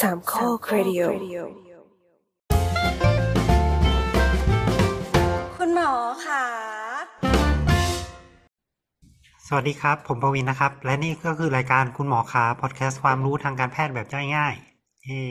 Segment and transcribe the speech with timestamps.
[0.00, 1.00] สามข้อครดิโอ
[5.56, 5.92] คุณหมอ
[6.26, 6.44] ค่ะ
[9.46, 14.54] สวัสดีครับ ผมปวินนะครับ และนี่ก็คือรายการคุณหมอขาพอดแคสต์ความรู้ทางการแพทย์แบบย่อยง่าย
[15.04, 15.24] เย่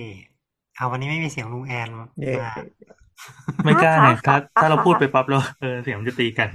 [0.76, 1.90] เอาวันนี้ไม่มีเสียงลุงแอน
[2.22, 2.54] เย่มา
[3.66, 6.50] ไม่กล้าไงถ้าถ้าเราพูดไปปั๊บแล้วเออเสียงมันจะตีกัน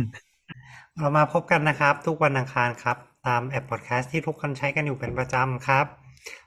[0.98, 5.86] เรามาพบกันนะครับ ทุกวันอังคารครับ ตามแอปพอดแคสต์ที่ทุกคนใช้กันอยู่เป็นประจำครับ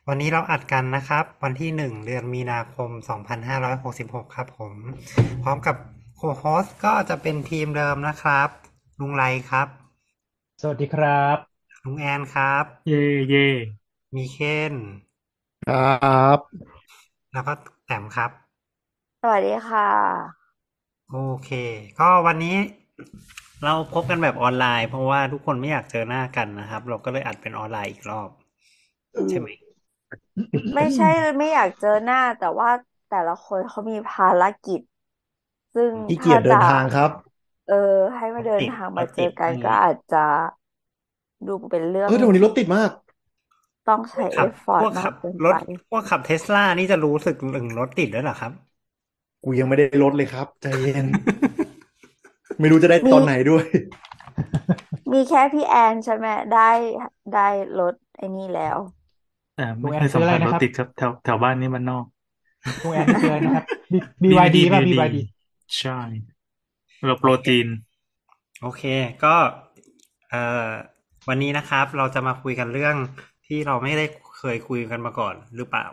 [0.07, 2.89] วันนี้เราอัดกันนะครับ วันที่หนึ่งเดือนมีนาคม
[3.63, 4.73] 2566 ครับผม
[5.43, 5.75] พร้อมกับ
[6.15, 8.49] โคโฮสก็จะเป็นทีมเดิมนะครับ
[8.99, 9.67] ลุงไรครับ
[10.61, 11.37] สวัสดีครับ
[11.85, 13.49] ลุงแอนครับ เย่เย่
[14.15, 14.37] มีเค
[14.71, 14.73] น
[15.69, 16.39] ครับ
[17.33, 17.53] แล้วก็
[17.85, 18.31] แต้มครับ
[19.21, 19.89] สวัสดีค่ะ
[21.11, 21.49] โอเค
[21.99, 22.55] ก็วันนี้
[23.63, 28.29] เราพบกันแบบออนไลน์ เพราะว่าทุกคนไม่อยากเจอหน้ากันนะครับ เราก็เลยอัดเป็นออนไลน์อีกรอบ
[29.29, 29.47] ใช่ไหม
[30.75, 31.05] ไม่ใช่
[31.37, 32.69] ไม่อยากเจอหน้า แต่ว่า
[33.07, 34.79] แต่ละคนเขามีภารกิจ
[35.73, 37.11] ซึ่งขี้เกียจเดินทางครับ
[37.65, 37.75] เออ
[38.17, 40.17] ให้มาเดินทางมาเจอกันก็อาจจะ
[41.47, 42.91] ดูเป็นเรื่อง เออแต่วันนี้รถติดมาก
[43.85, 45.53] ต้องใช้ขัเอบฟฟอร์พวกมาขักบเกินรถไป
[45.89, 48.51] พวกขับเทสลานี่จะรู้สึกถึงรถติดด้วยเหรอครับ
[49.43, 51.07] กูยังไม่ได้รถเลยครับใจเย็น
[52.59, 53.65] ไม่รู้จะได้ตอนไหนด้วย
[55.11, 56.59] มีแค่พี่แอนใช่ไหมได้
[57.31, 57.39] ได้
[57.77, 58.77] รถไอ้นี่แล้ว
[59.55, 62.05] แต่ไม่ลุงแอนเคยสัมซื้ออะไรผัสรนะถครับติดครับ แถวแถวบ้านนี่มันนอก
[62.81, 65.21] ลุงแอนคืออะไรนะครับ B- BYD ป่ะ BYD
[65.79, 65.91] ใช่
[67.05, 67.67] เราโปรตีน
[68.61, 68.83] โอเค
[69.23, 69.35] ก็
[70.29, 70.69] เอ่อ
[71.27, 72.95] วันนี้นะครับ เราจะมาคุยกันเรื่อง
[73.45, 74.05] ที่เราไม่ได้
[74.37, 75.85] เคยคุยกันมาก่อนหรือเปล่า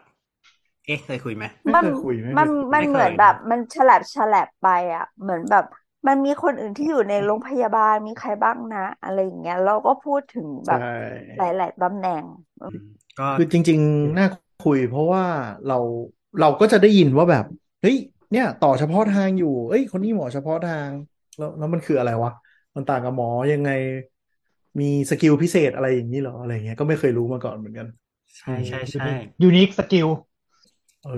[0.86, 5.64] เอ๊ะเคยคุยไหมไม่มันเคยคุยไม่เคยมันมันไม่เคยเหมือนแบบ มันฉลับฉลับไปอะ เหมือนแบบ
[6.06, 10.76] มันมีคนอื่นที่อยู่ในโรงพยาบาลมีใครบ้างนะ อะไรอย่างเงี้ย เราก็พูดถึงแบบใช่
[11.36, 12.24] หลาย ๆตำแหน่ง
[12.60, 12.86] อืม
[13.18, 14.26] ก็คือจริง ๆ น่า
[14.60, 15.24] คุย เพราะว่า
[15.66, 15.74] เรา
[16.38, 17.44] เราก็จะได้ยินว่าแบบ
[17.80, 17.96] เฮ้ย
[18.30, 20.90] เนี่ย ต่อเฉพาะทางอยู่เอ้ยคนนี้หมอเฉพาะทาง
[21.36, 22.30] แล้วแล้วมันคืออะไรวะ
[22.76, 23.70] มันต่างกับหมอยังไง
[24.80, 27.86] มีสกิลพิเศษอะไรอย่างนี้เหรออะไรเงี้ยก็ไม่เคยรู้มาก่อนเหมือนกัน
[28.38, 29.04] ใช่ใช่ใช่
[29.42, 30.08] uniqueิ skill
[31.02, 31.12] เออ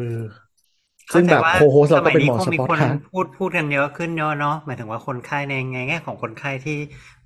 [1.13, 5.53] ซึ่งแบบข้าใจว่าโคโฮสเราก็เป็นหมอเฉพาะทางสมัยนี้คงมีพาะคนพูดพูดกันเยอะขึ้นเยอะเนาะหมายถึงว่าคนไข้ใน
[5.89, 6.73] แง่ของคนไข้ที่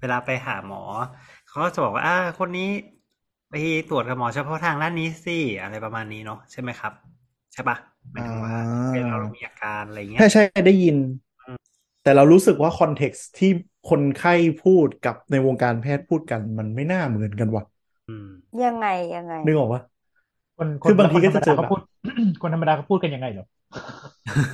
[0.01, 0.83] เวลาไปหาหมอ
[1.47, 2.63] เขาก็จะบอกว่าอ่าคนนี้
[3.51, 3.55] ไป
[3.89, 6.93] ตรวจกับหมอเฉพาะทางด้านนี้สิอะไรประมาณนี้เนาะใช่ไหมครับ
[7.53, 7.77] ใช่ปะ
[8.13, 10.97] หมายถึงว่าอ่าเวลาเรามีอาการอะไรเงี้ยใช่ใช่ได้ยิน
[12.03, 13.51] แต่เรารู้สึกว่า context ที่
[13.91, 17.65] คนไข้พูดกับในวงการแพทย์พูดกันมันไม่น่าเหมือนกันว่ะ
[18.09, 18.29] อืม
[18.65, 18.87] ยังไง
[19.17, 19.83] ยังไงนึกออกปะ
[20.59, 21.81] คนคือบางทีก็จะเจอคนธรรมดาแบบเขาพูด
[22.43, 23.47] คนธรรมดาเขาพูดกันยังไงเหรอ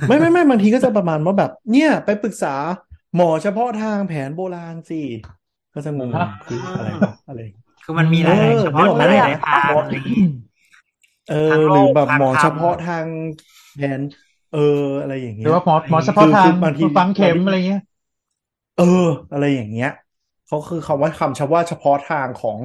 [0.07, 2.55] ไม่ไม่ไม่บางทีก็จะประมาณว่าแบบ เนี่ย ไปปรึกษา
[3.15, 5.01] หมอเฉพาะทางแผนโบราณสิ
[5.73, 7.39] ก็จะงงฮะคืออะไรวะอะไร
[7.85, 10.17] คือมันมีหลายเออๆเฉพาะนึกออกไหมหลายๆทางอะไรอย่างงี้
[11.25, 13.07] เออทางโลกหรือแบบทางหมอธรรมเฉพาะทาง
[13.73, 14.01] แผน
[14.49, 14.59] เออ
[14.99, 17.81] อะไรอย่างหเงี้รืยอว่าหมอหมอเฉพาะคือทางคือบางทีฝังเข็มอะไรเงี้ย
[18.75, 18.83] เออ
[19.31, 19.87] อะไรอย่างเงี้ย
[20.45, 22.59] เขาคือคำว่าคำเฉพาะเฉพาะทางของ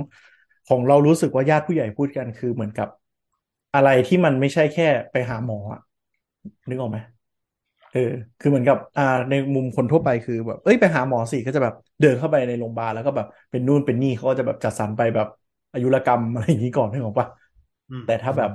[0.67, 2.89] ของเรารู้สึกว่าญาติผู้ใหญ่พูดกันคือเหมือนกับ
[3.75, 5.81] อะไรที่มันไม่ใช่แค่ไปหาหมออะ
[6.69, 6.99] นึกออกไหม
[7.91, 8.01] เออ
[8.39, 15.27] คือเหมือนกับ อ่า ในมุมคนทั่วไปคือแบบ เอ้ย ไปหาหมอสิก็จะแบบเดินเข้าไปในโรงพยาบาลแล้วก็แบบเป็นนู่นเป็นนี่เขาก็จะแบบจัดสรรไปแบบ
[15.73, 17.29] อายุรกรรมอะไรอย่างนี้ก่อนนึกออกปะ
[17.91, 18.51] อืมแต่ถ้าแบบ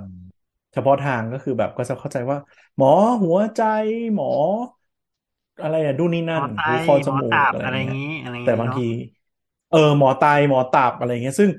[0.74, 2.38] เฉพาะทางก็คือแบบก็จะเข้าใจว่า
[2.76, 2.90] หมอ
[3.24, 3.62] หัวใจ
[4.14, 4.28] หมอ
[5.62, 8.82] อะไรอะดูนนี่หมนั่นอไตหูคอจหมอมูกตับอะไรอะไรอย่างเงี้ยงี้อะไรอย่แต่บางเนาะที
[9.70, 11.50] เออ หมอไตหมอตับอะไรเงี้ย ซึ่ง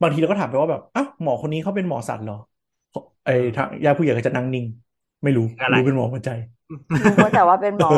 [0.00, 2.34] บางทีเราก็ถามไปว่าแบบอ้าวหมอคนนี้เขาเป็นหมอสัตว์เหรอ
[3.24, 4.64] ไอ้ทางญาติผู้ใหญ่ก็จะนั่งนิ่ง
[5.22, 6.30] ไม่รู้อะไรรู้เป็นหมอหัวใจ
[7.04, 7.92] รู้แต่ว่าเป็นหมอ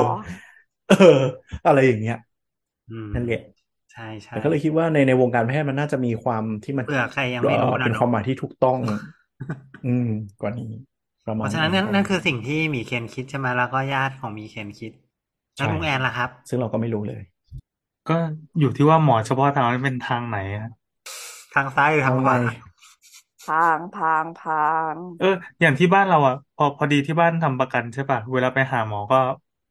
[0.89, 1.21] เออ
[1.67, 2.19] อะไรอย่างเงี้ย
[2.91, 3.43] อืมนั่นแหละ
[3.93, 8.79] ใช่ใช่แต่ก็เลยคิดว่าในในวงการแพทย์มันน่าจะมีความที่มันเผื่อใครยังไม่รู้เอ่อนะเป็นเนอะความหมายที่ถูกต้อง
[9.87, 10.09] อืม
[10.41, 10.71] กว่านี้
[11.27, 14.93] ประเพมาณราะฉะนั้นนั่นนั่นคือสิ่งที่หมีเคนคิดใช่ไหมแล้วก็ญาติของหมีเคนคิด
[15.57, 17.23] แล้วใช่ลุงแอนล่ะครับ ซึ่งเราก็ไม่รู้เลย
[18.09, 18.17] ก็
[18.61, 20.69] อยู่ที่ว่าหมอเฉพาะทางนั้นเป็นทางไหนอะ
[21.55, 22.51] ทางซ้ายหรือทางขวาเอาไง
[23.47, 24.55] พางพางพา
[24.95, 25.27] งเออ
[25.61, 29.17] อย่างที่บ้านเราอะ พอพอดีที่บ้านทำประกันใช่ป่ะ เวลาไปหาหมอก็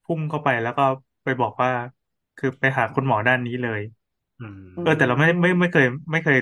[0.03, 0.83] พุ่งเข้าไปแล้วก็
[1.23, 1.69] ไปบอกว่า
[2.37, 3.81] คือไปหาคุณหมอด้านนี้เลย
[4.37, 6.37] อืมเออ แต่เราไม่ไม่ไม่เคย ไม่เคย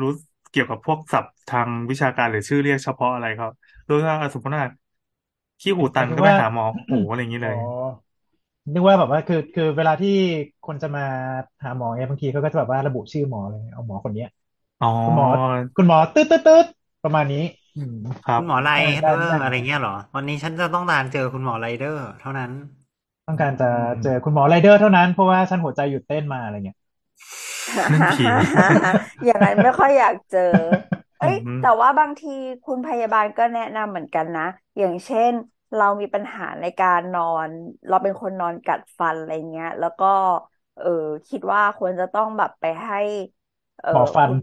[0.00, 0.08] รู้
[0.50, 3.46] เกี่ยวกับพวกศัพท์ทางวิชาการหรือชื่อเรียกเฉพาะอะไรเขา
[3.88, 4.64] รู้ว่าเออสมมติว่า
[5.60, 7.52] ขี้หูตันก็ไปหาหมอหูอะไรอย่างนี้เลยอ๋อ
[8.74, 10.08] นึกว่าแบบว่าคือคือเวลาที่
[10.62, 11.02] คนจะมา
[11.64, 14.26] หาหมอเนี่ยบางทีเขาก็จะแบบว่าระบุชื่อหมอเลยเอาหมอคนเนี้ย
[14.80, 15.26] อ๋อ คุณหมอ
[15.76, 16.66] คุณหมอตืดตืดตืด
[17.02, 17.44] ประมาณนี้
[17.76, 22.50] อืมครับ คุณหมอไรเดอร์ได้เดอได้ร์อะไรเงี้ยเหรอ วันนี้ฉันจะต้องการเจอคุณหมอไรเดอร์ เท่านั้น
[23.26, 23.66] ต้องการจะ
[24.02, 26.78] เจอคุณหมอไรเดอร์เท่านั้นเพราะว่าฉันหัวใจหยุดเต้นมาอะไรเงี้ย
[27.92, 28.28] นั่นผี
[29.24, 30.40] อย่างนั้นไม่ค่อยอยากเจอ
[31.18, 32.28] เอ้ยอืมแต่ว่าบางที
[32.62, 34.42] คุณพยาบาลก็แนะนำเหมือนกันนะ
[34.78, 35.32] อย่างเช่น
[35.74, 37.50] เรามีปัญหาในการนอน
[37.88, 40.06] เราเป็นคนนอนกัดฟันอะไรเงี้ย แล้วก็
[40.76, 40.86] เออ
[41.28, 42.96] คิดว่าควรจะต้องแบบไปให้
[43.78, 44.36] เออหมอฟันคุณ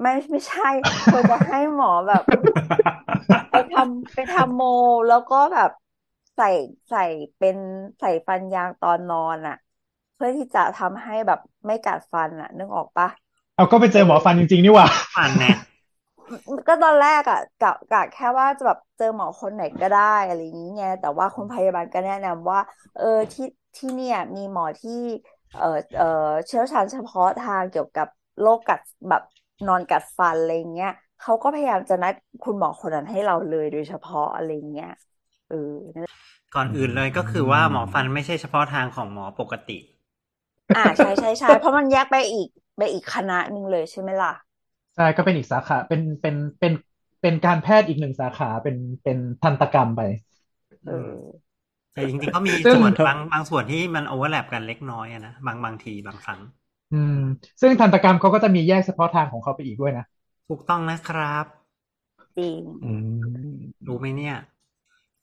[0.00, 0.68] ไม่ไม่ใช่
[1.10, 2.22] ควรจะให้หมอแบบ
[3.50, 4.62] ไปทำไปทำโม
[5.08, 5.70] แล้วก็แบบ
[6.36, 6.50] ใส่
[6.90, 7.04] ใส่
[7.38, 7.56] เป็น
[8.00, 9.56] ใส่ฟันยางตอนนอนอะ
[10.14, 13.08] เพื่อที่จะทำให้แบบไม่กัดฟันอะนึกออกปะ
[13.56, 14.86] เอาก็ไปเจอหมอฟันจริงๆนี่หว่า
[15.16, 15.56] ฟันเนี่ย
[16.68, 22.60] ก็ตอนแรกอะกะกะแค่ว่าจะแบบเจอหมอคนไหนก็ได้อะไรอย่างนี้ไงแต่ว่าคุณพยาบาลก็แนะนำว่า
[22.94, 23.44] เออที่
[23.76, 24.92] ที่เนี่ยมีหมอที่
[25.58, 25.66] เออ
[25.96, 26.04] เออ
[26.46, 28.08] เชี่ยวชาญเฉพาะทางเกี่ยวกับ
[28.40, 29.22] โรคกัดแบบ
[29.68, 30.88] นอนกัดฟันอะไรเงี้ย
[31.18, 34.88] เขาก็พยายามจะนัดคุณหมอคนนั้นให้เราเลยโดยเฉพาะอะไรเงี้ย
[35.46, 35.56] เออ
[35.96, 36.06] นั่น
[36.54, 39.78] ก่อนอื่นเลยก็คือว่าหมอฟันไม่ใช่เฉพาะทางของหมอปกติ
[40.74, 44.28] อ่าใช่ใช่ใช่เพราะมันแยกไปอีกไปอีกคณะหนึ่งเลยใช่ไหมล่ะ
[44.94, 46.72] ใช่ก็เป็นอีกสาขาเป็นเป็นเป็น
[47.20, 50.00] เป็นการแพทย์อีกหนึ่งสาขาเป็นเป็นทันตกรรมไป
[50.84, 51.52] เออ
[51.92, 56.40] แต่จริงๆก็มีซึ่งส่วนบางบางส่วนที่มันโอเวอร์แลปกันเล็กน้อยอะนะบางบางทีบางครั้ง
[56.92, 57.14] อืม
[57.60, 60.04] ซึ่งทันตกรรมเขาก็จะมีแยกเฉพาะทางของเขาไปอีกด้วยนะ
[60.48, 61.46] ถูกต้องนะครับ
[62.36, 62.90] จริงอื
[63.46, 63.56] ม
[63.86, 64.34] รู้ไหมเนี่ย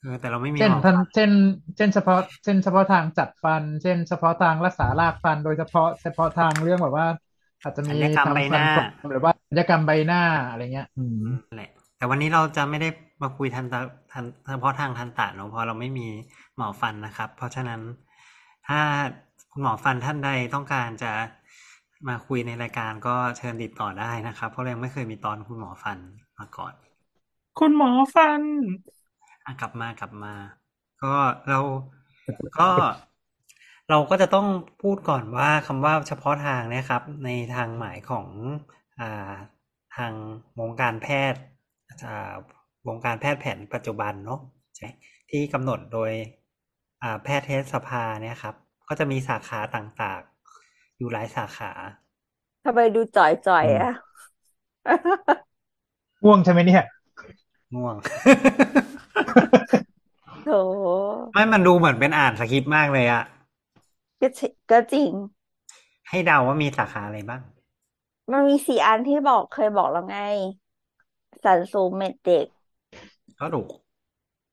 [0.01, 1.31] เออแต่เราไม่มีเช่นหมอทันเช่น
[1.77, 7.07] เช่นเฉพาะ เช่นเฉพาะทางจัดฟัน เช่นเฉพาะทางรักษารากฟัน โดยเฉพาะเฉพาะทางเรื่องแบบว่า
[7.62, 12.89] อาจจะมีศัลยกรรมใบทำหฟันน้าปลอมหรือว่าศัลยกรรมใบหน้าอะไรเงี้ย อืมนั่นแหละแต่วันนี้เราจะไม่ได้
[13.21, 13.80] มาคุยทันตะ
[14.12, 16.07] ทันเฉพาะทางทันตะเนอะเพราะเราไม่มี
[16.57, 17.81] หมอฟันนะครับ เพราะฉะนั้น
[18.68, 18.80] ถ้า
[19.51, 21.12] คุณหมอฟันท่านใดต้องการจะ
[22.07, 25.98] มาคุยในรายการก็เชิญติดต่อได้นะครับ เพราะเรายังไม่เคยมีตอนคุณหมอฟัน
[26.40, 26.74] มาก่อน
[27.60, 28.42] คุณหมอฟัน
[29.46, 30.34] อะกลับมากลับมา
[31.04, 31.13] ก็
[31.50, 31.60] เรา
[32.60, 32.69] ก็
[33.90, 34.48] เราก็จะต้อง
[34.81, 38.28] พูดก่อนว่าคำว่าเฉพาะทางเนะครับ ในทางหมายของ
[39.00, 39.34] อ่า
[39.95, 40.13] ทาง
[40.60, 41.42] วงการแพทย์
[42.06, 42.34] อ่า
[42.88, 44.40] วงการแพทย์แผนปัจจุบันเนาะ
[44.75, 44.90] ใช่
[45.30, 46.12] ที่กำหนดโดย
[47.04, 48.56] อ่าแพทยสภาเนี่ยครับ
[48.90, 50.39] ก็จะมีสาขาต่างๆ
[51.00, 51.72] อยู่หลายสาขา
[52.63, 53.90] ทำไมดูจ่อยจ่อยๆอะ
[56.24, 56.84] ง่วงใช่ไหมเนี่ย
[57.75, 57.98] ง่วง
[60.44, 63.24] โถไม่มันดูเหมือนเป็นอ่านสคริปต์มากเลยอะ
[64.22, 65.13] ก็ใช่ก็จริง
[66.10, 67.42] ให้เดาว่ามีสาขาอะไรบ้าง
[68.31, 70.16] มันมีสี่อันที่บอกเคยบอกแล้วไง
[71.44, 72.48] สันสูงเม็ดเด็ก
[73.40, 73.68] ก็ถูก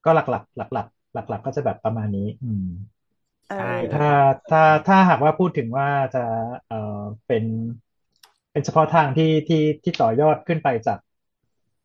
[0.04, 2.95] ก็หลักๆหลักๆหลักๆก็จะแบบประมาณนี้ อืมเอ
[3.48, 4.08] ใช่อถ้า
[4.50, 6.24] ถ้าถ้าหากว่าพูดถึงว่าจะ
[6.68, 7.44] เอ่อเป็น
[8.52, 10.98] เป็นเฉพาะทางที่ที่ที่ต่อยอดขึ้นไปจาก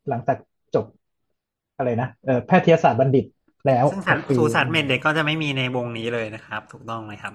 [0.09, 0.37] หลังจาก
[0.75, 0.85] จบ
[1.77, 3.25] อะไรนะเอ่อแพทยศาสตร์บัณฑิต
[3.67, 7.33] แล้วซึ่งสัตว์ก็คือสูสัตว์เมดเด็กก็จะไม่มีในวงนี้เลยนะครับ ถูกต้องไหมครับ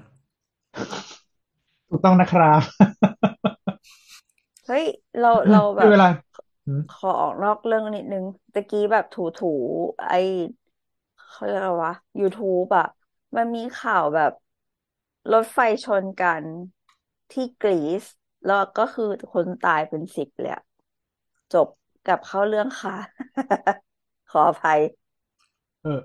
[1.88, 2.60] ถูกต้องนะครับ
[4.66, 4.84] เฮ้ย
[5.18, 6.08] เราเราแบคือบเวลา
[6.66, 8.24] อืมขอออกนอกเรื่องนิดนึง
[8.54, 9.46] ตะกี้แบบถูถู
[10.08, 10.12] ไอ
[11.28, 12.84] เขาเรียกอะไรวะ YouTube อะ
[13.36, 14.32] มันมีข่าวแบบ
[15.32, 16.44] รถไฟชนกัน
[17.30, 18.04] ที่กรีซ
[18.44, 20.62] แล้วก็คือคนตายเป็นสิบเลยอะ
[21.52, 21.68] จบ
[22.04, 22.92] กลับเข้าเรื่องค่ะ
[24.28, 24.80] ขออภัย
[25.82, 26.00] เออ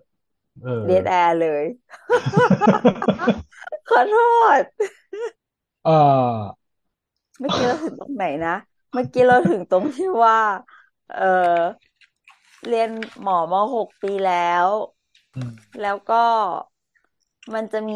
[0.64, 1.66] เออ เดดแอร์เลย
[3.90, 4.16] ขอโท
[4.62, 4.64] ษ
[5.84, 5.92] เออ
[7.40, 8.52] เมื่อกี้เราถึงตรงไหนนะ
[8.94, 10.38] เมื่อกี้เราถึงตรงที่ว่า
[11.08, 11.24] เออ
[12.68, 12.90] เรียน
[13.22, 14.68] หมอมาหกปีแล้ว
[15.36, 16.16] อืมแล้วก็
[17.54, 17.96] มันจะมี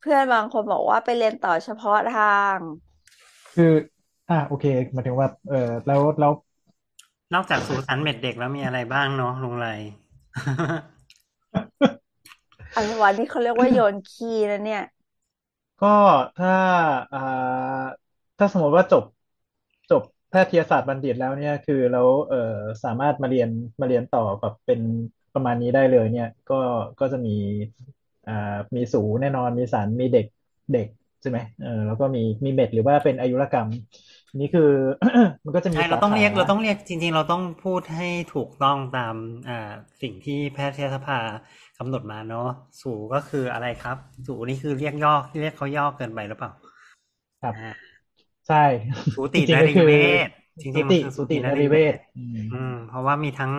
[0.00, 2.58] เพื่อนบางคนบอกว่าไปเรียนต่อเฉพาะทาง
[3.52, 3.64] คือ
[4.28, 6.32] อ่าโอเคหมายถึงว่า เออแล้วแล้ว
[7.34, 9.66] นอกจากสูสันเมดเด็กแล้วมีอะไรบ้างเนาะลุงไร
[12.74, 14.82] อันวันนี้เขาเรียกว่าโยนขี้นะเนี่ย
[15.80, 15.86] ก็
[16.36, 16.50] ถ้า
[17.12, 17.18] อ่า
[18.38, 19.04] ถ้าสมมติว่าจบ
[19.90, 22.36] จบแพทยศาสตร์บัณฑิตแล้วเนี่ย คือเราเออ
[22.84, 23.48] สามารถมาเรียน
[23.80, 24.80] มาเรียนต่อแบบเป็น
[25.32, 26.54] ประมาณนี้ได้เลย เนี่ย ก็
[27.00, 27.30] ก็จะมี
[28.30, 30.26] อ่ามีสูแน่นอนมีสารมีเด็ก
[30.72, 30.88] เด็ก
[31.22, 33.68] ใช่ไหมเออแล้วก็มีมีเม็ดหรือว่าเป็นอายุรกรรม
[34.40, 34.70] นี่คือ
[35.44, 39.14] มันก็จะมีใช่เราสาต้องขาเรียกเราต้องเรียกจริง ๆ เราต้องพูดให้ถูกต้องตาม
[39.48, 39.70] อ่า
[40.02, 41.18] สิ่งที่แพทยสภา
[41.78, 42.48] กำหนดมาเนาะ
[42.82, 43.96] สูก็คืออะไรครับ
[44.26, 46.50] สูนี่คือเรียกย่อเรียกเขาย่อเกินไปหรือเปล่า
[47.42, 47.70] ครับอ่า
[48.48, 48.64] ใช่
[49.14, 49.90] สูจติรินงๆก็รีคือเว
[50.26, 50.28] ช
[50.62, 53.52] จสูริงๆมันติคือสูสูติตินนรีรีเวเวชชอืมอืมเพราะว่ามีทั้ง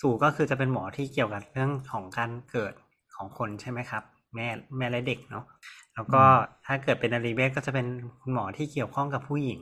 [0.00, 2.74] สูก็คือจะเป็นหมอที่เกี่ยวกับเรื่องของการเกิด
[3.16, 4.02] ของคนใช่ไหมครับ
[4.34, 5.44] แม่แม่และเด็กเนาะ
[5.94, 6.22] แล้วก็
[6.66, 7.86] ถ้าเกิดเป็นนรีเวชก็จะเป็น
[8.20, 9.60] คุณหมอที่เกี่ยวข้องกับผู้หญิง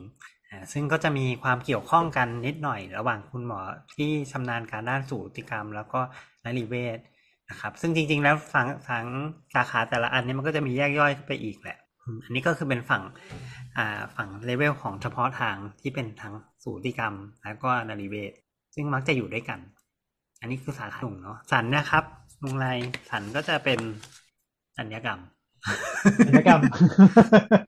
[0.49, 3.59] อ่าซึ่งก็จะมีความเกี่ยวข้องกันนิดหน่อย ระหว่างคุณหมอ
[3.95, 5.99] ที่ชำนาญการด้านสูติกรรม แล้วก็
[6.45, 6.99] นรีเวช
[7.49, 9.05] นะครับ ซึ่งจริง ๆ แล้วสังสัง
[9.53, 13.03] สาขาแต่ละอันเนี้มันก็จะมีแยกย่อยไปอีกแหละอืมอันนี้ก็คือเป็นฝั่ง
[13.77, 16.33] อ่าฝั่งเลเวลของเฉพาะทางที่เป็นทาง
[16.63, 18.31] สูติกรรม แล้วก็นารีเวช
[18.75, 19.59] ซึ่งมักจะอยู่ด้วยกัน
[20.41, 22.03] อันนี้คือสาขาหนึ่งเนาะสันนะครับ
[22.43, 22.67] ลุงไร
[23.09, 23.79] สันก็จะเป็น
[24.77, 25.19] สัญญกรรม
[26.23, 26.61] ศัลยกรรม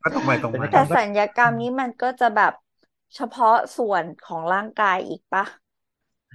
[0.03, 2.53] ก็ตรงไปตรงมาแต่สัญญกรรมนี้มันก็จะแบบ
[3.15, 5.45] เฉพาะส่วนของร่างกายอีกปะ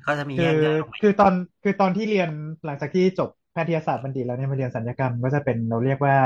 [0.06, 1.32] ก็จะมีคืแยอกย่อยลงไปคือตอน
[1.62, 2.30] คือตอนที่เรียน
[2.64, 6.16] หลังจากที่จบแพทยศาสตร์บัณฑิตแล้วเนี่ยมาเรียนศัลยกรรมก็จะเป็นเราเรียกว่า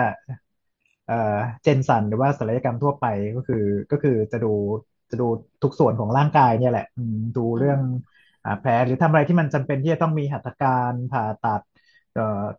[1.05, 1.15] เอ่อ
[1.63, 3.05] เจนสันหรือว่าศัลยกรรมทั่วไป
[3.37, 3.57] ก็คือ
[3.91, 4.49] ก็คือจะดู
[5.11, 5.25] จะดู
[5.63, 7.81] ทุกส่วนของร่างกายเนี่ยแหละอืมดูเรื่อง
[8.45, 11.74] อ่าแผลหรือทำอะไรที่มันจำเป็นที่จะต้องมีหัตถการผ่าตัดเอ่อ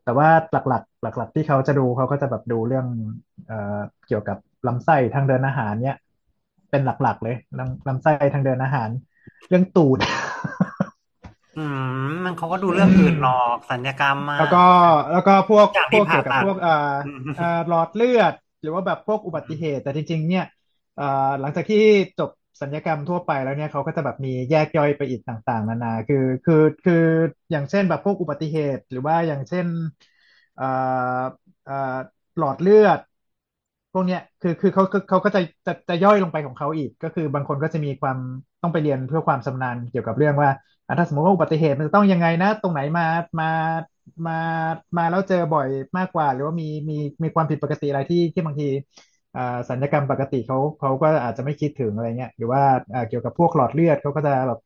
[0.04, 2.88] แต่ว่าหลักๆ หลัก ๆ ที่เขาจะดูเขาก็จะแบบดูเรื่อง
[3.48, 5.98] เอ่อเกี่ยวกับลำไส้ทางเดินอาหารเนี่ย
[6.72, 8.90] เป็นหลักๆ เลยลำลำไส้ทางเดินอาหาร
[9.50, 10.00] เรื่องตูด
[11.58, 11.60] อื
[12.08, 14.64] มมันเขาก็ดูเรื่องอื่นหรอกสัญญกรรมมาแล้วก็
[15.12, 20.46] แล้วก็พวกอย่างพที่วกเกี่ยวกับผ่าตัดพวกเอ่ออืมเอ่อหลอดเลือด หรือว่าแบบพวกอุบัติเหตุ แต่จริงๆเนี่ย
[20.98, 21.84] เอ่อหลังจากที่
[22.20, 22.30] จบ
[22.62, 26.94] สัญญกรรมทั่วไปแล้วเนี่ยเขาก็จะแบบมีแยกย่อยไปอีกต่าง ๆ นานา คือคือคือ
[27.52, 29.68] อย่างเช่นแบบพวกอุบัติเหตุ หรือว่าอย่างเช่น
[30.56, 30.66] เอ่อ
[31.64, 31.74] เอ่อ
[32.38, 33.00] หลอดเลือด
[33.92, 38.18] พวกเนี้ยคือคือเขาเขาเขาก็จะจะจะย่อยลงไปของเขาอีก ก็คือบางคนก็จะมีความ
[38.62, 40.50] ต้องไปเรียนเพื่อความชำนาญเกี่ยวกับเรื่องว่า
[40.86, 43.04] อะถ้าสมมติว่าอุบัติเหตุมันจะต้องยังไงนะ ตรงไหนมา
[43.40, 43.46] มา
[44.26, 44.34] มา
[44.98, 46.94] มาแล้วเจอบ่อยมากกว่า หรือว่ามีมี
[47.24, 48.66] มีความผิดปกติอะไรที่ที่บางที
[49.70, 52.64] สัญญกรรมปกติเขาเขาก็อาจจะไม่คิดถึงอะไรเงี้ยหรือว่า
[52.94, 54.60] อ่าเกี่ยวกับพวกหลอดเลือดเขาก็จะแบบ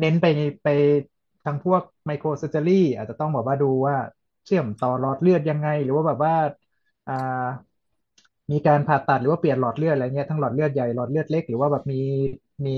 [0.00, 0.26] เน้นไป
[0.62, 0.68] ไป
[1.44, 3.96] ทางพวก microsurgery อาจจะต้องแบบว่าดูว่า
[4.44, 6.32] เชื่อมต่อหลอดเลือดยังไง หรือว่าแบบว่า
[7.06, 7.12] อ่า
[8.50, 12.00] มีการผ่าตัดหรือว่าเปลี่ยนหลอดเลือดอะไรเงี้ยทั้งหลอดเลือดใหญ่หลอดเลือดเล็กหรือว่าแบบมี
[12.66, 12.76] มี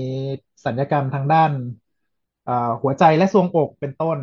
[0.65, 1.51] ศัลยกรรมทางด้าน
[2.47, 4.17] อ่าหัวใจและทรวงอกเป็นต้น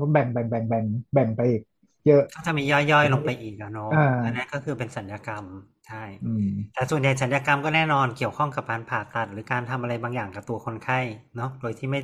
[0.00, 1.62] ก็แบ่งแบ่งแบ่งแบ่งแบ่งไปอีก
[2.06, 5.44] เยอะก็จะมีย่อยๆลงไปอีกอะเนาะอ่าอันนั้นก็คือเป็นศัลยกรรม
[5.86, 10.98] ใช่อืมแต่ส่วนใหญ่สัญญกรรมก็แน่นอนเกี่ยวข้องกับการผ่าตัด หรือการทำอะไรบางอย่างกับตัวคนไข้
[11.36, 12.00] เนาะโดยที่ไม่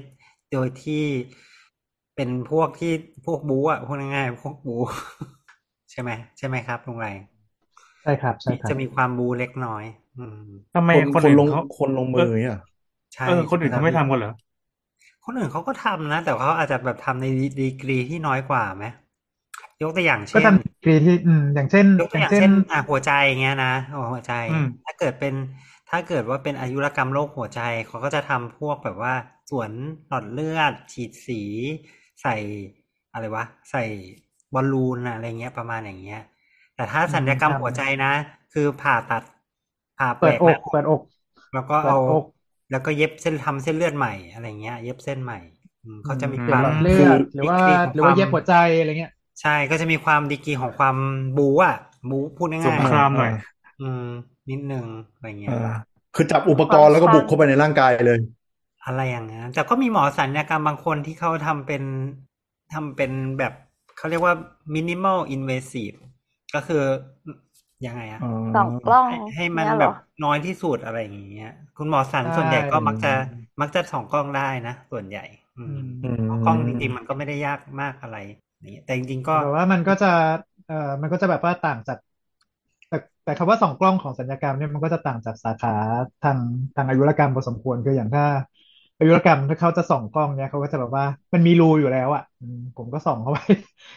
[0.53, 1.05] โดยที่
[2.15, 2.93] เป็นพวกที่
[3.25, 4.81] พวกบู๊อะพูดง่ายๆพวกบู๊
[5.91, 7.07] ใช่ไหมใช่ไหมครับลุงไร
[8.03, 9.85] ใช่ครับใช่ครับจะมีความบู๊เล็กน้อย
[10.19, 10.39] อืม
[10.75, 12.57] ทำไมคนคนคนอื่นลงเขาคนลงมือเนี่ย
[13.15, 14.31] ใช่เออคนอื่นเขาไม่ทำกันเหรอ
[15.25, 17.27] คนอื่นเขาก็ทำนะ แต่เขาอาจจะแบบทำใน
[17.61, 18.85] ดีกรีที่น้อยกว่าไหม
[19.83, 23.73] ยกตัวอย่างก็เช่นทำกรีที่อืมอย่างเช่น ยกอตัวอย่างย่างเช่นเช่นอะหัวใจอย่างเงี้ยนะ
[24.13, 25.35] หัวใจอืมถ้าเกิดเป็น
[25.91, 29.15] ถ้าเกิดว่าเป็นอายุรกรรมโรคหัวใจเขาก็จะทำพวกแบบว่า
[29.51, 29.73] สวน
[30.09, 31.43] หลอดเลือด ฉีดสี
[32.23, 32.35] ใส่
[33.13, 33.83] อะไรวะ ใส่
[34.55, 36.21] บอลลูนอะอะไรเงี้ยประมาณอย่างเงี้ย
[36.75, 38.13] แต่ถ้าสัญญกรรมอืมหัวใจนะ
[38.53, 39.23] คือผ่าตัด
[39.99, 41.03] ผ่าเปิดแปะอกหน้าเปิดอก
[41.53, 42.25] แล้วก็เอาเปิดอก
[42.71, 45.39] แล้วก็เย็บเส้นทำเส้นเลือดใหม่อะไรเงี้ย เย็บเส้นใหม่
[45.83, 50.97] อืมเขาจะมีเปคลี่ยนวามหลอดเลือดหรือว่าดีกรีของหรือว่าความเย็บหัวใจอะไรเงี้ย ใช่ก็จะมีความดีกรีของความ
[51.37, 51.75] บูอะ
[52.09, 54.05] บูพูดสง่างยครามหน่อยๆอืม
[54.51, 55.69] นิดนึงอะไรเงี้เอยอ
[56.15, 58.19] คือจับอุปกรณ์แล้วก็บุกเข้าไปในร่างกายเลย
[58.87, 61.83] อะไรอย่างเงี้ยแต่ก็มีหมอสัญญกรรมบางคนที่เขาทำเป็น
[62.73, 63.53] ทำเป็นแบบ
[63.97, 64.35] เขาเรียกว่า
[64.75, 65.97] minimal invasive
[66.55, 66.83] ก็คือ
[67.87, 68.23] ยังไงอะ
[68.55, 69.93] สองกล้องให้ให้มันเยเหแบรบอ
[70.25, 73.13] น้อยที่สุดอะไรอย่างเงี้ย คุณหมอสันใช่ส่วนใหญ่ก็มักจะ
[73.61, 75.25] มักจะสองกล้องได้นะ ส่วนใหญ่
[75.59, 78.17] อืมอืมเพราะกล้องจริงๆมันก็ไม่ได้ยากมากอะไร
[78.61, 80.07] อย่างเงี้ยแต่จริงๆก็แต่ว่ามันก็จะ
[80.67, 81.99] เอ่อมันก็จะแบบว่าต่างจาก
[82.89, 85.71] แต่แต่คำว่าสองกล้องของสัญญกรรมเนี่ยมันก็จะต่างจากสาขา
[86.23, 86.39] ทาง
[86.77, 88.25] ทางอายุรกรรมพอสมควรคืออย่างถ้า
[88.99, 93.39] อายุรกรรมถ้าเขาจะส่องกล้องเนี่ยเขาก็จะแบบว่ามันมีรูอยู่แล้วอะอืมผมก็ส่องเข้าไป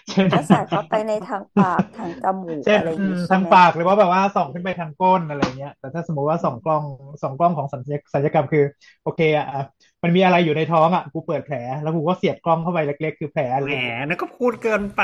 [0.09, 6.83] เช่นก็ใส่เข้าไปในทางปากทางจมูกเช่นอะไรอย่างอืงี้มใช่ทางไหมปากหรือว่าแบบว่าส่องขึ้นไปทางก้นอะไรเงี้ยแต่ถ้าสมมติว่าส่องกล้อง
[7.21, 8.63] ส่องกล้องของสัญญศัลยกรรมคือ
[9.01, 9.61] โอเคอะอะ
[10.03, 13.71] มันมีอะไรอยู่ในท้องอะกูเปิดแผล แล้วกูก็เสียบกล้องเข้าไปเล็ก ๆ คือแผลแหม
[14.07, 15.01] นั่นก็พูดเกินไป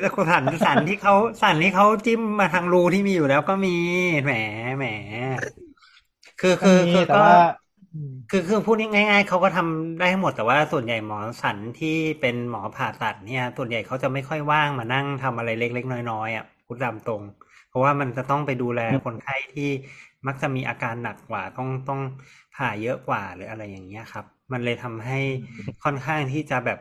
[0.00, 3.70] แต่คนสันสันที่เขาสันที่เขาจิ้มมาทางรูที่มีอยู่แล้วก็มี
[4.22, 4.32] แหม
[4.76, 4.84] แหม
[6.40, 7.34] คือคือมีคือแต่ก็ว่า
[7.92, 11.88] อืมคือคือพูดง่ายๆเขาก็ทำได้ทั้งหมดแต่ว่าส่วนใหญ่หมอสันที่
[12.20, 17.22] เป็นหมอผ่าตัดเนี่ยส่วนใหญ่เขาจะไม่ค่อยว่างมานั่งทำอะไรเล็ก ๆ น้อยๆอะพูดตามตรง
[17.68, 19.64] เพราะว่ามันจะต้องไปดูแลคนไข้ที่
[20.26, 22.00] มักจะมีอาการหนักกว่าต้องต้อง
[22.60, 25.20] ผ่าเยอะกว่าหรืออะไรอย่างเงี้ยครับ มันเลยทำให้
[25.84, 26.78] ค่อนข้างที่จะแบบ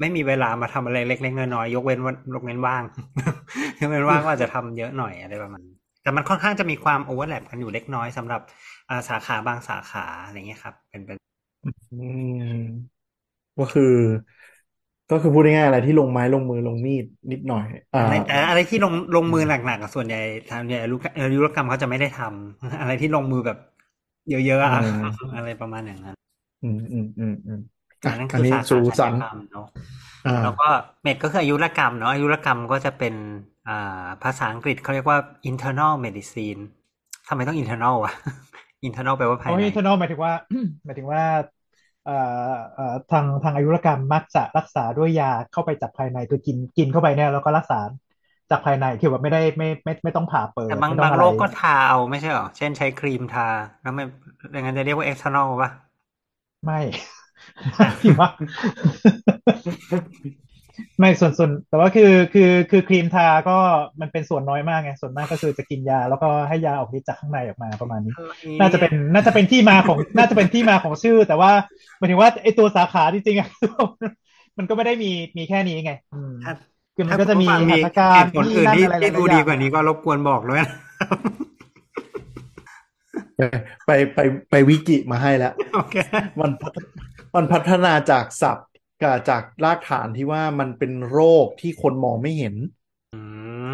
[0.00, 2.82] ไม่มีเวลามาทำอะไรเล็ก ๆ น้อยๆยกเว้นว่ายกเว้นว่าง
[3.80, 8.40] ยกเว้นว่างก็อาจจะทำเยอะหน่อยอะไรประมาณนั้นแต่มันค่อนข้างจะมีความโอเวอร์แลปกันอยู่เล็กน้อยสำหรับ
[8.90, 11.18] อ่าสาขาบางสาขาอะไรเงี้ยครับ เป็นเป็น
[11.62, 11.96] อื
[12.42, 13.02] ม
[13.56, 13.84] ก็คือ
[15.10, 23.58] ก็คือพูดง่ายๆอะไรที่ลงไม้ลงมือลงมีดนิดหน่อยอ่าอะไรแต่อะไรที่ลงลงมือหนักๆอะส่วนใหญ่ทางใหญ่อายุอายุรกรรมเขาจะไม่ได้ทำอะไรที่ลงมือแบบ
[24.28, 24.98] เยอะๆอะอืม
[25.34, 26.16] อะไรประมาณอย่างนั้น
[26.62, 27.58] อืมอืมอืมอืม
[28.04, 29.66] อัอะนนั้นอัคืนอนี้สาขาสูศัสัลนยกรรมเนาะ
[30.24, 30.68] อ่าแล้วก็
[31.02, 33.14] เมดก็คืออายุรกรรมเนาะอายุรกรรมก็จะเป็น
[33.68, 35.18] อ่าภาษาอังกฤษเขาเรียกว่า
[35.50, 36.60] internal medicine
[37.28, 38.14] ทำไมต้อง internal อะ
[38.88, 40.34] internal แปลว่าภายเพราะใน internal หมายถึงว่า
[40.84, 41.24] หมายถึงว่า
[42.04, 42.12] เอ่อ
[42.74, 47.80] เอ่อทางทางอายุรกรรมมักจะรักษาด้วยยาเข้าไปจากภายในคือกินกินเข้าไปเนี่ยแล้วก็รักษา
[48.52, 53.48] จากภายในคือแบบไม่ได้ไม่ไม่ไม่ต้องผ่าเปิดแต่บางไม่ต้อบางงอะไรโรคก็ทาเอาไม่ใช่เหรอ เช่นใช้ครีมทา
[53.82, 54.04] แล้วไม่
[54.52, 55.70] อย่างนั้นจะเรียกว่า external ป่ะ
[56.64, 56.80] ไม่
[58.00, 58.28] พี่ว่า
[60.98, 63.56] ไม่ส่วนส่วนแต่ว่าคือคือคือครีมทาก็
[64.00, 68.14] มันเป็นส่วนน้อยมากไงส่วนมากก็คือจะกินยา แล้วก็ให้ยาออกฤทธิ์จากข้างในออกมาประมาณนี้
[68.60, 71.52] น่าจะเป็นน่าจะเป็นที่มาของน่าจะเป็นที่มาของชื่อ แต่ว่า
[71.98, 73.48] หมายถึงว่าไอตัวสาขาจริงๆอะ
[74.58, 76.52] มันก็ไม่ได้มีมีแค่นี้ไงอืมถ้า
[76.94, 80.70] คือมันถ้าก็จะมีคุณผู้ฟังหัตถการเหตุผลที่อื่นนั่นที่อะไรหลาที่ยดูๆอดีย่างกว่านี้ก็รบกวนบอกด้วยนะ
[83.86, 84.18] ไปไป
[84.50, 85.96] ไปวิกิมาให้แล้วโอเค
[86.40, 86.76] มันพัฒ
[87.34, 88.68] มันพัฒนาจากศัพท์
[89.02, 92.54] กับจากรากฐานที่ว่ามันเป็นโรคที่คนมองไม่เห็น
[93.14, 93.20] อื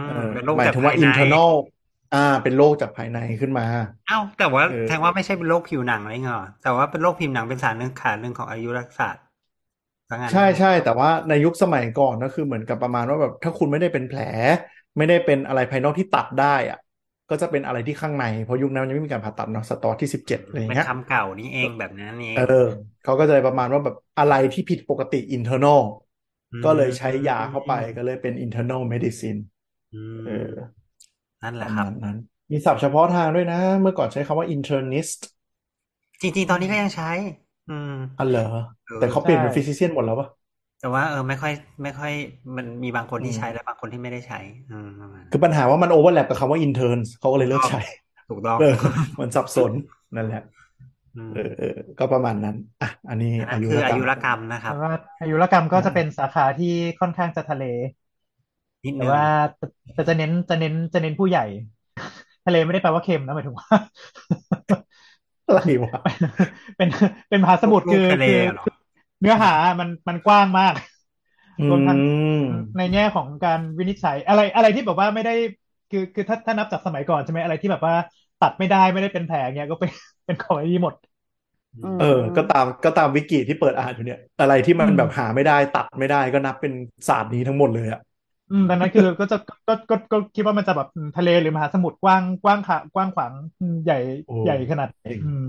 [0.06, 1.52] เอมอเป็นโรคหมายจากถึงว่าภายใน internal
[2.14, 3.66] อ่า เป็นโรคจากภายในขึ้นมา
[4.08, 9.27] เอ้าแต่ว่าเออแสดงว่าไม่ใช่เป็นโรคผิวหนังอะไรเงี้ยหรอแต่ว่าเป็นโรคผิวหนังเป็นสารหนึ่งขาหนึ่งของอายุรศาสตร์ว่างั้น
[10.30, 14.20] ใช่ใช่แต่ว่าในยุคสมัยก่อนก็คือเหมือนกับประมาณว่าแบบถ้าคุณไม่ได้เป็นแผล
[14.96, 16.76] ไม่ได้เป็นอะไรภายนอกที่ตัดได้อะ
[17.28, 22.42] ก็จะเป็นอะไรที่ข้างในเพราะยุคนั้นมันยังไม่มีการผ่าตัดเนาะสตอที่สิบเจ็ดอะไรอย่างเป็นเงี้ยคำเก่านี่เองแบบนั้นเองเออ
[23.02, 25.78] เขาก็จะประมาณว่าแบบอะไรที่ผิดปกติ internal
[26.62, 29.38] ก็เลยใช้ยาเข้าไปก็เลยเป็น internal medicine
[29.92, 30.32] อืมเออ
[31.42, 32.16] นั่นปแหละระครัมาบณนั้น
[32.50, 35.20] มีศัพท์เฉพาะทางด้วยนะ เมื่อก่อนใช้คำว่า internist
[36.22, 37.10] จริง ๆ ตอนนี้ก็ยังใช้
[37.68, 38.42] อืมอันเหรอ
[38.86, 40.28] เออแต่เขาเปลี่ยนเป็นใช่ physician หมดแล้วปะ
[40.78, 42.12] แต่ว่าเออไม่ค่อยไม่ค่อย
[42.56, 44.38] มันมีบางคนที่อืมใช้และบางคนที่ไม่ได้ใช้
[44.70, 47.80] อืมประมาณคือปัญหาว่ามัน overlap กับคำว่า interns เขาก็เลยเลิกใช้
[48.28, 48.64] ถูกต้องเออ
[49.20, 49.72] มันสับสน
[50.16, 50.40] นั่นแหละ
[51.16, 51.66] มเออเออ
[51.98, 56.66] ก็ประมาณนั้นอะอันนี้อันอานั้นยุคือรอากรรยุมรกรรมนะครับแต่ว่าอายุรกรรมก็จะเป็นสาขาที่
[57.00, 57.64] ค่อนข้างจะทะเล
[58.84, 59.22] นิดแต่นึงว่า
[59.92, 61.42] แต่จะเน้นจะเน้นจะเน้นผู้ใหญ่
[62.44, 63.68] ทะเลไม่ได้แปลว่าเค็มนะหมายถึงว่า
[65.48, 65.92] อะไรวะ
[66.76, 66.88] เป็น
[67.28, 68.66] เป็นมหาสมุทรลูคืกอทะเลคือเหรอ
[69.20, 69.50] เนื้อหา
[69.80, 70.74] มันมันกว้างมาก
[71.58, 71.98] อืรวมทั้ง
[72.42, 72.44] ม
[72.76, 75.32] ในแง่ของการวินิจฉัย อะไรอะไรที่แบบว่าไม่ได้
[75.90, 77.94] คือคือถ้าถ้านับจากสมัยก่อนใช่ไหมอะไรที่แบบว่า
[78.40, 79.90] ตัดไม่ได้ไม่ได้เป็นแผลเงี้ยก็เป็น
[80.26, 80.94] เป็นของไอ้นี่หมด
[81.82, 86.72] อืมเออ ก็ตามก็ตามวิกิที่เปิดอ่านอยู่เนี่ย อะไรที่มันอืมแบบหาไม่ได้ตัดไม่ได้ก็นับเป็น
[87.08, 88.17] ศาสตร์นี้ทั้งหมดเลยอะอืม
[88.68, 89.36] ดังนั้นคือก็จะ
[89.68, 93.94] ก็ก็ก็คิดว่ามันจะแบบทะเลหรือมหาสมุทรกว้างกว้างขากว้างขวางอืมใหญ่
[94.26, 95.44] โอ้ใหญ่ขนาดไหนจริงอืม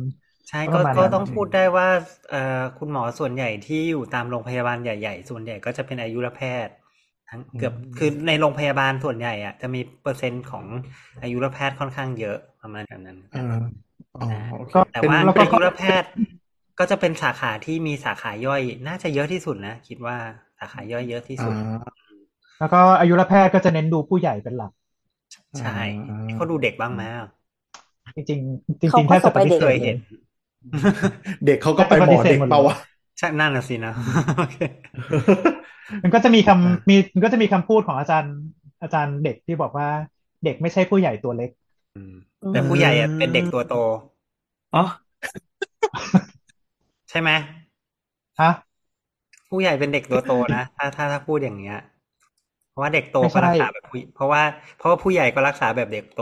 [0.50, 1.88] ใช่ก็ก็ประมาณก็นั้นต้องพูดได้ว่า
[2.30, 6.74] เอ่อคุณหมอส่วนใหญ่ที่อยู่ตามโรงพยาบาลใหญ่ ๆ ส่วนใหญ่ก็จะเป็นอายุรแพทย์
[7.30, 10.66] ทั้งเกือบคือในโรงพยาบาลส่วนใหญ่อะจะมีเปอร์เซ็นต์ของ
[11.22, 13.40] อายุรแพทย์ค่อนข้างเยอะประมาณนั้นอ่า
[14.14, 14.22] อ๋อ
[14.56, 16.10] โอเคก็แต่เป็นว่าแล้วก็อายุรแพทย์
[16.80, 20.18] ก็จะเป็นสาขาที่มีสาขาย่อย น่าจะเยอะที่สุดนะ คิดว่า
[20.60, 21.56] สาขาย่อยเยอะที่อ่าสุด
[22.60, 24.72] แล้วก็อายุรแพทย์ก็จะเน้นดูผู้ใหญ่เป็นหลัก
[25.60, 27.04] ใช่อ่าเขาดูเด็กบ้างไหม
[28.16, 29.98] จริงๆจริงเขาๆก็แทบจะปฏิส่งไปเด็กเสเคธยเลเห็ยน
[31.46, 32.76] เด็กเขาก็ไปหมอเด็กเปล่าวะ
[33.18, 33.94] ใช่นั่นน่ะสินะ
[34.38, 34.58] โอเค
[36.04, 38.36] มันก็จะมีคำอ่ามีมีมันก็จะมีคำพูดของอาจารย์
[38.82, 39.88] อาจารย์เด็กที่บอกว่า
[40.46, 41.50] เด็กไม่ใช่ผู้ใหญ่ตัวเล็ก
[41.96, 42.14] อืม
[42.54, 43.76] แต่ผู้ใหญ่อะเป็นเด็กตัวโต
[44.76, 44.84] อ๋อ
[47.10, 47.30] ใช่ไหม
[48.42, 48.52] ฮะ
[49.50, 51.78] ผู้ใหญ่เป็นเด็กตัวโตนะถ้าถ้าถ้าพูดอย่างเงี้ย
[52.70, 54.42] เพราะว่าเด็กโตไม่ก็ใช่รักษาแบบผู้เพราะว่า
[54.76, 56.20] เพราะว่าผู้ใหญ่ก็รักษาแบบเด็กโต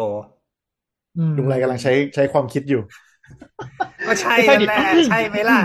[1.15, 2.81] อืมลุงไรกำลังใช้ใช้ความคิดอยู่
[4.07, 5.57] ก็ใช่ไม่ใช่ดิแหละใช่ไหมล่ะ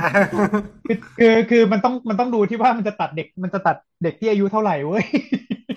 [0.87, 5.05] คือคือคือมันต้องมันต้องดูที่ว่ามันจะตัดเด็กมันจะตัดเด็กที่อายุเท่าไหร่เว้ย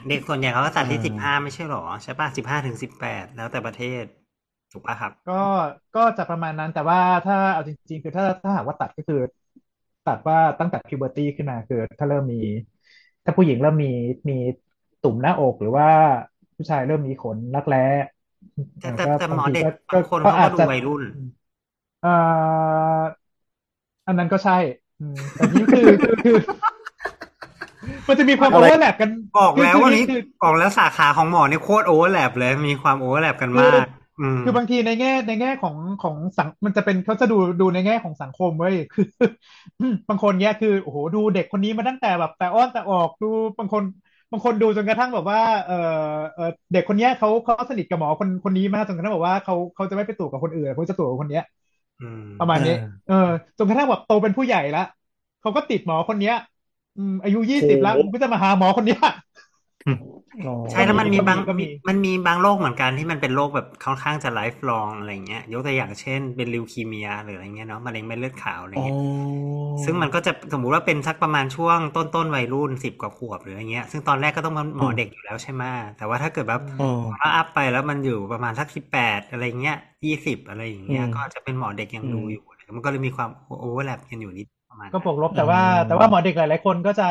[0.08, 4.04] เด็กส่วนใหญ่เขาก็ตัดที่อ่าสิบห้าไม่ใช่หรอใช่ป่ะสิบห้าถึงสิบแปดแล้วแต่ประเทศ
[4.72, 5.34] ถูกป่ะครับ ก็
[5.94, 9.18] ก็จะประมาณนั้นแต่ว่าถ้าเอาจริง ๆ คือถ้าถ้าหากว่าตัดก็คือ
[10.06, 12.38] ตัดว่าตั้งแต่ puberty ขึ้นมาคือ ถ้าเริ่มมี
[13.24, 13.88] ถ้าผู้หญิงเริ่มมี
[14.30, 14.34] มี
[15.06, 15.88] ตุ่มหน้าอกหรือว่า
[16.56, 17.86] ผู้ชายเริ่มมีขนรักแร้
[18.80, 21.02] แต่แต่ก็แต่หมบางอทีเด็กก็บางคนก็เขาก็อาจจะดูวัยรุ่น
[22.02, 22.14] เอ่
[23.02, 23.04] อ
[24.08, 24.58] อันนั้นก็ใช่
[25.00, 26.36] อืมแต่นี่คือคือคือ
[28.08, 33.86] มันจะมีความอะโอไรเวอร์แลปกันบอกแล้วคือวันคือนี้คือบอกแล้วสาขาของหมอนี่โคตร overlap เลยมีความ overlap กันมาก
[34.22, 39.06] อืมคือบางทีในแง่ในแง่ของของสังมันจะเป็นเขาจะดูดูในแง่ของสังคมเว้ยคือ
[40.10, 45.76] บางคนเนี้ยคือโอ้โหดูเด็กคนนี้มาตั้งแต่แบบแต่อ้อนแต่ออกดูบางคนบางคนดูจนกระทั่งแบบว่าเออ
[46.34, 51.44] เออเด็กคนเนี้ยเขาเขาสนิทกับหมอคนคนนี้มากจนกระทั่งแบบว่าเขาเขาจะไม่ไปตรวจกับคนอื่นเขาจะตรวจกับคนเนี้ย
[52.00, 53.16] อืมประมาณนี้อ่าเออ
[53.58, 54.82] จนกระทั่งแบบโตเป็นผู้ใหญ่ละ
[55.42, 56.34] เขาก็ติดหมอคนเนี้ย
[56.98, 59.00] อืมอายุยี่สิบแล้วโอ้โหก็จะมาหาหมอคนเนี้ย
[59.88, 60.15] อ๋อ
[60.72, 68.98] ใช่แล้วมันมีบางก็มีมันมีบางโรคเหมือนกันที่มันเป็นโรคแบบค่อนข้างจะไลฟ์ลองอะไรเงี้ย ยกตัวอย่างเช่นเป็นลิวคีเมียหรืออะไรเงี้ยเนาะมะเร็งเม็ดเลือดขาวอะไรอ๋อเงี้ย
[69.84, 75.64] ซึ่งมันก็จะสมมุติว่าเป็นสักประมาณช่วงต้นต้นๆวัยรุ่นสิบกว่าขวบหรืออะไรเงี้ยซึ่งตอนแรกก็ต้องหมอเด็กอยู่แล้วใช่ไหม
[75.98, 76.86] แต่ว่าถ้าเกิดแบบอ๋อ
[77.20, 82.42] ถ้าอัพไปแล้วมันอยู่ประมาณสักสิบแปดอะไรเงี้ยยี่สิบอะไรอย่างเงี้ยอืมก็จะเป็นหมอเด็กยังดูอืมอยู่
[82.76, 87.04] มันก็เลยมีความโอเวอร์แลปกันอยู่นิดประมาณก็นั้นบวกลบแต่ว่าอืมแต่ว่าหมอเด็กหลายๆคนก็จะ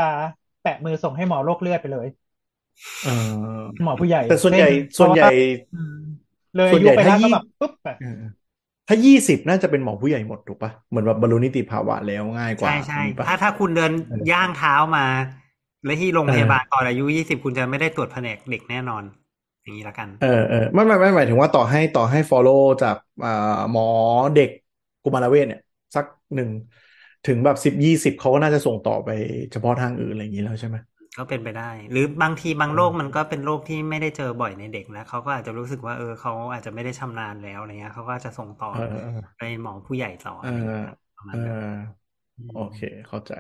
[0.61, 2.24] แปะมือส่งให้หมอโรคเลือดไปเลยเออ
[3.83, 5.27] หมอผู้ใหญ่ แต่ส่วนใหญ่เช่ส่วนใหญ่
[5.73, 5.93] อืม
[6.57, 8.09] เลยส่วอานยุใหญ่ไปแล้วถ้ายิ่ก็งแบบปุ๊บแบบเออ
[8.89, 15.07] ถ้ายี่สิบน่าจะเป็นหมอผู้ใหญ่หมดถูกปะเหมือนแบบบรรลุนิติภาวะแล้วง่ายกว่า ใช่ใช่นี้ปะถ้าถ้าคุณเดินเออย่างเท้ามา
[15.85, 19.03] และที่โรงเออพยาบาลตอนอายุยี่สิบคุณจะไม่ได้ตรวจแผนกเด็กแน่นอน
[19.63, 23.31] อย่างนี้ละกัน เออเออไม่ไม่ไม่หมายถึงว่าต่อให้ต่อให้ follow จากอ่า
[23.71, 23.85] หมอ
[24.35, 24.51] เด็ก
[25.03, 25.61] กุมารเวชเนี่ย
[25.97, 26.51] สักหนึ่ง
[27.25, 29.09] ถึงแบบสิบยี่สิบเขาก็น่าจะส่งต่อไป
[29.53, 30.77] เฉพาะทางอื่นอะไรอย่างนี้แล้วใช่ไหม
[31.17, 40.85] ก็เป็นไปได้ หรือบางทีบางโรคเออมันก็เป็นโรคที่ไม่ได้เจอบ่อยในเด็กแล้วเขาก็อาจจะรู้สึกว่าเออเขาอาจจะไม่ได้ชำนาญแล้วอะไรเงี้ยเขาก็จะส่งต่อเออเออไปหมอผู้ใหญ่ต่อเออะไรอเงี้ย
[41.17, 41.57] ประมาณเอนั้นอ
[42.51, 43.33] โอเค เข้าใจ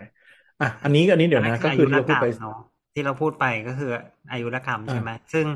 [0.61, 2.59] อะ อันนี้อันนี้เดี๋ยวนะอัก็คือที่เราพูดไปเนาะ
[2.95, 3.91] ที่เราพูดไปก็คือ
[4.31, 5.47] อายุรกรรมอ่าใช่ไหมซึ่ง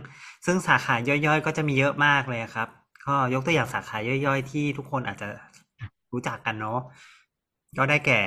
[0.46, 2.68] ซึ่งสาขาย่อยๆ ก็จะมีเยอะมากเลยครับ
[3.06, 5.28] ก็ยกตัวอย่างสาขาย่อยๆ ที่ทุกคนอาจจะ
[6.12, 6.78] รู้จักกันเนาะ
[7.78, 8.20] ก็ได้แก่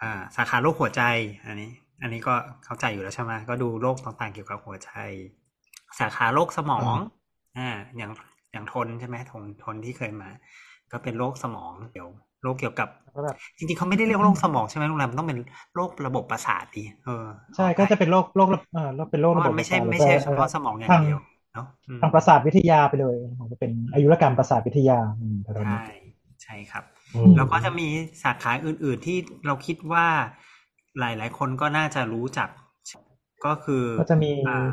[0.00, 1.02] อ่า สาขาโรคหัวใจ
[1.46, 1.70] อันนี้
[2.02, 2.34] อันนี้ก็
[2.64, 4.90] เข้าใจอยู่แล้วใช่ไหมก็ดูโรคต่างๆเกี่ยวกับหัวใจ
[5.98, 6.96] สาขาโรคสมอง
[7.58, 8.10] อ่าอย่าง
[8.52, 10.28] อย่างทนใช่ไหมทนทนที่เคยมา
[10.92, 12.08] ก็เป็นโรคสมองเกี่ยว
[12.42, 15.38] โรคเกี่ยวกับก็แบบจริงๆเขาไม่ได้เรียกว่าโรคสมองใช่ไหมโรงแรมนต้องเป็น
[15.74, 21.18] โรคระบบประสาทดีเออใช่ก็จะเป็นโรคโรคเออเป็นโรคเพระราะบมับนไม่ใช่ประสทไม่ใช่แล้วเฉก็พาะสมองอย่างทางเดียว
[21.52, 25.84] เนาะอืมทางประสาทวิทยาไปเลยของจะเป็นอายุรกรรมประสาทวิทยาอืมประมาณนี้ใช่
[26.42, 26.84] ใช่ครับ
[27.14, 27.86] อืมแล้วก็จะมี
[28.22, 30.06] สาขาอื่น ๆที่เราคิดว่า
[30.98, 32.48] หลายๆคนก็น่าจะรู้จัก
[33.44, 34.68] ก็คือก็จะมีอ่า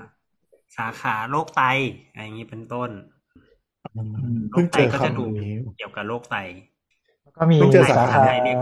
[0.77, 1.62] สาขาโรคไต
[2.10, 2.89] อะไรอย่างนี้เป็นต้น
[4.51, 6.36] เพิ่งเจอโรคไตก็จะดูคำนี้เกี่ยวกับโรคไต
[7.23, 8.58] แล้วก็มีเพิ่งเจอสาสาขาขาไทยเรียก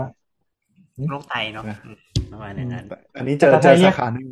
[1.10, 1.96] โรคไตเนาะนะอืม
[2.32, 2.84] ประมาณอย่างนั้น
[3.16, 4.26] อันนี้เจอภาเจษาไทอยเรียสากขาหนึ่ง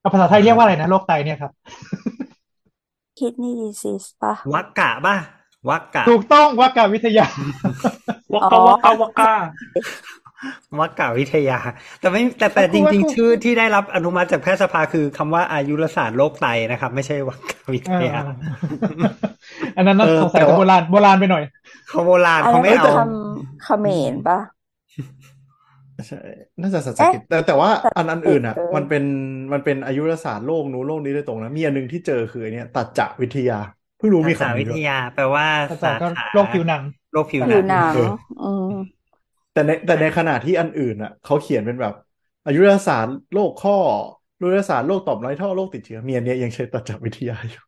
[0.00, 1.52] เอาภาษาไทยเรียกว่าอะไรนะโรคไตเนี่ยครับ
[3.18, 5.16] kidney disease ป่ะวักกะป่ะ
[5.70, 7.26] วักกะ ถูกต้องวักกาวิทยา
[8.34, 9.32] วกอ๋กาอวกกาวกกา
[10.80, 11.58] วักกะวิทยา
[12.00, 18.18] แต่ไม่แต่แต่จริง ๆ ชื่อที่ได้รับอนุมัติจากแพทยสภาคือคำว่าอายุรศาสตร์โรคไตนะครับ ไม่ใช่วักกะวิทยา
[19.76, 21.44] อันนั้นน่าเออสงสัยแต่จะว่าโบราณโบราณไปหน่อย
[21.88, 24.38] เขาโบราณอันเขานั้นไม่เป็นเอาคำเขมรป่ะ
[26.08, 26.18] ใช่
[26.60, 29.04] น่าจะสันสกฤตแต่แต่ว่าอันอันอื่นอะเออมันเป็น
[29.52, 33.58] มันเป็นอายุรศาสตร์โลกนู้นโลกนี้โดยตรงนะมีอันหนึงที่เจอคือไอ้เนี่ยตัดจะวิทยา
[33.98, 38.10] เพิ่งรู้มีสาคำวินี้ด้ทวยยาแปลว่าภาสาษาก็ขาโรคผิวหนังโรคผิวหผินัวงหนังเออ
[38.42, 38.66] อืม
[39.52, 41.92] แต่ในแต่ในขณะที่อันอื่นอะเขาเขียนเป็นแบบ
[42.44, 43.72] อายุรศาสตร์โรคข้อ
[44.36, 47.60] อายุรศาสตร์โรคต่อมไรท่อโรคติดเชื้อมีอันเนี้ยยังใช้ตัดจะวิทยาอยู่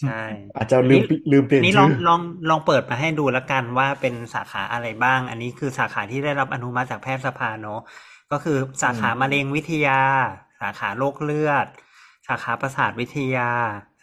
[0.00, 0.12] ใช่
[0.56, 7.80] อาจจะลืมปิลืมเปลี่ยนนี่ลอชื่งอลองลองเปิดมาให้ดูแล้วกันว่าเป็นสาขาอะไรบ้าง อันนี้คือสาขาที่ได้รับอนุมัติจากแพทยสภาเนอะ
[8.30, 10.00] ก็คือสาขามะเร็งวิทยา
[10.60, 11.66] สาขาโรคเลือด
[12.28, 13.50] สาขาประสาทวิทยา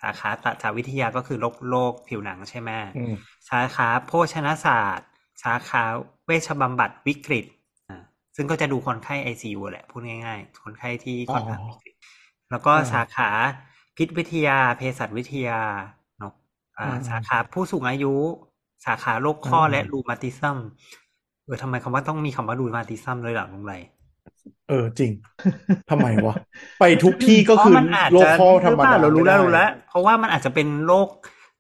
[0.02, 5.08] สาขาตัดจวิทยาก็คือโรคโรคผิวหนังใช่ไหมอืมสาขาโภชนศาสตร์
[5.44, 5.84] สาขา
[6.28, 7.46] เวชบำบัดวิกฤต
[7.90, 8.02] อ่า
[8.36, 11.96] ซึ่งก็จะดูคนไข้ ICU แหละ พูดง่ายๆ คนไข้ที่ค่อนข้างวิกฤต
[12.52, 13.30] แล้วก็อ่าสาขา
[13.98, 15.60] พิษวิทยาเภสัชวิทยา
[16.20, 16.34] เนาะ
[16.80, 18.14] อ่าอ่าสาขาผู้สูงอายุ
[18.86, 20.58] สาขาโรคข้ออ่าและรูมาติซึม
[21.44, 23.74] เออทำไมคำว่าต้องมีคำว่ารูมาติซึมเลยเหรอลุงไร
[24.70, 25.12] เออจริง
[25.90, 26.36] ทำไมวะ
[26.80, 31.08] ไปทุกที่ก็เพคือราะมันอาจโรคจะข้อธรรมหเปดาล่เรารู้แล้วไม่ได้รู้แล้ว เพราะว่ามันอาจจะเป็นโรค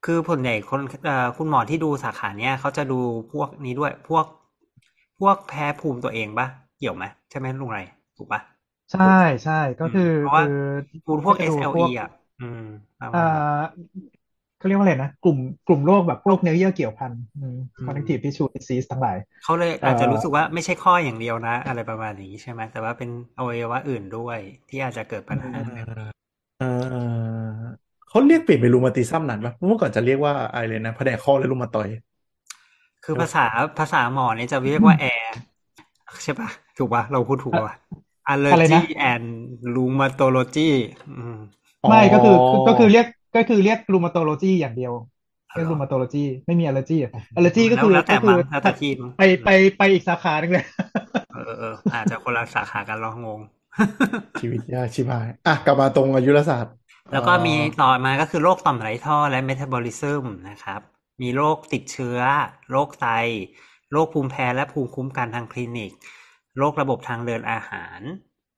[0.05, 2.99] คือผลใหญ่คนเอ่อคุณหมอที่ดูสาขาเนี้ยเขาจะดู
[3.33, 4.25] พวกนี้ด้วยพวก
[5.19, 7.79] พวกแพ้ภูมิตัวเองปะเกี่ยวไหมใช่ไหมลุงไร
[8.17, 8.41] ถูกปะ
[8.91, 9.01] ใช่
[9.43, 10.45] ใช่ก็คือเพราะว่าคือ
[11.05, 12.59] ภูมิพวกจะดูพ SLE อะอืม
[12.99, 13.97] ประมาณอ่นั้นา
[14.57, 25.53] เขาเรียกว่าอะไรนะ กลุ่มกลุ่มโรคแบบพวกเนื้อเยื่อเกี่ยวพันอืมอืม connective tissue disease ทั้งหลายเขาเลยเอ่อออาจจะรู้สึกว่าไม่ใช่ข้ออย่างเดียวนะ อะไรประมาณนี้ใช่ไหมแต่ว่าเป็นอวัยวะอื่นด้วยที่อาจจะเกิดปัญหา
[26.57, 26.65] เออ
[28.07, 31.93] เขาเรียกเปลี่ยนเป็นรูมาติซัมนานปะเมื่อก่อนจะเรียกว่าอะไรเลยนะแผนกข้อและรูมาตอยด์
[33.09, 33.45] คือภาษา
[33.79, 35.35] ภาษาหมอเนี่ยจะเรียกว่าแอร์
[36.23, 37.75] ใช่ปะถูกปะเราพูดถูกปะ
[38.27, 39.27] อะไรนะ allergy and
[39.75, 40.69] rheumatology
[41.17, 41.37] อืม
[41.89, 44.93] ไม่ก็คือคือก็คือเรียกก็คือเรียก rheumatology อย่างเดียว
[45.55, 50.65] เรียก rheumatology ไม่มี allergy อะ allergy ก็คือแล้วแต่ก็คืมั้องแล้วแต่ที่มั้งไปไปไปอีกสาขาหนึงเลย
[51.33, 53.39] เออเอออาจจะคนละสาขากันเรางง
[54.39, 56.73] ชีวิตยากชิบหาย อะ กลับมาตรงอายุรศาสตร์
[57.13, 60.81] แล้วก็มีต่อมาก็คือโรคต่อมไรท่อและเมตาบอลิซึมนะครับ
[61.21, 62.19] มีโรคติดเชื้อ
[62.71, 63.07] โรคไต
[63.91, 65.91] โรคภูมิแพ้และภูมิคุ้มกันทางคลินิก
[66.57, 67.99] โรคระบบทางเดินอาหาร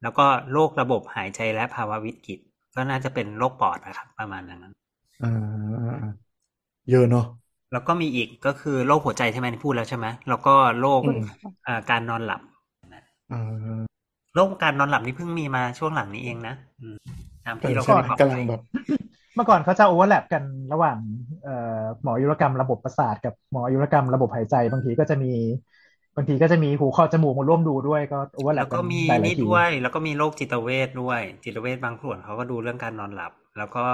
[0.02, 2.39] แล้วก็โรคระบบหายใจและภาวะวิกฤต
[2.76, 4.74] ก็น่าจะเป็นโรคปอดนะครับ ประมาณนั้น
[5.24, 6.10] อ่า
[6.89, 7.26] เยอะเนาะ
[7.72, 11.22] แล้วก็มีอีกก็คือโรคหัวใจใช่ไหมที่พูดแล้วใช่ไหมแล้วก็โรคอืม
[11.67, 12.41] อ่าการนอนหลับ
[13.32, 13.39] อ่า
[14.36, 16.98] โรคการนอนหลับนี่เพิ่งมีมาช่วงหลังนี้เองนะอืม
[17.45, 18.62] ตามแต่ที่เราฉันเคยบอกกำลังแบบ
[19.36, 20.98] เมื่อก่อนเขาจะ overlap กันระหว่าง
[21.44, 21.52] เอ่อ
[22.02, 25.28] หมออายุรกรรมระบบประสาทกับหมออายุรกรรมระบบหายใจ บางทีก็จะมี
[26.15, 33.86] บางทีก็จะมีหูคอจมูกมาร่วมดูด้วยก็โอเวอร์แลแล้วก็นมีหลายๆที่ด้วยนี่ แล้วก็มีโรคจิตเวชด้วย จิตเวชบางส่วนเขาก็ดูเรื่องการนอนหลับ แล้วก็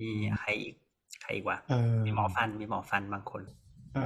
[0.00, 0.74] มีใครอีก
[1.22, 3.42] ใครอีกวะเออมีหมอฟันมีหมอฟันบางคน
[3.94, 4.00] อ่า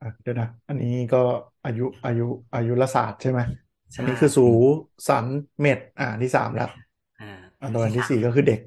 [0.00, 1.18] อะเดี๋ยวนะอันนี้ก็
[1.64, 3.40] อายุอายุอายุรศาสตร์ใช่ไหม
[3.94, 4.42] ใช่อันนี้คือสู
[5.06, 5.26] สัน
[5.60, 6.66] เม็ดอ่าที่สามแล้ว
[7.20, 8.60] อ่าอันตอนที่สี่ก็คือเด็ก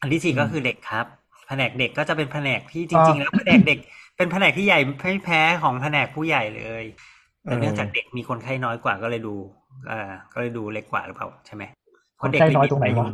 [0.00, 1.06] อันที่สี่อืมก็คือเด็กครับ
[1.48, 3.78] แผนกเด็กก็จะเป็นแผนกที่จริง ๆ แล้วแผนกเด็ก
[4.16, 6.84] เป็นแผนกที่ใหญ่ไม่แพ้ของแผนกผู้ใหญ่เลย
[7.44, 9.34] แต่เนื่องจากเด็กมีคนไข้น้อยกว่าก็เลยดู
[9.90, 11.62] อ่าก็เลยดูเล็กกว่าหรือเปล่าใช่ไหม
[12.16, 13.08] เพคนราะเด็กไข้น้อยตรงไหนวะ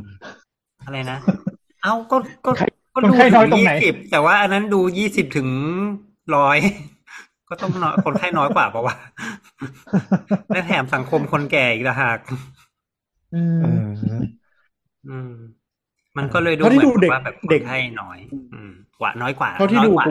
[0.87, 1.19] อะไรนะ
[1.83, 2.17] เอ้าก็
[2.47, 5.49] ก็คนไข้ก็คนดูไข้น้อยตรงยี่ไหนสิบแต่ว่าอันนั้นดูยี่สิบถึง
[6.37, 6.59] ร้อย
[7.49, 8.95] ก็ต้องน้อยคนไข้น้อยกว่าปะวะ
[10.53, 12.19] และแถมสังคมคนแก่อีกต่างหาก
[13.33, 14.35] อืเอมอ
[15.07, 15.31] อืม
[16.17, 18.19] มันก็เลยดูเท่าที่เหมืดูอนเด็กว่าแบบคเด็กนไข้น้อย
[18.53, 20.11] อืมกว่าน้อยกว่าเท่าที่น้อยดูกว่ากุ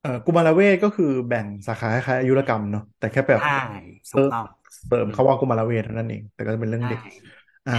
[0.00, 3.56] เอ่อกุมารเวชก็คือแบ่งสาขาคล้ายๆอายุรกรรมเนาะแต่แค่แบบใช่
[4.12, 4.46] ถูกต้อง
[4.86, 7.00] เสริมคำว่ากุมารเวชเท่านั้นเอง แต่ก็จะเป็นเรื่องใช่เด็ก
[7.66, 7.72] อ่า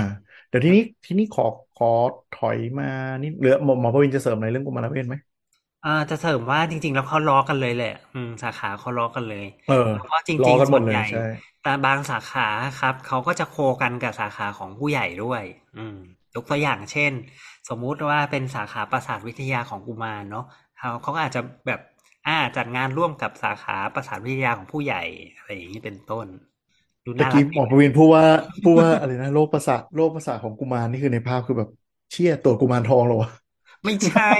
[0.48, 1.88] เดี๋ยวทีนี้ทีนี้ขอขอ
[2.32, 2.86] ถอยมา
[3.24, 5.16] นิดเหลือหมอหมอพวินจะเสริมอะไรเรื่องกุมารเวชไหม
[5.84, 11.20] อ่าจะเสริมว่าจริง ๆ แล้วเขาล้อกันเลยแหละ อืมสาขาเขาล้อกันเลย เออเพราะจล้ริองกันๆหมส่ดวนเลยใหญ่ใช่
[11.62, 12.48] แต่บางสาขา
[12.80, 15.44] ครับเขาก็จะโคกันกับสาขาของผู้ใหญ่ด้วย
[15.76, 15.96] อืม
[16.36, 17.12] ยกตัวอย่างเช่น
[17.70, 20.46] สมมุติว่าเป็นสาขาประสาทวิทยาของกุมารเนาะ
[20.78, 21.80] เขาเขาก็อาจจะแบบ
[22.28, 25.02] อ่าจัดงานร่วมกับสาขาประสาทวิทยาของผู้ใหญ่
[25.36, 26.28] อะไรอย่างนี้เป็นต้น
[27.06, 28.24] ดูตะน่ารักี้กหมอประวินพูดว่า
[28.64, 31.70] พูดว่าอะไรนะโรคประสาทโรคประสาทของกุมารนี่คือในภาพคือแบบ
[32.12, 33.30] เชี่ยตัวกุมารทองเหรอวะ
[33.86, 34.32] ไม่ใช่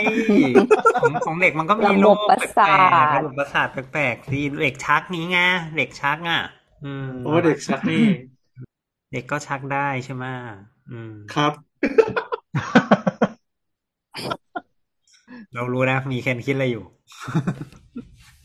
[1.00, 5.40] ของของเด็กมันก็มีระโรบบคประสาแปลกๆทระบบประสาทแปลกๆสิเด็กชักนี้ไง
[5.78, 6.42] เด็กชักอะ
[6.84, 8.06] อืมโอ้เด็กชักนี่
[9.12, 10.26] เด็กก็ชักได้ใช่ไหม
[10.92, 11.75] อืมครับ
[15.54, 16.84] เรารู้นะ มีเคนคิดอะไรอยู่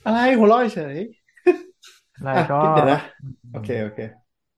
[0.07, 0.97] อะไรหัวเราะเฉย
[2.19, 3.01] อะไรอะก็เดี๋ยวนะ
[3.53, 3.99] โอเคโอเค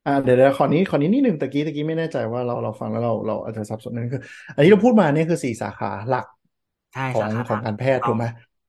[0.07, 4.23] อ่าเดี๋ยวเดี๋ยวขอนี้ขอนี้นิดหนึ่งตะกี้ตะกี้ไม่แน่ใจว่าเราเราฟังแล้วเราเราอาจจะสับสนนั่นคือ
[4.55, 6.27] อันนี้เราพูดมาเนี่ยคือสี่สาขาหลัก
[6.95, 8.25] ใช่ของสาขาของการแพทย์ถูกไหม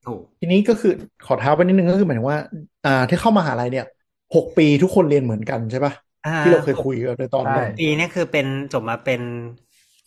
[0.06, 0.92] ถูกทีนี้ก็คือ
[1.26, 2.38] ขอเท้าไปนิดนึงก็คือหมายถึงว่า
[2.86, 3.86] อ่าที่เข้ามหาลัยเนี่ย
[4.34, 5.92] หกปีทุกคนเรียนเหมือนกันใช่ปะ
[6.26, 9.20] อ่าที่เราเคยคุยกันในตอนใช่แรกปีนี่คือเป็นจบมาเป็น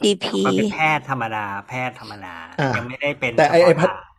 [0.02, 4.12] GP มาเป็นแพทย์ธรรมดา แพทย์ธรรมดาอ่ายัยังไม่ได้เป็น แต่ไอ้ไอ้เฉพัพาะฒทาง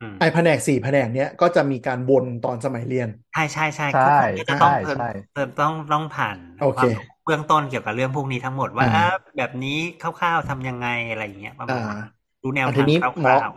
[0.00, 9.02] อืมไอแผนกสี่แผนกเนี้ยก็จะมีการวนตอนสมัยเรียน ใช่ใช่ใช่ใช่ก็จะต้องใช่เพิ่มใช่เพิ่มต้องต้องผ่านโอเความรู้เบื้องต้นเกี่ยวกับเรื่องพวกนี้ทั้งหมดว่าอ่าอะ
[9.36, 11.98] แบบนี้คร่าวๆทำยังไงอะไรอย่างเงี้ยประมาอ่าณนั้น
[12.42, 13.50] ดูแนวอันทีทางนี้คหมอร่าว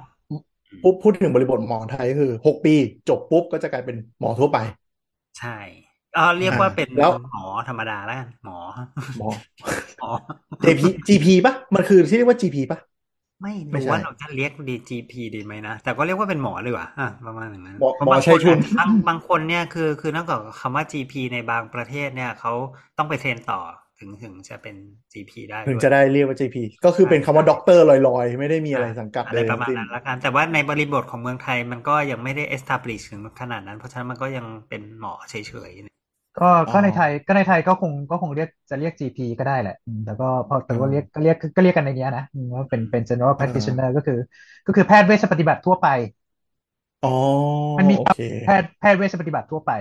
[0.83, 2.71] ปุ๊บพูดถึงบริบทหมอไทยก็คือหกปี
[3.09, 5.57] จบปุ๊บก็จะกลายเป็นหมอทั่วไปๆใช่
[6.15, 8.57] เออเรียกว่าอ่าเป็นแล้วหมอธรรมดาแล้วกันหมอ
[9.19, 9.29] หมอ
[9.99, 10.09] หมอ
[10.63, 12.79] JP GP ปะมันคือที่เรียกว่า GP ปะ
[13.41, 22.53] ไม่ไม่รู้ใช่ว่าเราจะเรียก DGP ดีไหมนะ แต่ก็เรียกว่าเป็นหมอเลยว่ะอะประมาณอย่างนั้นหมอเพราะหมอบางใช้คนทุนบางบางคนเนี่ยคือคือนักกับคำว่า GP ในบางประเทศเนี่ยเขา
[22.97, 23.61] ต้องไป train ต่อ
[23.99, 24.75] ถึงถึงจะเป็น
[25.13, 35.35] GP ได้ถึงด้วยจะได้เรียกว่า GP ก็คือเป็นคำว่าด็อกเตอร์ลอยๆ ไม่ได้มีอะไรสังกัดอะไรเลยประมาณทั้งสิ้นประมาณนั้นละกันแต่ว่าในบริบทของเมืองไทยมันก็ยังไม่ได้ establish ถึงขนาดนั้น เพราะฉะนั้นมันก็ยังเป็นหมอเฉ
[35.69, 35.95] ยๆ
[36.39, 44.17] ก็ก็ในไทยก็ในไทยก็คงก็คงเรียกจะเรียก GP ก็ได้แหละอืมแต่ก็พอแต่ก็เรียกก็เรียกก็เรียกกันในเนี้ยนะอืมว่าเป็นเป็น general practitioner ก็คือ
[44.65, 45.87] ก็คือแพทย์เวชปฏิบัติทั่วไป
[47.01, 47.09] อ๋อ
[47.77, 49.71] มันมีโอเคแพทย์แพทย์เวชปฏิบัติทั่วไป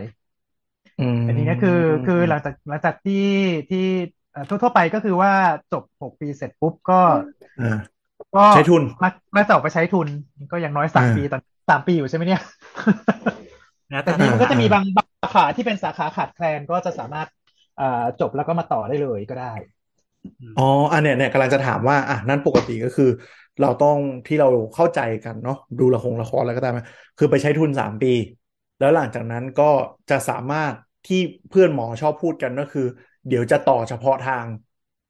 [0.98, 1.70] อืมอันนี้เนี่ยคือ
[2.04, 3.14] คือหลังจากหลังจากที่
[3.68, 3.78] ที่
[4.30, 5.32] เอ่อทั่วๆไปก็คือว่า
[5.70, 6.94] จบหกปีเสร็จปุ๊บก็
[7.58, 7.70] อ่า
[8.34, 10.08] ก็ใช้ทุนมักมักจะออกไปใช้ทุน
[10.50, 12.40] ก็อย่างน้อยสามอ่าปีตอนสามปีอยู่ใช่ไหมเนี่ย
[13.94, 17.28] แล้วแต่แต่นี่มันก็จะมีอ่าบางบางสาขาที่เป็นสาขาขาดแคลนก็จะสามารถ
[17.76, 17.84] เอ่อ
[18.20, 19.46] จบแล้วก็มาต่อได้เลยก็ได้
[20.54, 23.04] อ๋ออันเนี้ยเนี่ยกำลังจะถามว่าอะนั่นปกติก็คือ
[23.60, 26.72] เราต้องที่เราเข้าใจกันเนาะดูละครละครแล้วก็ตาม
[27.16, 28.08] คือไปใช้ทุนสามปี
[28.78, 29.64] แล้วหลังจากนั้นก็
[30.10, 31.16] จะสามารถที่
[31.48, 32.82] เพื่อนหมอชอบพูดกันก็คือ
[33.26, 34.46] เดี๋ยวจะต่อเฉพาะทาง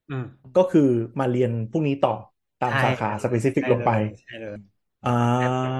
[0.08, 0.24] อืม
[0.56, 0.80] ก็คือ
[1.18, 2.14] มาเรียนพวกนี้ต่อ
[2.60, 3.90] ตามใช่สาขาสเปซิฟิกใช่ลงไป
[4.22, 4.58] ใช่เลย
[5.04, 5.74] อ่า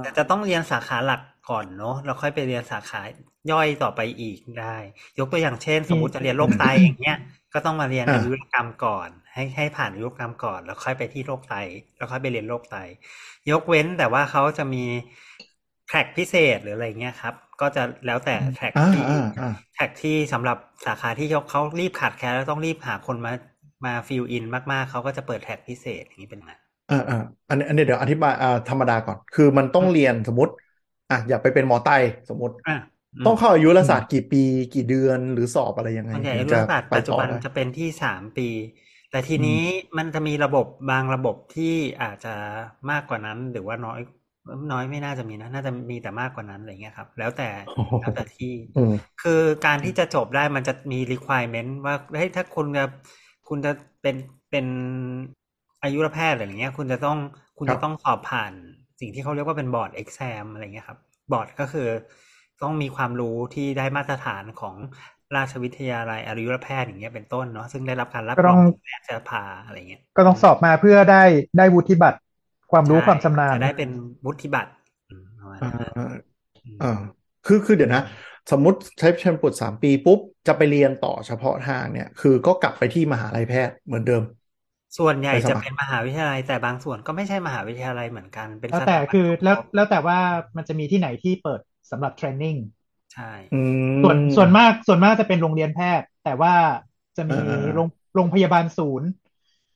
[0.00, 3.02] แต่จะต้องเรียนสาขาหลัก ก่อนเนาะแล้วค่อยไปเรียนสาขา
[3.50, 4.76] ย่อยต่อไปอีกได้
[5.18, 7.16] ยกตัวอย่างเช่น สมมุติจะเรียนโรคไตอย่างเงี้ย
[7.54, 11.54] ก็ต้องมาเรียนอ่าอายุรกรรมก่อน ให้ให้ผ่านอายุรกรรมก่อน แล้วค่อยไปที่โรคไต
[11.96, 12.76] แล้วค่อยไปเรียนโรคไต
[13.50, 14.84] ยกเว้นแต่ว่าเขาจะมี
[15.86, 23.32] track พิเศษหรืออะไรเงี้ยครับ ก็จะแล้วแต่ track อ่าที่อ่าอ่า track ที่สำหรับสาขาที่เขาเขารีบขาดแคลนแล้วต้องรีบหาคนมา
[23.84, 26.52] มา fill in มากๆ เขาก็จะเปิด track พิเศษอย่างนี้เป็นไง
[26.88, 27.16] อ่าอ่า
[27.48, 30.52] อันนี้อันนี้เดี๋ยวอธิบายอ่าธรรมดาก่อน คือมันต้องเรียนสมมติ
[31.10, 31.88] อะอยากไปเป็นหมอไต
[32.28, 32.74] สมมติอะ
[33.16, 34.38] อืมต้องเข้าอายุรศาสตร์กี่ปี
[34.72, 38.48] กี่เดือนหรือสอบอะไรยังไงส่วนใหญ่ถึงรัจะฐศาสตร์ไปปัจจุต่อบันได้จะเป็นที่สามปี
[39.10, 39.62] แต่ทีนี้
[39.98, 42.28] มันจะมีระบบบางระบบที่อาจจะ
[42.90, 44.00] มากกว่านั้นหรือว่าน้อย
[44.72, 49.32] น้อยไม่น่าจะมีนะน่าจะมีแต่มากกว่านั้นอะไรเงี้ยครับ แล้วแต่โอ้โหแล้วแต่ที่อืมคือ
[49.64, 52.84] การที่จะจบได้มันจะมี requirement ว่าเฮ้ยถ้าคุณจะ
[53.48, 53.70] คุณจะ
[54.02, 54.16] เป็น
[54.50, 54.66] เป็น
[55.82, 57.18] อายุรแพทย์อะไรอย่างเงี้ย คุณจะต้อง
[57.58, 58.54] คุณครัจะบต้องสอบผ่าน
[59.00, 60.98] สิ่งที่เขาเรียกว่าเป็นบอร์ด exam อะไรเงี้ยครับ
[61.32, 61.88] บอร์ดก็คือ
[62.62, 64.76] ต้องมีความรู้ที่ได้มาตรฐานของ
[65.36, 71.22] ราชวิทยาลัยอายุรแพทย์อย่างเงี้ยเป็นต้นเนาะซึ่งได้รับการรับก็รต้อองงจากแพทยสภาอะไรเงี้ย ก็ต้องสอบมาเพื่อได้
[71.58, 72.18] ได้วุฒิบัตร
[72.72, 73.90] ความรู้ใช่ความชำนาญจะได้เป็น
[74.26, 74.70] วุฒิบัตร
[75.10, 76.12] อืมประมาณอ่านั้นอ่า
[76.64, 76.98] อืมอ่า
[77.46, 78.02] คือคือเดี๋ยวนะ
[78.50, 84.22] สมมติใช้เชนปุดสามปีปุ๊บ จะไปเรียนต่อเฉพาะทางเนี่ย คือก็กลับไปที่มหาลัยแพทย์เหมือนเดิม
[84.96, 90.18] ส่วนใหญ่ไปสจะมัครเป็นมหาวิทยาลัย แต่บางส่วนก็ไม่ใช่มหาวิทยาลัยเหมือนกันเป็นแล้วสแต่ถาบันคือแล้วของแล้วแต่ว่า
[90.56, 92.54] มันจะมีที่ไหนที่เปิดสำหรับเทรนนิ่ง
[93.12, 93.56] ใช่อื
[94.00, 96.52] มส่วนส่วนมากส่วนมากจะเป็นโรงเรียนแพทย์ แต่ว่า
[97.16, 99.08] จะมีอ่าอ่าโรงโรงพยาบาลศูนย์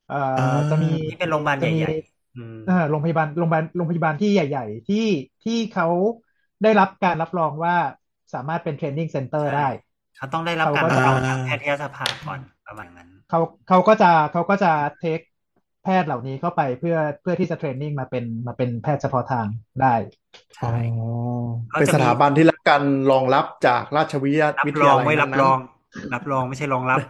[0.06, 4.96] เอ่ออ่าจะมีที่เป็นโรงพยาบาลจะมีใหญ่ๆอืมเอ่อโรงพยาบาลโรงพยาบาลโรงพยาบาลที่ใหญ่ ๆ ที่
[5.42, 5.86] ที่เขา
[6.62, 7.76] ได้รับการรับรองว่า
[8.32, 9.68] สามารถเป็นเทรนนิ่งเซ็นเตอร์ใช่ได้
[10.16, 15.20] เขาต้องได้รับเขาการก็รับจะรองจากแพทยสภาก่อนประมาณนั้น เขาเขาก็จะเขาก็จะ take
[15.82, 19.46] แพทย์เหล่านี้เข้าไปเพื่อเพื่อที่จะเทรนนิ่งมาเป็นมาเป็นแพทย์เฉพาะทาง
[19.82, 19.94] ได้
[20.62, 20.74] อ๋อใช่
[21.70, 25.58] เขาเป็นจะสมีถาบันที่รับการรองรับจากราชวิทยารับวิทรอยางลัยไม่รับนั้นรอง
[26.14, 27.00] รับรองไม่ใช่รองรับ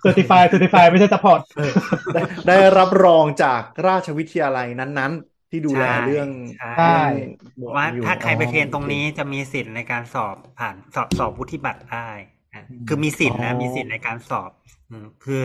[0.00, 1.72] เซอร์ติฟายเซอร์ติฟายไม่ใช่ support ๆเออ
[2.12, 7.04] ได้ได้รับรองจากราชวิทยาลัยนั้น ๆ ที่ดูแลใช่เรื่องใช่ใช่เรื่อง
[7.58, 12.33] หมวดว่านี้อยู่ถ้าใครไปเทรนอ๋อตรงโอเคนี้จะมีสิทธิ์ในการสอบผ่านสอบสอบวุฒิบัตรได้อะ
[12.86, 14.50] คือมีสิทธิ์นะอ๋อมีสิทธิ์ในการสอบ
[14.90, 15.40] อืมคือ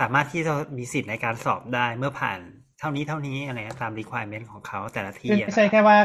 [0.00, 2.38] สามารถที่จะมีสิทธิ์ในการสอบได้เมื่อผ่าน
[2.78, 5.96] เท่านี้เท่านี้อะไรนะตาม requirement ของเขาแต่ละที่ซึ่งอะไม่ใช่แค่ว่า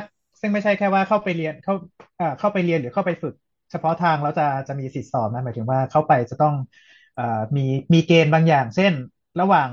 [0.41, 1.73] ซึ่งไม่ใช่แค่ว่าเข้าไปเรียนเข้า
[2.17, 3.33] เอ่อเข้าไปเรียนหรือเข้าไปฝึก
[3.71, 6.53] เฉพาะทางแล้วจะจะมีสิทธิสอบนะหมายถึงว่าเข้าไปจะต้อง
[7.15, 7.23] เอ่อ
[7.57, 7.61] มี
[7.93, 8.93] มีเกณฑ์บางอย่าง เช่น
[9.39, 9.69] ระหว่าง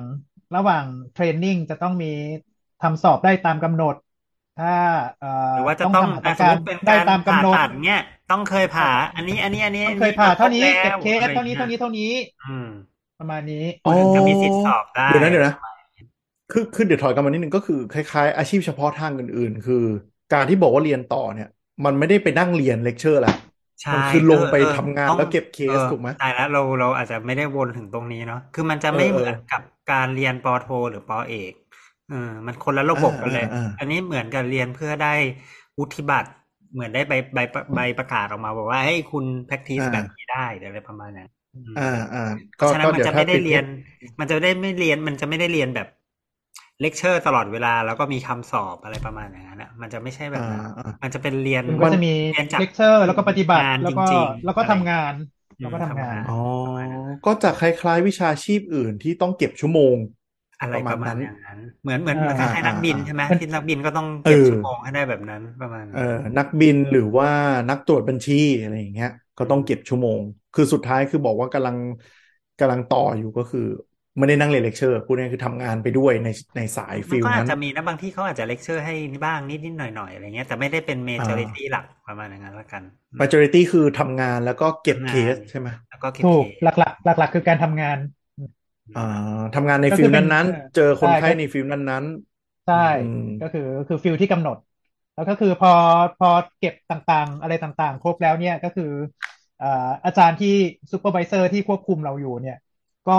[0.57, 2.07] ระหว่างเทรนนิ่งจะต้องมี
[2.83, 3.95] ทำสอบได้ตามกำหนด
[4.57, 4.67] ถ้า
[5.19, 12.13] เอ่อหรือว่าจะต้องต้องทำหัตถอะสมการมติเป็นได้การตามกำผ่าหนดตัดเนี่ย ต้องเคยผ่า อันนี้ อันนี้ อันนี้ต้อัองนเคนี้ยผ่าเท่านี้ครบเก็บแล้วเคสอะไรเท่านี้งี้ยเท่านี้เท่านี้
[12.47, 12.69] อืม
[13.19, 15.55] ประมาณนี้อ๋อจะมีสิทธิ์สอบได้เดี๋ยวนะเดี๋ยวนะ
[16.51, 19.77] คือคือเดี๋ยวถอยกลับมานิดนึงก็คือคล้ายๆ อาชีพเฉพาะทางอื่น ๆ คือ
[20.31, 21.47] การที่บอกว่าเรียนต่อเนี่ย
[21.85, 23.33] มันไม่ได้ไปนั่งเรียนเลคเชอร์แล้ว
[23.83, 29.63] ใช่มันคือลงไปเออเออทำงานต้องแล้วเก็บเคสออถูกไหมตายแล้วเราเราอาจจะไม่ได้วนถึงตรงนี้เนาะคือมันจะเออไม่เหเออมือนกับ
[29.93, 31.53] การเรียนปอโท หรือปอเอก
[32.07, 35.07] เออมันคนละระบบกันเลยอ่าอ่าอ่าอันนี้เหมือนกับเรียนเพื่อได้
[35.79, 36.29] วุฒิบัตร
[36.73, 37.39] เหมือนได้ใบใบ
[37.75, 42.21] ใบประกาศออกมา บอกว่าให้คุณ practice แบบนี้ได้หรืออะไรประมาณนั้นอืมอ่าอ่า
[42.55, 43.65] เพก็ราะฉะนั้นก็มันเดี๋ยวจะถ้าไม่ได้ติดเรียน
[44.21, 45.87] มันจะได้ไม่เรียน มันจะไม่ได้เรียนแบบ
[46.81, 55.15] เลคเชอร์ตลอดเวลา แล้วก็มีคำสอบอะไรประมาณอย่างนั้นอะมันจะไม่ใช่แบบอ่านั้นอ่ามันจะเป็นเรียนมันก็จะมีเรียนจากเลคเชอร์ แล้วก็ปฏิบัติงานแล้วก็จริงๆแล้วก็อะไรทำงาน
[55.61, 56.21] แล้วก็อืมทำงาน
[56.65, 59.97] ทำงานอ๋อก็จะคล้ายๆวิชาชีพอื่นที่ต้องเก็บชั่วโมง
[60.61, 66.01] อะไรประปมาณระมาณนั้นอย่างนั้น เหมือนเหมือนอ่าเหมือนคล้ายๆนักบินอ่าใช่ไหมมันที่นักบินก็ต้องเก็บเออชั่วโมงให้ได้แบบนั้นประมาณนั้นเออ
[66.37, 67.29] นักบินหรือว่า
[67.69, 71.77] นักตรวจบัญชีอะไรอย่างเงี้ย ก็ต้องเก็บชั่วโมง คือสุดท้ายคือบอกว่ากำลัง
[72.59, 73.61] กำลังต่ออยู่ก็คือ
[74.17, 82.83] ไม่ได้นั่งเรียนเลคเชอร์พูดง่ายๆคือทำงานไปด้วยในในสายมันฟิลก็อาจนั้นจะมีนะบางที่เขาอาจจะเลคเชอร์ให้บ้างนิดๆหน่อยๆอะไรเงี้ยแต่ไม่ได้เป็น majority หลักประมาณอย่างนั้นละกัน
[83.21, 87.99] majority คือทำงานแล้วก็เก็บทำงานเคสใช่ไหมแล้วก็เก็บถูกเคสหลักๆหลักๆคือการทำงาน
[88.95, 89.01] อ่า
[89.55, 92.05] ทำงานในก็ฟิคืลอเป็นนั้นเออๆเจอคนใช่ไข้ก็ในฟิลนั้น
[92.65, 94.57] ใช่อืมก็คือก็คือฟิลที่กำหนด
[95.15, 95.71] แล้วก็คือพอ
[96.17, 96.27] พอ
[96.59, 98.85] เก็บต่างๆ อะไรต่างๆ ครบแล้วเนี่ยก็คือ
[99.57, 99.67] เอ่อ
[100.05, 100.49] อาจารย์ที่
[100.93, 102.57] ซูเปอร์วิเซอร์ที่ควบคุมเราอยู่เนี่ย
[103.07, 103.13] ก็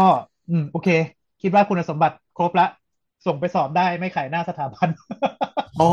[0.50, 0.88] อืมโอเค
[1.42, 2.66] คิดว่าคุณสมบัติครบละ
[3.26, 5.86] ส่งไปสอบได้ไม่ขายหน้าสถาบันๆอ๋อ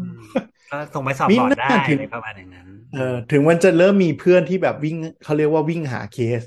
[0.02, 0.24] ืม
[0.68, 6.42] ก็ส่งไปสอบมีบอร์ดหน้าได้ถึงเลยประมาณอย่างนั้น เออถึงมันจะเริ่มมีเพื่อนที่แบบวิ่งเขาเรียกว่าวิ่งหาเคส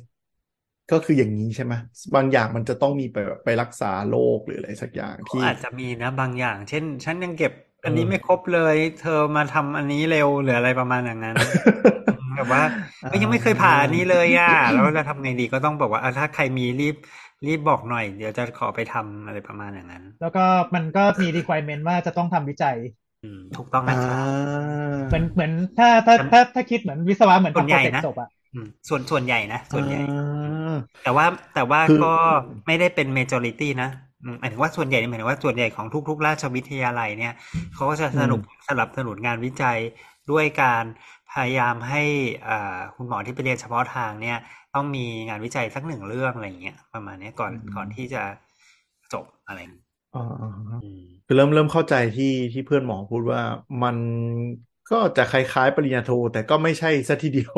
[0.92, 1.74] ก็คืออย่างนี้ใช่ไหม
[2.16, 7.52] บางอย่างมันจะต้องมีไปแบบไปรักษาโรคหรืออะไรสักอย่างก็ที่อาจจะมีนะบางอย่าง เช่น ฉันยังเก็บ
[7.84, 11.38] อันนี้เออไม่ครบเลย เธอมาทำอันนี้เร็วหรืออะไรประมาณอย่างนั้น
[12.36, 12.62] แบบว่า
[13.08, 16.96] เอ้ยยังไม่เคยผ่าอันนี้เลยอะแล้วจะทำไงดีก็ต้องบอกว่าอะถ้าใครมีรีบ
[17.48, 22.78] รีบบอกหน่อย เดี๋ยวจะขอไปทำอะไรประมาณอย่างนั้น แล้วก็มันก็มี requirement ว่าจะต้องทำวิจัย
[23.22, 24.18] อืมถูกต้องอ่านะครับ
[25.08, 28.41] เหมือนเหมือนถ้าถ้าถ้าถ้าคิดเหมือนวิศวะเหมือนส่วนทำใหโปรญ่เจกนะต์จบอะอืม
[28.90, 31.26] ส่วนส่วนใหญ่นะ ส่วนใหญ่อ่าแต่ว่า
[31.56, 32.14] แต่ว่าคือก็
[32.68, 33.90] ไม่ได้เป็น majority นะ
[34.24, 37.34] อืมหมายถึงว่าส่วนใหญ่หมายถึงว่าส่วนใหญ่ของทุก ๆ ราชวิทยาลัยเนี่ย
[37.74, 39.78] เขาก็จะสนุกสนับสนุนงานวิจัย
[40.32, 40.84] ด้วยการ
[41.32, 42.04] พยายามให้
[42.48, 44.38] อ่าคุณหมอที่ไปเรียนเฉพาะทางเนี่ย
[44.76, 48.24] ต้องมีงานวิจัยสักหนึ่งเรื่องอะไรอย่างเงี้ยประมาณเนี้ยก่อนก่อนที่จะ
[49.14, 50.48] จบอะไรอย่างเงี้ยอ่าอ่า
[50.82, 53.42] อืมคือเริ่มเริ่มเข้าใจที่ที่เพื่อนหมอพูดว่า
[53.82, 53.98] มัน
[54.88, 57.54] ก็จะคล้ายๆ ปริญญาโทแต่ก็ไม่ใช่ซะทีเดียว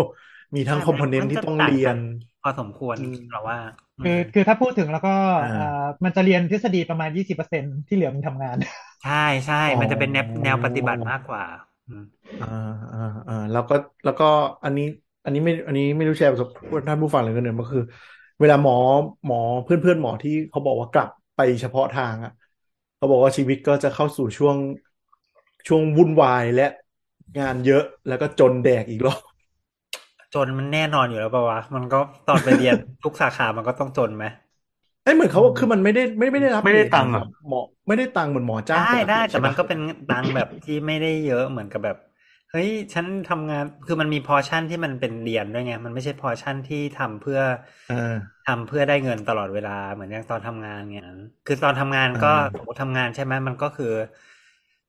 [0.55, 1.97] มีทั้งใช่คอมโพเนนมัต์นที่จะต้องต่างเรียกันน
[2.41, 3.57] พอสมควรอืมเราว่า
[4.01, 8.57] คือมคือถ้าพูดถึงแล้วก็อ่าเอ่อมันจะเรียนทฤษฎีประมาณยี่สิบเปอร์เซ็นที่เหลือมันทำงาน
[9.01, 9.13] ใช่
[9.45, 11.43] ใช่มันจะเป็นแนวอ๋อแนวปฏิบัติมากกว่า
[11.87, 12.05] อืม
[12.39, 12.45] อ่า
[12.91, 12.97] อ่า
[13.27, 13.73] อ่าแล้วก็
[14.03, 14.25] แล้วก็
[14.63, 14.83] อันนี้
[15.23, 17.81] อันนี้ไม่อันนี้ไม่รู้แชร์ประสบการณ์ท่านผู้ฟังเลยกันเนี่ยมันคือ
[18.39, 18.75] เวลาหมอ
[19.25, 22.31] หมอเพื่อนเพื่อนหมอที่เขาบอกว่ากลับไปเฉพาะทางอะ
[22.95, 24.57] เขาบอกว่าชีวิตก็จะเข้าสู่ช่วง
[25.67, 26.67] ช่วงวุ่นวายและ
[27.39, 29.21] งานเยอะแล้วก็จนแดกอีกรอบ
[30.33, 34.25] จนมันแน่นอนอยู่แล้วป่าวะ มันก็ตอนไปเรียน ทุกสาขามันก็ต้องจนไหม
[35.03, 41.97] ไอ้ยเหมือนเขาว่าคือมันไม่ได้ไม่ไม่ได้รับไม่ได้เรทตังค์เหมือะอนแบบหมอไม่ได้ตังค์เหมือนหมอจ้างได้ปกได้ติแต่ใช่มันปะก็เป็นตังค์แบบที่ไม่ได้เยอะเหมือนกับแบบ
[42.49, 47.39] เฮ้ยฉันทำงานคือมันมีพอชั่นที่มันเป็นเรียนด้วยไงมันไม่ใช่พอชั่นที่ทำเพื่อ
[47.89, 51.05] อ่าทำเพื่อได้เงินตลอดเวลาเหมือนอย่างตอนทำงานเงี้ย
[51.45, 53.85] คือตอนทำงานก็อ่าสมมติทำงานใช่ไหมมันก็คือ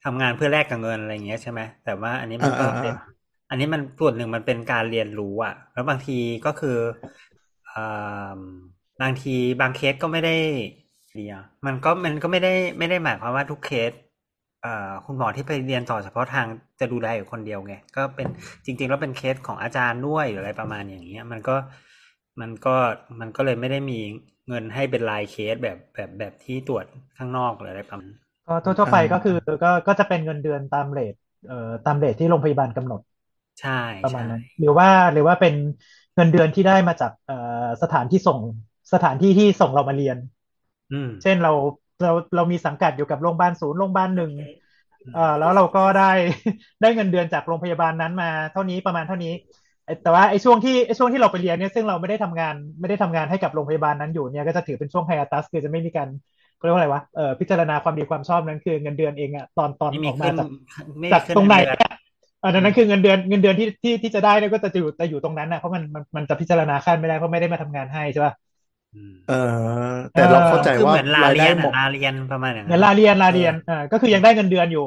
[0.03, 2.95] ทำงานเพื่อแลกกับเงินอะไรอย่างเงี้ยใช่ไหมแต่ว่าอันนี้มันก็อ่าอ่าเป็น
[3.55, 6.79] อันนี้มันส่วนหนึ่งมันเป็นการเรียนรู้อะแล้วบางทีก็คือ
[7.71, 7.73] อ
[9.03, 10.37] บางทีบางเคสก็ไม่ได้
[11.13, 11.35] เรีย
[11.67, 13.93] มันก็มันก็ไม่ได้ไม่ได้หมายความว่าทุกเคส
[15.05, 16.47] คุณหมอที่ไปเรียนต่อเฉพาะทาง
[16.81, 18.27] จะดูแลอยู่คนเดียวไงก็เป็น
[18.65, 21.57] จริง ๆ แล้วเป็นเคสของอาจารย์ด้วยหรืออะไรประมาณอย่างเงี้ย มันก็
[22.41, 22.77] มันก็
[23.21, 23.99] มันก็เลยไม่ได้มี
[24.49, 26.85] เงินให้เป็นรายเคสแบบแบบแบบที่ตรวจ
[27.19, 31.15] ข้างนอกหรืออะไรประมาณนั้นก็ทั่วๆไปก็คือก็ก็จะเป็นเงินเดือนตาม rate
[31.47, 33.01] เอ่อตาม rate ที่โรงพยาบาลกำหนด
[33.61, 33.71] ใช่
[34.03, 35.55] ประมาณใช่นั้นหรือว่าหรือว่าเป็น
[36.15, 38.39] เงินเดือนที่ได้มาจากเอ่อสถานที่ส่ง
[38.93, 40.19] สถานที่ที่ส่งเรามาเรียน
[40.91, 41.53] อืมเช่นเรา
[42.03, 44.33] เราเรามีสังกัดอยู่กับโรงพยาบาลศูนย์โรงพยาบาลหนึ่ง
[45.13, 46.11] เอ่อแล้วเราก็ได้
[46.81, 49.33] ได้เงินเดือนจากโรงพยาบาลนั้นมาเท่านี้ประมาณเท่านี้
[49.85, 56.09] ไอ้แต่ว่าไอ้ช่วงที่ไอ้ช่วงที่เราไปเรียนเนี่ยซึ่งเราไม่ได้ทำงานไม่ได้ทำงานให้กับโรงพยาบาลนั้นอยู่เนี่ยก็จะถือเป็นช่วงไฮอาตัสคือจะไม่มีการ
[56.55, 60.47] เขาเรียกว่าอะไรวะเอ่อพิจารณาความดีความชอบนั้นคือเงินเดือนเองอะตอนตอนไม่อมีอกมาขึ้นจาก
[61.01, 61.65] ไม่จากขึ้นตรงไหนเดื
[62.45, 68.35] อนเนี่ยอันนั้นคือเงินเดือนเงินเดือนที่ที่ที่จะได้เนี่ยก็จะอยู่จะอยู่ตรงนั้นนะเพราะมันมันมันจะพิจารณาขั้นไม่ได้เพราะไม่ได้มาทำงานให้ใช่ป่ะ
[68.93, 69.35] อืมเออ
[70.15, 74.81] แต่เราเข้าใจคือว่าเหมือนลารายเรีได้ยนหมอะอลาเรียนประมาณอย่างเงินั้นนลาเรียนลาเรียนอ่าก็คือยังได้เงินเดือนอยู่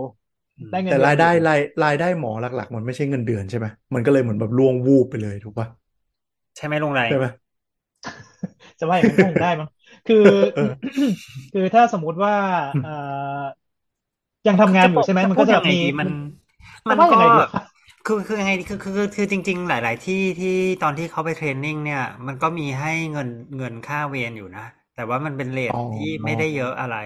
[0.57, 5.67] อืมได้เงินแต่เดือนรายได้อยู่รายรายได้หมอหลัก ๆ มันไม่ใช่เงินเดือนใช่ไหมมันก็เลยเหมือนแบบล่วงวูบไปเลยถูกปะ
[6.55, 7.25] ใช่ไหมลุงไรใช่ไหม
[8.79, 9.67] จะว่าอย่างนั้นก็คงได้มั้ง
[10.05, 10.15] คือ
[10.53, 10.71] เออ
[11.51, 12.33] คือถ้าสมมุติว่า
[12.79, 12.89] เอ่อ
[14.47, 16.09] ยังทำงานอยู่ใช่ไหมมันก็จะพูดยังไงมีดีมัน
[16.89, 17.47] มัมันนว่ายัก็งไงดีวะ
[18.05, 24.65] คือคือยังไงดีคือคือคือคือจริง ๆ หลาย ๆ ที่ที่ตอนที่เขาไปเทรนนิ่งเนี่ย มันก็มีให้เงินเงินค่าเวรอยู่นะ
[24.95, 26.97] แต่ว่ามันเป็นเรทอ๋อที่ไม่ได้เยอะอะไร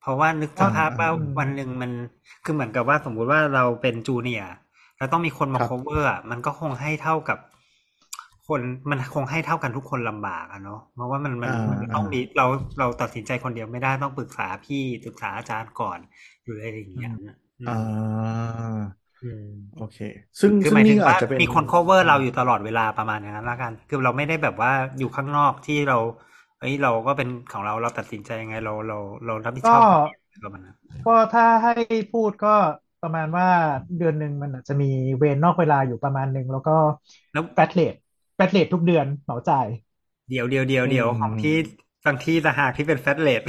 [0.00, 1.90] เพราะว่านึกสภาพว่าอ่าอ่าวันหนึ่งมัน
[2.44, 4.50] คือเหมือนกับว่าสมมุติว่าเราเป็นจูเนียร์
[4.96, 7.38] แล้วต้องมีคนมาครับ cover อะมันก็คงให้เท่ากับ
[8.46, 8.60] คน
[8.90, 12.46] มันคงให้เท่ากันทุกคนลำบากอะเนาะเพราะว่ามันมันอ่ามันต้องมีเรา
[12.78, 15.98] เราตัดสินใจคนเดียวไม่ได้ต้องปรึกษาพี่ปรึกษาอาจารย์ก่อน
[16.44, 17.12] หรืออะไรอย่างเงี้ย
[17.66, 17.78] อ่าอืม
[19.78, 19.98] โอเค
[20.40, 25.98] ซึ่งคือซึ่หงมายถึนี่งอาว่าจจะเป็นมีคน cover เราอยู่ตลอดเวลาประมาณอย่างนั้นละกัน คือเราไม่ได้แบบว่าอยู่ข้างนอกที่เรา
[26.60, 29.82] เอ้ยเราก็เป็นของเราเราตัดสินใจยังไงเราเราเรารับผิดชก็อบ
[30.44, 31.72] ประมาณนั้นก็ถ้าให้
[32.12, 32.54] พูดก็
[33.02, 33.48] ประมาณว่า
[33.98, 36.76] เดือนหนึ่งมันอาจจะมีเวรนอกเวลาอยู่ประมาณหนึ่งแล้วก็
[37.32, 37.94] แล้ว flat rate
[38.36, 39.66] flat rate ทุกเดือนเหมาจ่าย
[40.30, 41.56] เดี๋ยวเดี๋ยวเดี๋ยวเดี๋ยวของที่
[42.06, 43.42] บางที่ต่างหากที่เป็น flat rate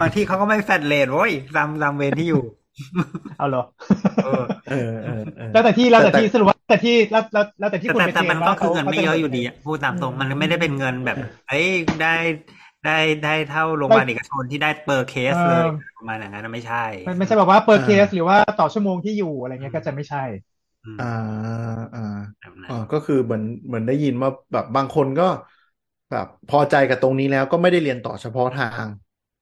[0.00, 2.42] บางที่เขาก็ไม่แฟตเลทโว้ยตามตามเวรที่อยู่
[3.36, 3.60] เอาเหรอ
[4.18, 4.26] เออ
[4.66, 11.16] เออเออเออแล้วแต่ที่แล้วแต่แต่ที่สรุปว่าแต่ที่แล้วแล้วแล้วแต่ที่แต่คุณแต่ไปแต่เทรมันนก็ว่าคือเขาเงินเขาไม่จะเยอะอยู่ดีอะพูดตามตรงมันไม่ได้เป็นเงินแบบ
[11.46, 11.66] เอ้ย
[12.00, 12.06] ได้
[12.84, 12.90] ได้
[13.22, 15.66] ได้เท่าโรงพยาบาลเอกชนที่ได้เปอร์เคสเลย
[15.96, 20.22] ประมาณอย่างนั้นนะไม่ใช่ไม่ไม่ใช่แบบว่าเปอร์เคสหรือว่าต่อชั่วโมงที่อยู่อะไรเงี้ยก็จะไม่ใช่
[20.84, 21.04] อืมอ่า
[21.94, 22.00] อ่า
[22.40, 25.24] แบบนั้นอ่าก็คือเหมือนเหมือนได้ยินว่าแบบบางคนก็
[26.10, 28.88] แบบพอใจกับตรงนี้แล้วก็ไม่ได้เรียนต่อเฉพาะทาง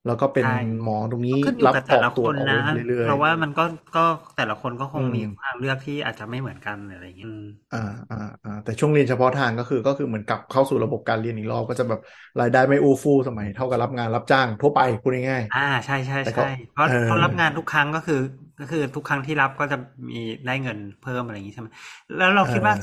[0.04, 0.48] แล้วก็เป็นใช่
[0.82, 3.62] หมอตรงนี้ขึ้นอยู่รับกับอแต่อกละตรควจนออกนะเวรเรื่อยเพราะว่ามันก็
[3.94, 4.00] ก็
[4.36, 7.78] แต่ละคนก็คงมีอืมทางเลือกที่อาจจะไม่เหมือนกันอะไรอย่างเงี้ยอืมๆอ่า
[8.10, 12.00] อ่าอ่าแต่ช่วงเรียนเฉพาะทางก็คือก็คือเหมือนกลับเข้าสู่ระบบการเรียนอีกรอบก็จะแบบ
[12.40, 18.14] รายได้ไม่อู้ฟู่สมัยเท่ากับรับงานรับจ้างทั่วไปพูดง่ายอ่าใช่ใช่แต่ก็ใช่เพราะเออเขารับงานทุกครั้งก็คือ
[18.58, 19.76] ก็คือทุกครั้งที่รับก็จะ
[20.10, 20.14] มี
[20.46, 21.68] ได้เงินเพิ่มอะไรอย่างงี้ใช่ไหม
[22.16, 22.74] แล้วเราคิดว่า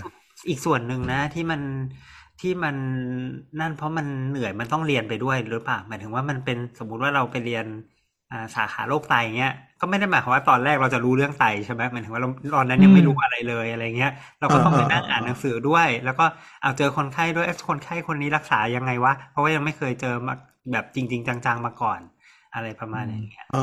[0.49, 1.61] อีกส่วนหนึ่งนะที่มัน
[2.39, 2.75] ที่มัน
[3.59, 7.65] นั่นเพราะมันเหนื่อยมันต้องเรียนไปด้วยหรือเปล่าหมายถึงว่ามันเป็นสมมุติว่าเราไปเรียน
[8.31, 16.23] อ่าสาขาโรคไตเงี้ยก็ไม่ได้หมายความว่าตอนแรกเราจะรู้เรื่องไตใช่ไหมหมายถึงว่าเราตอนนั้นยังไม่รู้อะไรเลยอะไรเงี้ย เราก็ต้องไปนั่งอ่านหนังสือด้วย แล้วก็
[16.61, 20.33] เอาเจอคนไข้ด้วยเอ๊ะคนไข้คนนี้รักษายังไงวะเพราะว่ายังไม่เคยเจอมา
[20.71, 21.99] แบบจริง ๆ จัง ๆ มาก่อน
[22.53, 23.61] อะไรประมาณอย่างเงี้ยๆอ่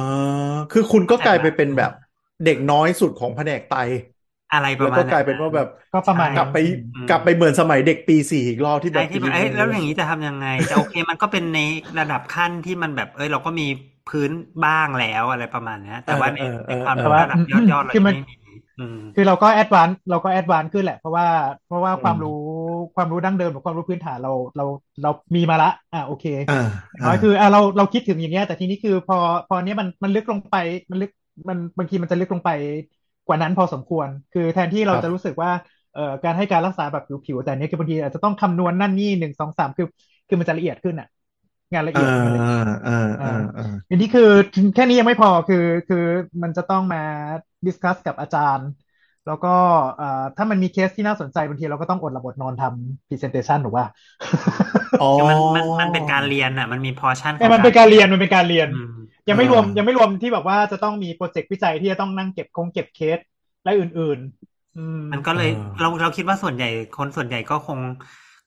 [0.52, 1.92] าคือคุณก็กลายไปเป็นแบบ
[2.44, 3.76] เด็กน้อยสุดของแผนกไต
[4.54, 6.56] อะไรประแล้วมาณก็กลายเป็นว่าแบบก็ประมาณกลับไป
[6.94, 11.58] อืมกลับไปเหมือนสมัยเด็กปีสี่อีกรอบที่แบใช่บที่ไปมันเรียนเอ้ยแล้วอย่างนี้จะทำยังไงแต่โอเคมันก็เป็นใน
[11.98, 13.64] ระดับขั้นที่มันแบบเอ้ยเราก็มี
[14.06, 14.30] พื้น
[14.64, 18.32] บ้างแล้วอะไรประมาณเนี้ยแต่ว่าในเออเอในอความเออรู้ระดับยอดยอดๆเราคือยังมันไม่มี
[18.78, 21.26] อืมคือเราก็แอดวานซ์เราก็แอดวานซ์ขึ้นแหละ เพราะว่า
[21.66, 22.30] เพราะว่าอืมความรู้
[22.94, 24.64] ความรู้ดั้งเดิมหรือความรู้พื้นฐานเราเรา
[25.02, 26.54] เรามีมาละ อะโอเคอ่า
[27.04, 29.16] น้อยคืออะเราเราคิดถึงอย่างเงี้ยแต่ทีนี้คือพอ
[29.48, 30.54] พอเนี้ยมันมันลึกลงไป
[30.90, 31.10] มันลึก
[31.48, 32.50] มันบางทีมันจะลึกลงไป
[33.26, 35.50] กว่านั้นพอสมควร คือแทนที่เราครับจะรู้สึกว่า
[35.94, 39.86] เอ่อการให้การรักษาแบบผิวๆแต่เนี้ยคือบางทีอาจจะต้องคำนวณนั่นนี่หนึ่งสองสามคือ
[40.28, 41.06] คือมันจะละเอียดขึ้นอะ
[41.72, 42.90] งานละเอียดอ่างานละเอียดอ่า
[43.22, 44.22] อ่าอ่าอันนี้คือ
[44.74, 45.56] แค่นี้ยังไม่พอคือ
[45.88, 45.96] คือ
[46.42, 46.98] มันจะต้องมา
[47.66, 48.68] discuss กับอาจารย์
[49.26, 49.48] แล้วก็
[49.96, 50.04] เอ่อ
[50.36, 53.84] ถ้ามันมีเคสที่น่าสนใจบางทีเราก็ต้องอดหลับอดนอนทำ presentation หรือว่า
[54.98, 58.92] อ๋อคือมันมันมันเป็นการเรียนอะ มันมีพอชั่นขเอ้อยงมันเป็นการเรียนมันเป็นการเรียนอืม
[59.28, 63.18] ยังไม่รวมอ่ายัยังไม่รวมที่แบบว่าจะต้องมีโปรเจกต์วิจัยที่จะต้องนั่งเก็บคงเก็บเคส
[63.64, 66.68] และอื่นๆอืมมันก็เลยเออเราเราคิดว่าส่วนใหญ่
[66.98, 67.78] คนส่วนใหญ่ก็คง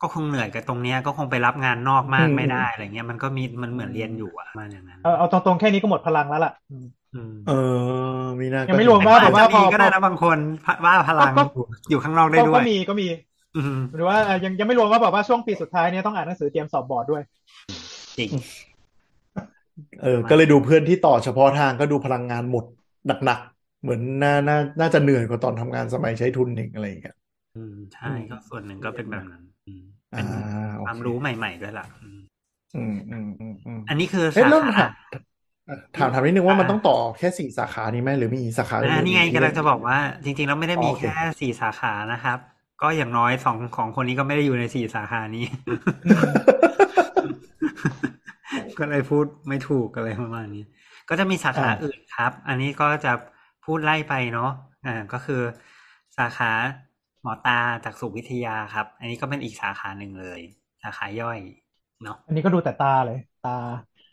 [0.01, 7.53] ก็คงเหนื่อยกับตรงเนี้ยก็คงไปรับงานนอกมากอืมไม่ได้อะไรเงี้ยมันก็มีมันเหมือนเรียนอยู่อะประมาณอย่างนั้นเอาเอาตรงๆแค่นี้ก็หมดพลังแล้วล่ะอืมอืมเออ
[8.39, 10.38] มีหน้ายัก็งไม่รวมแต่ว่าก็แบบอาจว่าจะมีพอก็ได้นะบางคน
[10.86, 13.07] ว่าพลังก็อยู่อยู่ข้างนอกได้ก็ด้วก็ยมีก็มี
[13.55, 17.23] อืมหรือว่าเอ่อยังยังไม่รวมว่าแบบว่าช่วงปีสุดท้ายเนี่ยต้องอ่านหนังสือเตรียมสอบบอร์ดด้วย
[18.17, 18.32] จริง
[20.01, 22.65] เออ ก็เลยดูเพื่อนที่ต่อเฉพาะทางก็ดูพลังงานหมด
[23.07, 27.15] หนักๆ เหมือนน่าน่าน่าจะเหนื่อยกว่าตอนทำงานสมัยใช้ทุนเองอะไรอย่างเงี้ย
[27.55, 30.28] อืมใช่ก็ส่วนหนึ่งก็เป็นแบบนั้นอืมเป็อ่าน
[30.78, 32.19] โอความเครู้ใหม่ ๆ ด้วยล่ะ อืม
[32.73, 34.91] อืมอืมอืมอืมอันนี้คือเอ๊ะสาแล้วขาถาม
[35.95, 42.38] ถามถามนิดนึงว่ามันอ่าต้องต่อแค่สี่สาขานี้ไหมหรือมีสาขาอ่าอื่นๆนี่ไงอีกำลังจะบอกว่า จริง ๆ แล้วไม่ได้มีอ๋อโอเคแค่สี่สาขานะครับ
[42.82, 45.43] ก็อย่างน้อยสองของคนนี้ก็ไม่ได้อยู่ในสี่สาขานี้
[48.78, 50.63] ก็เลยพูดไม่ถูกอะไรประมาณนี้
[51.09, 53.13] ก็จะมีสาขาอ่าอื่นครับ อันนี้ก็จะ
[53.65, 54.51] พูดไล่ไปเนาะ
[54.86, 55.41] อ่าก็คือ
[56.17, 56.51] สาขา
[57.21, 60.41] หมอตาจากสุวิทยาครับ อันนี้ก็เป็นอีกสาขาหนึ่งเลย
[60.84, 61.39] สาขาย่อย
[62.03, 63.57] เนาะอันนี้ก็ดูแต่ตาเลย ตา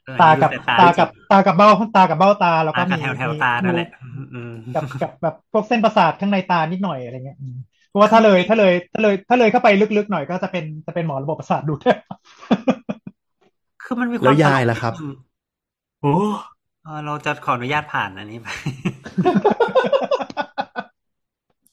[0.05, 7.57] เออตาอันนี้กับดูตากับตากับเบ้าตากับเบ้าตาแล้วก็ตากับมีแถวแถวมีตานั่นแหดูละอืมอืมกับกับแบบพวกเส้นประสาทข้างในตานิดหน่อยอะไรเงี้ยอืม
[7.89, 11.97] เพราะว่าถ้าเลยถ้าเลยถ้าเลยถ้าเลยเข้าไปลึกๆหน่อยก็จะเป็นจะเป็นหมอระบบประสาทดูด้วย
[13.85, 15.13] คือมันมีควาแล้มวยายตลกล่ะครับนิดนึง
[16.01, 16.15] โอ้
[16.83, 18.47] เออเราจะขออนุญาตผ่านอันนี้ไป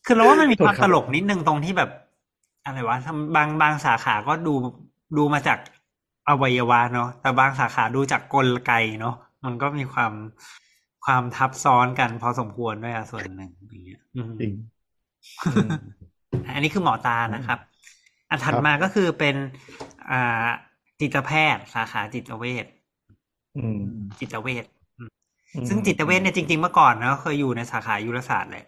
[0.06, 1.92] คือเราว่ามันมีความตลกนิดนึงตรงที่แบบ
[2.66, 4.54] อะไรวะทำบางบางสาขาก็ดู
[5.18, 5.60] ดูมาจาก
[6.30, 10.14] อวัยวะเนาะแต่บางสาขาดูจากกลไกเนาะมันก็มีความ
[11.06, 14.54] ความทับซ้อนกันพอสมควรด้วยอะส่วนหนึ่งอย่างเงี้ยอืมจริง
[16.56, 17.60] อันนี้คือหมอตานะครับ
[18.30, 19.36] อันถัดครับมาก็คือเป็น
[20.12, 20.46] อ่า
[21.02, 22.66] จิตแพทย์สาขาจิตเวช
[23.58, 23.82] อืม
[24.20, 24.66] จิตเวช
[24.98, 28.66] อืมซึ่งจิตเวชเนี่ยจริงๆเมื่อก่อนนะเคยอยู่ในสาขายุรศาสตร์แหละ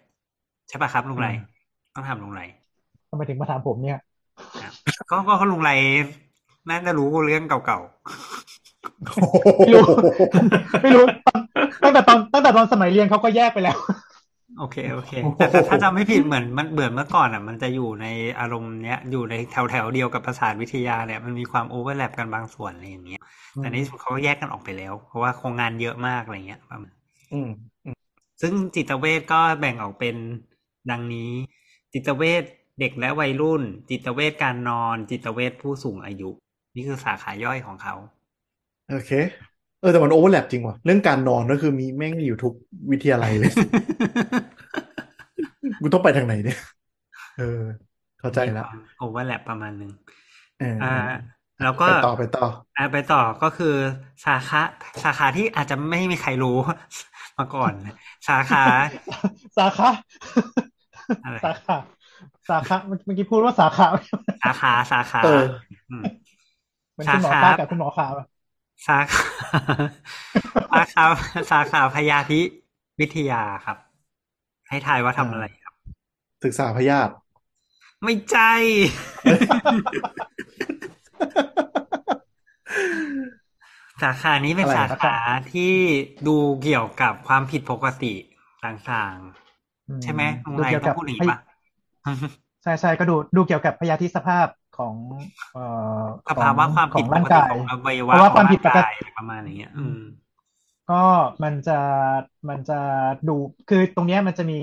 [0.70, 1.54] ใช่ปะครับลุงไรอืม
[1.96, 2.42] ต้องทำลุงไร
[3.10, 4.00] ทำไมถึงมาถามผมเนี่ย
[4.62, 4.74] ครับ
[5.10, 5.72] ก็ก็ก็ลุงไร
[6.70, 7.80] น่าจะรู้เรื่องเก่า
[9.60, 9.84] ไม่รู้
[10.82, 11.06] ไม่รู้
[11.84, 14.03] ตั้งแต่ตอนตั้งแต่ตอนสมัยเรียนเขาก็แยกไปแล้วๆ
[14.60, 18.08] โอเคโอเคแต่แต่ถ้าจำไม่ผิดเหมือนมันเบื่อเมื่อก่อนอะ มันจะอยู่ใน
[18.40, 23.22] อารมณ์เนี้ยอยู่ในแถวแถวๆเดียวกับประสาทวิทยาเนี่ยมันมีความโอเวอร์แลปกันบางส่วนอะไรอย่างเงี้ย
[23.58, 26.94] แต่ในที่สุดเขาก็แยกกันออกไปแล้ว เพราะว่าโครงงานเยอะมากอะไรเงี้ยประมาณ
[27.34, 27.50] อืม
[28.42, 30.16] ซึ่งจิตเวชก็แบ่งออกเป็น
[30.92, 31.32] ดังนี้
[31.94, 32.44] จิตเวช
[32.80, 36.30] เด็กและวัยรุ่น จิตเวชการนอน จิตเวชผู้สูงอายุ
[36.76, 37.96] นี่คือสาขาย่อยของเขา
[38.90, 39.12] โอเค
[39.84, 42.54] เออแต่มัน overlap จริงว่ะ เรื่องการนอนก็คือมีแม่งอยู่ทุก
[42.92, 43.52] วิทยาลัยเลย
[45.82, 46.58] กูต้องไปทางไหนเนี่ย
[47.38, 47.62] เออ
[48.20, 48.66] เข้าใจแล้ว
[48.98, 49.92] overlap ประมาณหนึ่ง
[50.60, 50.88] เอออ่า
[51.62, 52.46] แล้วก็ไปต่อไปต่อ
[52.78, 53.68] อ่าไปต่อก็คือ
[54.26, 54.60] สาขา
[55.04, 56.50] สาขาที่อาจจะไม่มีใครรู้
[57.38, 57.74] มาก่อน
[58.28, 58.60] สาขา
[59.58, 59.90] สาขา
[61.24, 61.76] อะไรสาขา
[62.50, 63.88] สาขาเมื่อกี้พูดว่าสาขา
[64.42, 65.30] สาขาสาขาเออ
[66.04, 66.06] ม
[66.94, 68.26] เหมันคุณหมอสาตาขากับคุณหมอขาปะ
[68.88, 69.24] สาขา
[70.74, 71.04] สาขา
[71.52, 72.42] สาขาพยาธิ
[73.00, 73.78] วิทยาครับ
[74.70, 75.74] ให้ทายว่าทำอะไรครับ
[76.44, 77.12] ศึกษาพยาธิ
[78.04, 78.38] ไม่ใจ
[84.02, 85.16] สาขานี้เป็นอะไรสาขา
[85.54, 85.76] ที่
[86.28, 88.14] ดูเกี่ยวกับความผิดปกติ
[88.66, 89.18] ต่าง
[89.90, 91.40] อืๆใช่ไหมลุงดูไรเกี่ยวต้อกับงพูดอย่างนี้ปะ
[92.64, 94.96] ใช่ใช่ก็ดูดูเกี่ยวกับพยาธิสภาพ ของ
[95.52, 95.62] เอ่อ
[96.30, 99.98] สภาวะความขอผิดงปร่างกติกายของอวัยเพวะราะว่าขคอวางมผิร่าดงปกกายติอะไรประมาณอย่างเงี้ย อืม
[100.88, 100.96] ก็
[101.44, 101.72] มันจะ
[102.50, 102.74] มันจะ
[103.28, 103.32] ดู
[103.68, 104.56] คือตรงเนี้ยมันจะมี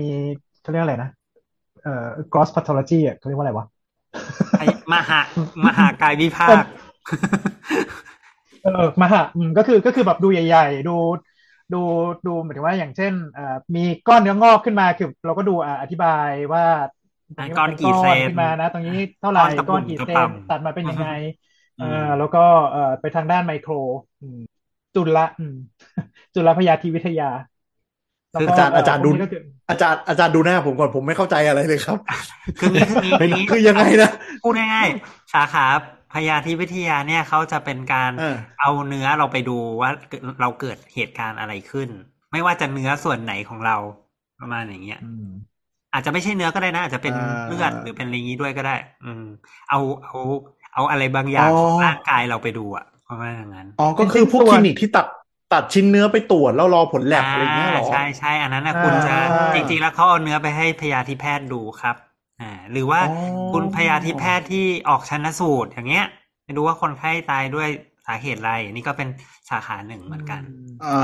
[0.00, 0.04] มี
[0.60, 1.10] เขาเรียกอะไรนะ
[1.82, 1.90] เอ่อ
[2.32, 3.66] gross pathology อะเขาเรียกว่าอะไรวะ
[4.56, 5.20] ไอ้มหา
[5.66, 6.64] มหากายวิภาค
[8.62, 10.90] เออมาหาอืมก็คือก็คือแบบดูใหญ่ ๆ ดู
[11.72, 11.76] ดู
[12.26, 13.42] ดูหมายถึงว่าอย่างเช่นเอ่อ
[13.76, 16.95] มีก้อนเนื้องอกขึ้นมาคือเราก็ดูอ่าอธิบายว่าตรงนี้
[17.56, 21.06] ก้อนมัเป็กี่เซนขึ้นมานะ ตรงนี้เท่าไหร่ก้อนตะปุ่มก้อนกี่เซตะนป่ำตัดมาเป็นยังไง
[21.78, 22.38] อืเอ่มอแล้วก็
[22.70, 23.72] เอ่อไปทางด้านไมโคร
[24.20, 24.36] อืม
[24.94, 25.54] จุลอืม
[26.34, 27.24] จุลพยาธิวิทยา
[28.32, 31.98] แล้วคือก็อาจารย์อาจารย์พดูวกนี้ก็คืออาจารย์อาจารย์ดูหน้าผมก่อนผมไม่เข้าใจอะไรเลยครับ
[32.58, 34.10] คืองี้คืองี้เป็นคืองี้คือยังไงนะ
[34.42, 35.66] พูดง่ายๆสาขา
[36.12, 39.52] พยาธิวิทยาเนี่ยเขาจะเป็นการเออเอาเนื้อเราไปดู
[39.82, 39.90] ว่า
[40.40, 41.88] เราเกิดเหตุการณ์อะไรขึ้น
[42.32, 43.76] ไม่ว่าจะเนื้อส่วนไหนของเรา
[44.38, 44.98] ประมาณอย่างเงี้ย
[45.96, 47.16] อืมอาจจะไม่ใช่เนื้อก็ได้นะ อาจจะเป็นอ่า
[47.46, 48.72] เลือดหรือเป็นอะไรอย่างนี้ด้วยก็ได้
[49.02, 49.22] อืม
[49.68, 50.14] เอาเอา
[50.74, 55.06] เอาอะไรบางอย่างอ๋อของร่างกายเราไปดูอะประมาณอย่างนั้นอ๋อก็คือพวกเป็นคส่วนลินิกที่ตัด
[55.52, 61.96] ตัดชิ้นเนื้อไปตรวจแล้วรอผลแลบอะไรเงี้ยเหรอใช่ใช่อันนั้นนะคุณจะอ่าจริงๆแล้วเขาเอาเนื้อไปให้พยาธิแพทย์ดูครับ
[62.40, 63.06] อ่าหรือว่าอ๋อ
[63.50, 66.04] คุณพยาธิแพทย์ที่ออกชันสูตรอย่างเงี้ย
[66.44, 67.68] ไปดูว่าคนไข้ตายด้วย
[68.06, 69.08] สาเหตุอะไรนี่ก็เป็น
[69.50, 70.42] สาขาหนึ่งเหมือนกัน
[70.84, 70.94] อ่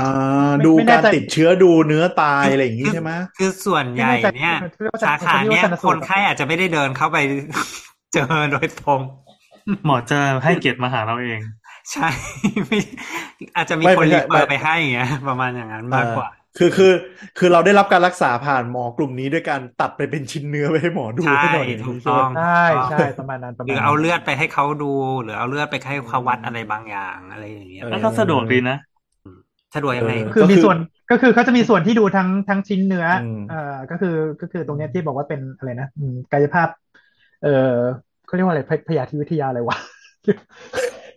[0.47, 7.17] าไม่ดูไม่แน่การใจติดเชื้อดูเนื้อตายอะไรอย่างงี้ใช่ไหมคือส่วนใหญ่เนี่ยไม่แน่ใจสาขาเนี้ยผมจะเรียกว่าชันสูตรคนไข้อาจจะไม่ได้เดินเข้าไป
[8.13, 8.99] เจอโดยตรง
[9.85, 11.39] หมอจะให้เกียรติมาหาเราเอง
[11.91, 12.07] ใช่
[12.67, 12.79] ไม่
[13.55, 16.91] อาจจะมีไม่คนไม่รีใช่เฟอร์ไปให้อย่างเงี้ยประมาณอย่างนั้นมากกว่าเออ คือคือ
[17.37, 24.91] คือเราได้รับการรักษาผ่านหมอกลุ่มนี้ด้วยการตัดไปเป็นชิ้นเนื้อไปให้หมอดูใช่ให้หน่อยอย่างถูกนี้ใช่ไหมต้องใช่ใช่ประมาณนั้นประหมาณรือนั้นเอาเลือดไปให้เขาดู
[25.23, 28.77] หรือเอาเลือดไปให้เขาวัดอะไรบางอย่างอะไรอย่างเงี้ยเออแล้วก็สะดวกดีนะ
[29.75, 30.77] สะดวกยังไงเออคือมีก็คือส่วน
[31.11, 36.69] ก็คือเขาจะมีส่วนที่ดูทั้งทั้งชิ้นเนื้ออมเอ่อก็คือก็คือตรงเนี้ยที่บอกว่าเป็นอะไรนะอืมกายภาพ
[37.43, 37.75] เอ่อ
[38.25, 39.77] เขาเรียกว่าอะไรพพยาธิวิทยาอะไรวะ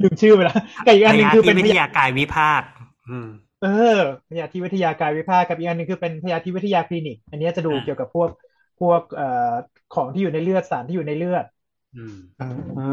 [0.03, 0.57] ลืมชื่อไปแล้ว
[0.87, 2.62] กับอีกอันหนึ่งคือเป็นวิพทยายากายวิภาค
[3.11, 8.31] อืมเออพยาธิวิทยากายวิภาคกับอีกอันหนึ่งคือเป็นพยาธิวิทยาคลินิก อันเนี้ยจะดูอ่าเกี่ยวกับพวก
[8.81, 9.25] พวกเอ่อ
[9.91, 11.45] ของที่อยู่ในเลือดสารที่อยู่ในเลือด
[11.95, 12.85] อืมอ่า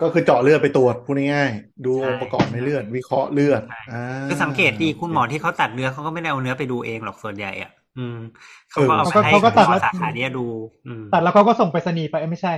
[0.00, 8.16] ก็คือเจาะเลือดไปตรวจพูดง่ายๆดูใช่องค์ประกอบในเลือด วิเคราะห์เลือดใช่อ่าคือสังเกตดีคุณหมอที่เขาตัดเนื้อเขาก็ไม่ได้เอาเนื้อไปดูเองหรอกส่วนใหญ่อะอืม
[8.70, 10.40] เขาก็เอาไปให้เขาก็ตัดแล้วสาขาเนี้ยดู
[10.86, 12.52] อืมตัดแล้วเขาก็ส่งไปรษณีย์ไปเอ้ยไม่ใช่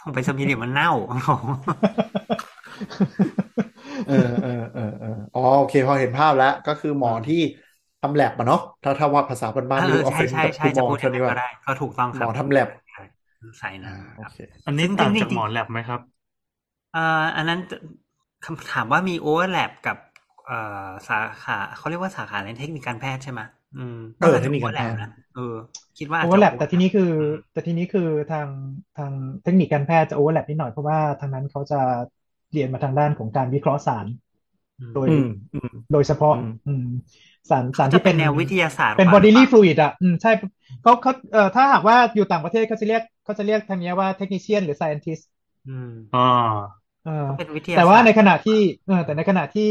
[0.00, 0.90] ผมไปสมีเดียมันเน่า
[4.10, 7.36] เออเออเออเอออ๋อโอเค พอเห็นภาพแล้ว ก็คือหมอที่
[8.00, 13.02] ทำแลบอะเนาะถ้าถ้าว่าภาษาบ้านๆเอหรืออออฟใช่ฟิศใช่กับใช่คุณหจะมอพูดอเท่าย่างนี้นั้นว่าก็ได้ก็ถูกต้องคหรัมบอทำแลบใช่
[13.58, 14.36] ใส่นะอ่าโอเค
[14.66, 16.00] อันนี้ซึ่งต่างจริงๆจากหมอแลบไหมครับ
[16.92, 17.60] เอ่ออันนั้น
[18.46, 19.96] คำถามว่ามีโอเวอร์แลปกับ
[20.46, 23.40] เอ่อสาขาเขาเรียกว่าสาขาในเทคนิคการแพทย์ใช่ไหม
[23.76, 25.54] อืมเออเทคนิคการแพทย์นะเออ
[25.98, 27.02] คิดว่าโอเวอร์แลปจะแต่ทีนี้คือ
[27.52, 28.48] แต่ทีนี้คือทาง
[28.94, 31.76] ทางเทคนิคการแพทย์จะโอเวอร์แลปนิดหน่อยเพราะว่าทางนั้นเขาจะ
[32.52, 34.06] เรียนมาทางด้านของการวิเคราะห์สาร
[34.94, 36.84] โดยอืมอืมโดยเฉพาะอืมอืม
[37.50, 40.30] สารสารจะที่เป็เป็นนแนววิทยาศาสตร์ เป็นกว่า bodily fluid อะอืมใช่
[40.82, 45.22] เขาเขาเอ่อถ้าหากว่าอยู่ต่างประเทศเขาจะเรียกเขาจะเรียกทางเนี้ยว่า technician หรือ scientist
[45.66, 46.18] อืมอ๋อ
[47.02, 49.62] เออเป็นวิทยาแต่ว่าศสตร์ในขณะที่เออแต่ในขณะที่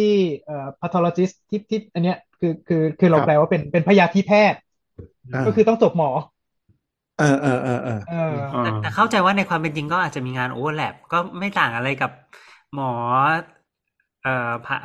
[0.46, 4.60] เอ่อ pathologist ที่ที่อันเนี้ยคือคือคือเราครับแปลว่าเป็นเป็นพยาธิแพทย์
[5.34, 6.10] อ่าก็คือต้องจบหมอ
[7.18, 8.14] เออเออเออเออเออ
[8.54, 12.12] อ่าแต่แต่เข้าใจว่าในความเป็นจริงก็อาจจะมีงานโอเวอร์แลปก็ไม่ต่างอะไรกับ
[12.74, 12.86] หมอ
[14.22, 14.30] เอ่อ
[14.66, 14.78] ผ่า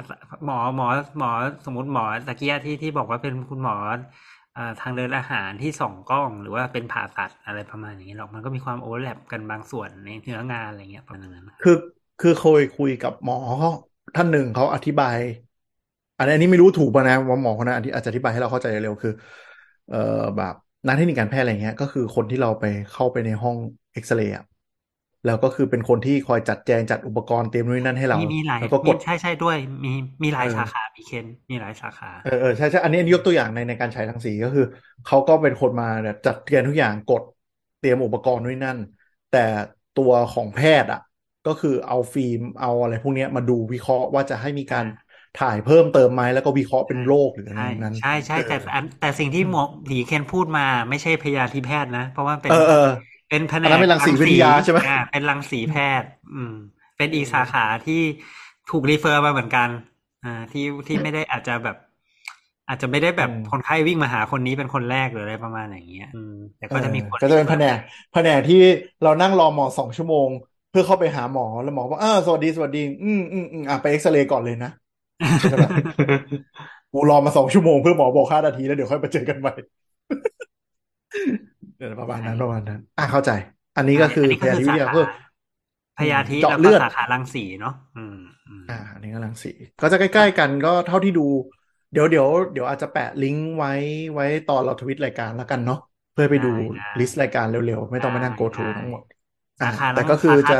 [0.44, 0.86] หมอหมอ
[1.18, 1.28] หมอ
[1.64, 3.74] สมมติหมอตะเกียที่ที่บอกว่าเป็นคุณหมอ
[4.52, 11.72] เอ่อทางเดินอาหารที่ส่องกล้องหรือว่าเป็นผ่าตัดอะไรประมาณอย่างนี้หรอกมันก็มีความ overlap กันบางส่วนในเนื้องานอะไรเงี้ยประมาณนั้นคือ
[12.18, 13.36] คือเคยคุยกับหมอ
[14.14, 15.18] ท่านหนึ่งเขาอธิบาย
[16.18, 19.10] อันนี้ไม่รู้ถูกป่ะนะว่าหมอคนนั้นอธิอาจจะอธิบายให้เราเข้าใจเร็วคือ
[19.88, 19.96] เอ่อ
[20.36, 20.54] แบบ
[20.86, 23.56] นักเทคนิคการแพทย์อะไรเงี้ย ก็คือคนที่เราไปเข้าไปในห้อง
[23.92, 24.44] เอ็กซเรย์อะ
[25.24, 34.62] แล้วก็คือเป็นคนที่คอยจัดแจงจัดอุปกรณ์เตรียมนู่นนนั่นให้เรามีมีหลายแล้วก็กมีดใช่ใช่ด้วย มีมีหลายเออสาขามีเคนมีหลายสาขาเออเออใช่ใช่อันนี้อันนี้ยกตัวอย่างในในการฉายรังสีก็คือ
[35.04, 37.22] เขาก็เป็นคนมาแบบจัดเตรียมทุกอย่างกด
[37.78, 38.78] เตรียมอุปกรณ์นู่นนนั่น
[39.28, 39.38] แต่
[39.94, 40.98] ตัวของแพทย์อะ
[41.44, 44.86] ก็คือเอาฟิล์มเอาอะไรพวกเนี้ยมาดูวิเคราะห์ว่าจะให้มีการ
[45.34, 52.54] ถ่ายเพิ่มเติมไหมแล้วก็วิเคราะห์เป็นโรคหรืออะไรใช่อย่างนั้นใช่ใช่แต่เอออันแต่สิ่งที่หมอผีเคนพูดมาไม่ใช่พยาธิแพทย์นะ เพราะว่าเป็นเออ
[53.34, 56.52] เออเป็นแผนอันนั้นเป็นรังสีวิทยาใช่ไหมอ่าเป็นรังสีแพทย์ อืม
[56.96, 58.02] เป็นอีกสาขาที่
[58.70, 59.68] ถูกรีเฟอร์มาเหมือนกัน
[60.24, 61.76] อ่า ที่ที่ไม่ได้อาจจะแบบ
[62.68, 67.76] อาจจะไม่ได้แบบอืมคนไข้วิ่งมาหาคนนี้เป็นคนแรกหรืออะไรประมาณอย่างเงี้ย อืม แต่ก็จะมีคนเออก็จะเป็นแผนก
[68.12, 68.60] แผนกที่
[69.02, 70.28] เรานั่งรอหมอสองชั่วโมง
[70.70, 74.70] เพื่อเข้าไปหาหมอแล้วหมอบอกเออสวัสดีสวัสดี อืมอืมอืมอะไปเอ็กซเรย์ก่อนเลยนะ
[75.48, 75.70] ใช่ปะ
[76.92, 79.52] กูรอมาสองชั่วโมงเพื่อหมอบอกค่านาทีแล้วเดี๋ยวค่อยมาเจอกันใหม่
[81.53, 81.53] เดี๋ยว
[81.98, 83.30] ประมาณนั้นประมาณนั้น อะเข้าใจ
[83.76, 85.04] อันนี้ก็คืออันนี้พยาธิวิทยาสเพื่อ
[85.98, 88.18] พยาธิเจาะแล้วเลืก็อดสาขารังสีเนาะอืม
[88.48, 89.50] อืมอ่าอันนี้ก็รังสี
[89.80, 91.22] ก็จะใกล้ ๆ กันก็เท่าที่ดู
[91.90, 93.70] เดี๋ยวเดี๋ยวเดี๋ยวอาจจะแปะลิงก์ไว้
[94.14, 95.76] ไว้ตอนเราทวิตรายการแล้วกันเนาะ
[96.12, 99.02] เพื่อไปดูได้ลิสต์รายการเร็วๆ ไม่ต้องมานั่ง go through ได้ทั้งหมด
[99.60, 100.54] สาอ่าขาแต่ก็คือสาขาจะ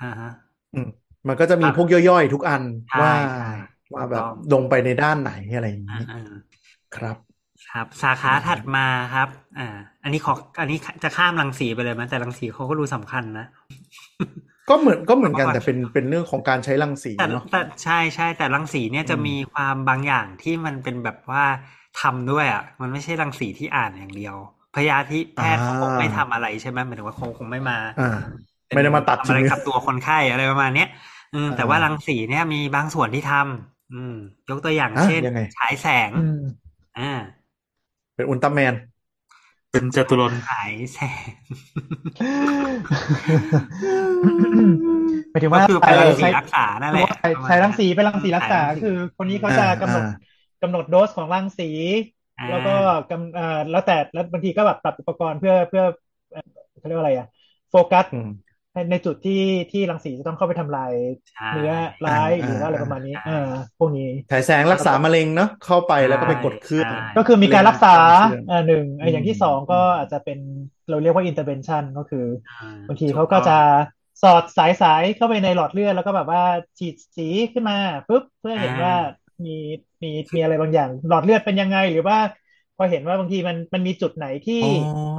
[0.00, 0.30] อ่าฮะ
[0.72, 0.86] อืม
[1.28, 3.46] มันก็จะมีพวกย่อยๆ ทุกอันใช่ว่าใช่
[3.94, 6.18] ว่าแบบถูกต้องลงไปในด้านไหนอะไรอย่างอ่านี้อ่า
[6.92, 7.16] ครับ
[7.76, 9.68] ครับ สาขาถัดมาครับ อ่า
[10.02, 13.46] อันนี้ขออันนี้จะข้ามรังสีไปเลยไหมแต่รังสีเขาก็ดูสำคัญนะ
[14.68, 21.44] ก็เหมือนก็เหมือนกันเพราะว่าแต่เป็นเป็นเรื่องของการใช้รังสีแต่เนาะแต่ใช่ใช่แต่รังสีเนี่ยจะอืมมีความบางอย่างที่มันเป็นแบบว่า
[22.00, 24.36] ทำด้วยอะมันไม่ใช่รังสีที่อ่านอย่างเดียว
[24.74, 28.04] พยาธิแพทย์เขาคงไม่ทำอะไรใช่ไหมหมายถึงว่าคงคงไม่มาอ่า
[28.72, 30.88] ไม่ได้มาตัดทำอะไรชิ้นเนื้อกับตัวคนไข้อะไรประมาณเนี้ย
[31.34, 34.14] อืมอ่าแต่ว่ารังสีเนี่ยมีบางส่วนที่ทำอืม
[34.50, 36.40] ยกตัวอย่างอะเช่นยังไงฉายแสงอืม
[36.98, 37.12] อ่า
[38.16, 38.74] เป็นอุลตร้าแมน
[39.70, 40.98] เป็นจตุรนต์ฉายแส
[41.30, 41.32] ง
[45.30, 51.64] หมายถึงก็ว่าคือเป็นรังสีใช้รักษานั่นแหละใช้ใช้รังสีเป็นรังสีรักษาใช้รังสีคือคนนี้เขาจะกำหนดอ่ากำหนดโดสของรังสี
[52.38, 52.70] อ่าแล้วก็
[53.08, 55.82] กำเอ่อแล้วแต่แล้วบางทีก็แบบปรับอุปกรณ์เพื่อเพื่อ
[56.30, 56.40] เอ่อ
[56.78, 57.26] เขาเรียกว่าอะไรอะ
[57.70, 58.28] โฟกัสอืม
[58.76, 60.92] ในในจุดที่ที่รังสีจะต้องเข้าไปทำลาย
[61.28, 61.70] ใช่เนื้อ
[62.06, 63.32] ร้ายอ่าหรือว่าอะไรประมาณนี้ใช่อ่า
[63.78, 67.88] พวกนี้ฉายแสงรักษามะเร็งเนาะเข้าไปแล้วก็ไปกดเครื่องใช่ก็คือมีการรักษา
[68.26, 70.38] เรื่องอ่าหนึ่งอะอย่างอืมที่สองก็อาจจะเป็น
[70.88, 73.52] เราเรียกว่า intervention ก็คืออ่าบางทีเขาก็จะ
[74.22, 76.42] สอดสายสายเข้าไปในหลอดเลือดแล้วก็แบบว่า
[76.78, 77.76] ฉีดสีขึ้นมา
[78.08, 78.92] ปุ๊บเพื่อเห็นว่า
[79.44, 79.50] มี
[80.02, 82.18] มีมีอะไรบางอย่าง หลอดเลือดเป็นยังไงหรือว่า
[82.76, 84.66] พอเห็นว่าบางทีมันมันมีจุดไหนที่อ๋อ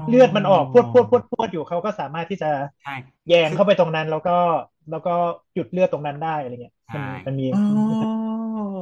[0.08, 2.48] เลือดมันออกพรวดพรวดพรวดพรวดอยู่เขาก็สามารถที่จะ
[2.82, 2.96] ใช่
[3.28, 4.32] แยงเข้าไปตรงนั้น แล้วก็
[4.90, 5.12] แล้วก็
[5.54, 7.60] หยุดเลือดตรงนั้นได้อะไรเงี้ยมันใช่มันมีอ๋อ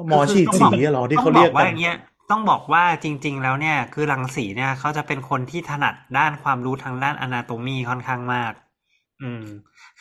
[0.08, 1.96] หมอฉีดสีอะเหรอที่เขาเรียกต้องบอกว่ากัอนย่างเงี้ย
[2.32, 8.54] ต้องบอกว่าจริง ๆ แล้วเนี่ยคือรังสีเนี่ยเขาจะเป็นคนที่ถนัดด้านความรู้ทางด้านอนาโตมีค่อนข้างมาก
[9.22, 9.44] อืม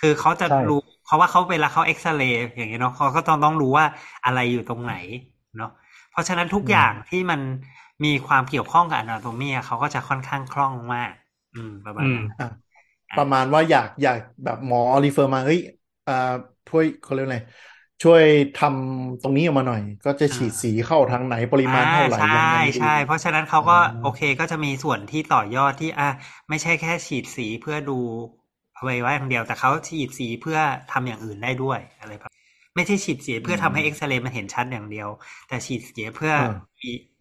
[0.00, 3.86] คือเขาจะใช่รู้เพราะว่าเขาเวลาเขาเอ็กซเรย์อย่างเงี้ยเนาะเขาก็ต้องต้องรู้ว่า
[4.24, 4.94] อะไรอยู่ตรงไหน
[5.56, 5.70] เนาะ
[6.10, 7.40] เพราะฉะนั้นทุกอย่างที่มัน
[8.04, 11.12] มีความเกี่ยวข้องกับอนาโตมีเขาก็จะค่อนข้างคล่องมาก
[11.54, 12.46] อืม ประมาณอืมนั้นอะ
[13.14, 15.60] ประมาณว่าอยากอยากแบบหมอรีเฟอร์มาเฮ้ย
[16.06, 16.12] อ่า
[16.68, 17.40] ช่วยเขาเรียกอะไร
[18.02, 18.22] ช่วย
[18.54, 26.08] ทำตรงนี้ออกมาหน่อย ก็จะฉีดสีเข้าทางไหนปริมาณเท่าไหร่อ่ายังไงใช่ดีใช่เพราะฉะนั้นเขาก็อ๋อโอเคก็จะมีส่วนที่ต่อยอดที่อะ
[26.48, 27.98] ไม่ใช่แค่ฉีดสีเพื่อดู
[28.76, 30.58] อวัยวะอย่างเดียวแต่เขาฉีดสีเพื่อ
[30.92, 32.32] ทำอย่างอื่นได้ด้วยอะไรแบบ
[32.76, 35.08] ไม่ใช่ฉีดสีเพื่อทำให้เอ็กซเรย์มันเห็นชัดอย่างเดียว
[35.48, 36.73] แต่ฉีดสีเพื่อมี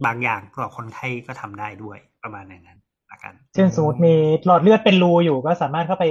[0.05, 2.79] บางอย่างต่อคนไข้ก็ทำได้ด้วยประมาณอย่างนั้น
[3.11, 4.09] ละกัน เช่นสมมติมี
[4.45, 6.05] หลอดเลือดเป็นรูอยู่ก็สามารถเข้าไป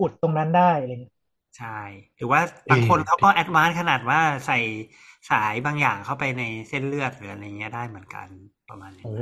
[0.00, 1.12] อุดตรงนั้นได้อะไรเงี้ย
[1.58, 1.80] ใช่
[2.16, 2.40] หรือว่า
[2.70, 4.58] บางคนเขาก็แอดวานซ์ขนาดว่าใส่
[5.30, 8.28] สายบางอย่างเข้าไปในเส้นเลือดหรืออะไรเงี้ยได้เหมือนกัน
[8.68, 9.12] ประมาณนี้โอ้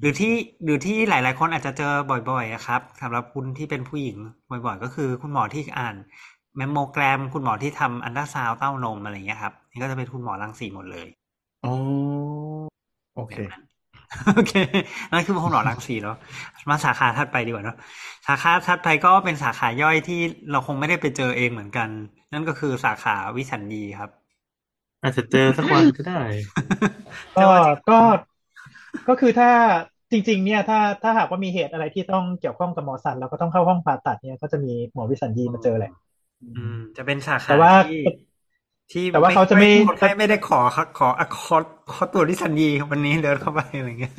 [0.00, 0.34] หรือที่
[0.64, 4.18] หรือที่หลาย ๆ คนอาจจะเจอบ่อยๆอะครับสำหรับคุณที่เป็นผู้หญิง
[4.50, 5.96] บ่อยๆ ก็คือคุณหมอที่อ่าน
[6.56, 11.08] แมมโมแกรม คุณหมอที่ทำอัลตราซาวด์เต้านมอะไรเงี้ยครับนี่ก็จะเป็นคุณหมอรังสีหมดเลย
[11.64, 11.72] อ๋อ
[13.16, 13.62] โอเคแบบนั้น
[14.34, 14.54] โอเค
[15.12, 16.16] นั่นคือคุณหมอรังสีเนาะ
[16.70, 17.76] มาสาขาถัดไปดีกว่าเนาะ
[18.26, 21.88] สาขาถัดไปก็เป็นสาขาย่อยที่เราคงไม่ได้ไปเจอเองเหมือนกัน
[22.32, 24.10] นั่นก็คือสาขาวิสัญญีครับ
[25.02, 26.20] อาจจะเจอสักวันก็ได้
[27.36, 27.48] ก็
[27.88, 27.98] ก็
[29.08, 29.50] ก็คือถ้า
[30.10, 35.92] จริง ๆ เนี่ยถ้าถ้าหากว่ามีเหตุอะไรที่ต้องเกี่ยวข้องกับหมอวิสัญเราก็ต้องเข้าห้องผ่าตัดเนี่ยก็จะมีหมอวิสัญญีมาเจอแหละ
[36.42, 37.72] อืมจะเป็นสาขาแต่ว่า
[38.92, 41.56] ที่ที่แต่ว่าเขาจะไม่คนไข้ไม่ได้ขอขอขอขอ
[41.92, 44.14] ขอตรวจวิสัญญีวันนี้เดินเข้าไปอะไรเงี้ย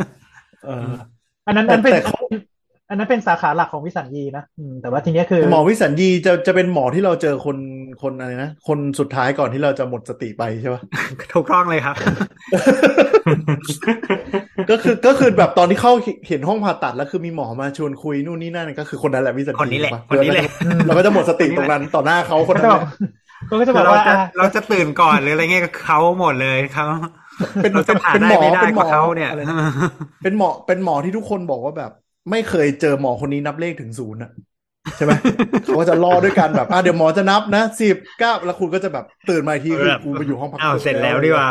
[0.65, 0.89] เออ
[1.47, 2.19] อันนั้นแต่อันเป็นแต่เขา
[2.89, 7.57] อันนั้นเป็นสาขาหลักของวิสัญญีนะอืมแต่ว่าทีเนี้ยคือ หมอวิสัญญีจะจะเป็นหมอที่เราเจอคน
[8.01, 10.81] คนอะไรนะ คนสุดท้ายก่อนที่เราจะหมดสติไปใช่ปะ
[11.33, 11.95] ถูกต้องเลยครับ
[14.69, 15.93] ก็คือก็คือแบบตอนที่เข้า
[16.27, 20.45] เห็นห้องผ่าตัดแล้วคือมีหมอมาชวนคุยนู่นนี่นั่นก็คือคนนั้นแหละวิสัญญีคนนี้แหละใช่ปคนนี้แหละ
[20.85, 22.79] เราก็จะหมดสติตรงนั้นต่อหน้าเขาคนก็นั้
[23.49, 26.85] จะนบอกก็จะบคืออกเราว่าจะอะเราจะตื่นก่อนหรืออะไรเงี้ยก็เขาหมดเลยเขา
[27.63, 29.55] เป็นเราจะผ่านเป็นได้หมอไม่ได้เป็นหมก็อเขาเนี่ยอะไรนะ
[30.23, 31.91] เป็นหมอเป็นหมอที่ทุกคนบอกว่าแบบ
[32.31, 34.31] ไม่เคยเจอหมอคนนี้นับเลขถึงศูนย์อะ
[34.97, 35.11] ใช่ไหม
[35.63, 41.49] เขาก็จะรอด้วยกันแบบอะเดี๋ยวหมอจะนับนะสิบเก้าแล้วคุณก็จะแบบตื่นมาอีกทีคือกูไปอยู่ห้องพักอ้าวตกเสร็จแล้วดีกว่า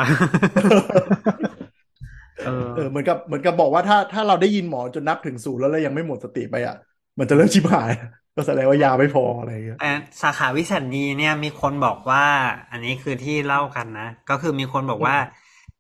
[2.47, 6.76] เออเออเหมือนกับเหมือนกับบอกว่าถ้าถ้าเราได้ยินหมอจนนับถึงศูนย์แล้วเรายังไม่หมดสติไปอะ
[7.18, 7.91] มันจะเริ่มชิบหาย
[8.37, 9.91] ก็แสดงว่ายาไม่พออะไรอย่างเงี้ยแต่
[10.22, 12.24] สาขาวิสัญญีเนี่ยมีคนบอกว่า
[12.70, 15.16] อันนี้คือที่เล่ากันนะ ก็คือมีคนบอกว่า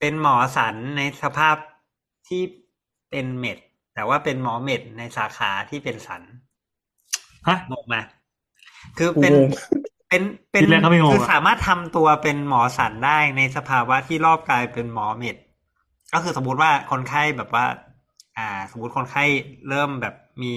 [0.00, 1.56] เป็นหมอสันในสภาพ
[2.28, 2.42] ที่
[3.10, 3.58] เป็นเม็ด
[3.94, 6.22] แต่ว่าเป็นหมอเม็ดในสาขาที่เป็นสัน
[7.48, 7.96] ฮะงงไหม
[8.98, 9.48] คือเป็นกูงง
[10.08, 15.36] เป็นเป็นทีแรกก็ไม่งงคืออะสามารถทำตัวเป็นหมอสันได้ในสภาวะที่รอบกายเป็นหมอเม็ด
[16.12, 17.66] ก็คือสมมุติว่าคนไข้แบบว่า
[18.38, 19.24] อ่า สมมติคนไข้
[19.68, 20.54] เริ่มแบบมี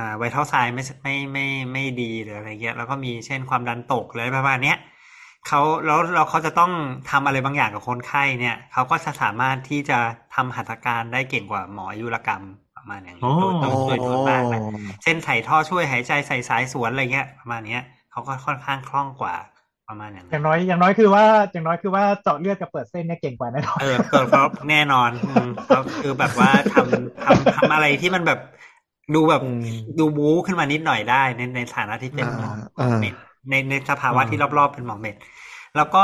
[0.00, 4.76] อ่าไวท์เท่าไซไม่ไม่ไม่ไม่ดีหรืออะไรเงี้ยแล้วก็มีเช่นความดันตกเลยประมาณเนี้ย
[5.48, 6.72] เขาแล้วเราเขาจะต้อง
[7.10, 9.98] ทำอะไรบางอย่างกับคนไข้เนี่ยเขาก็จะสามารถที่จะ
[10.34, 12.42] ทำหัตถการได้เก่งกว่าหมออายุรกรรม
[12.76, 14.60] ประมาณอย่างอ๋นี้อโดยโดยโดยโดยมากนะ
[15.02, 19.34] เช่นใส่ท่อช่วยหายใจใส่สายสวนอะไรเงี้ยประมาณเนี้ยเขาก็ค่อนข้างคล่องกว่า
[19.88, 28.38] ประมาณอย่างอนั้ย่านงน้อยอย่างน้อยคือว่าอย่างน้อยคือว่าเจาะเลือดกับเปิดเส้นเนี่ยเก่งกว่าแน่นอนเออเกิดเพราะแน่นอนอืมก็คือแบบว่าทำทำทำอะไรที่มันแบบ
[29.14, 29.66] ดูแบบอืม
[29.98, 33.14] ดูบู๊ขึ้นมานิดหน่อยได้ ในในฐานะที่เป็นหมออ่าเม็ด
[33.48, 35.16] ในในสภาวะอ่าที่รอบๆเป็นหมอเม็ด
[35.74, 35.98] แล้วก็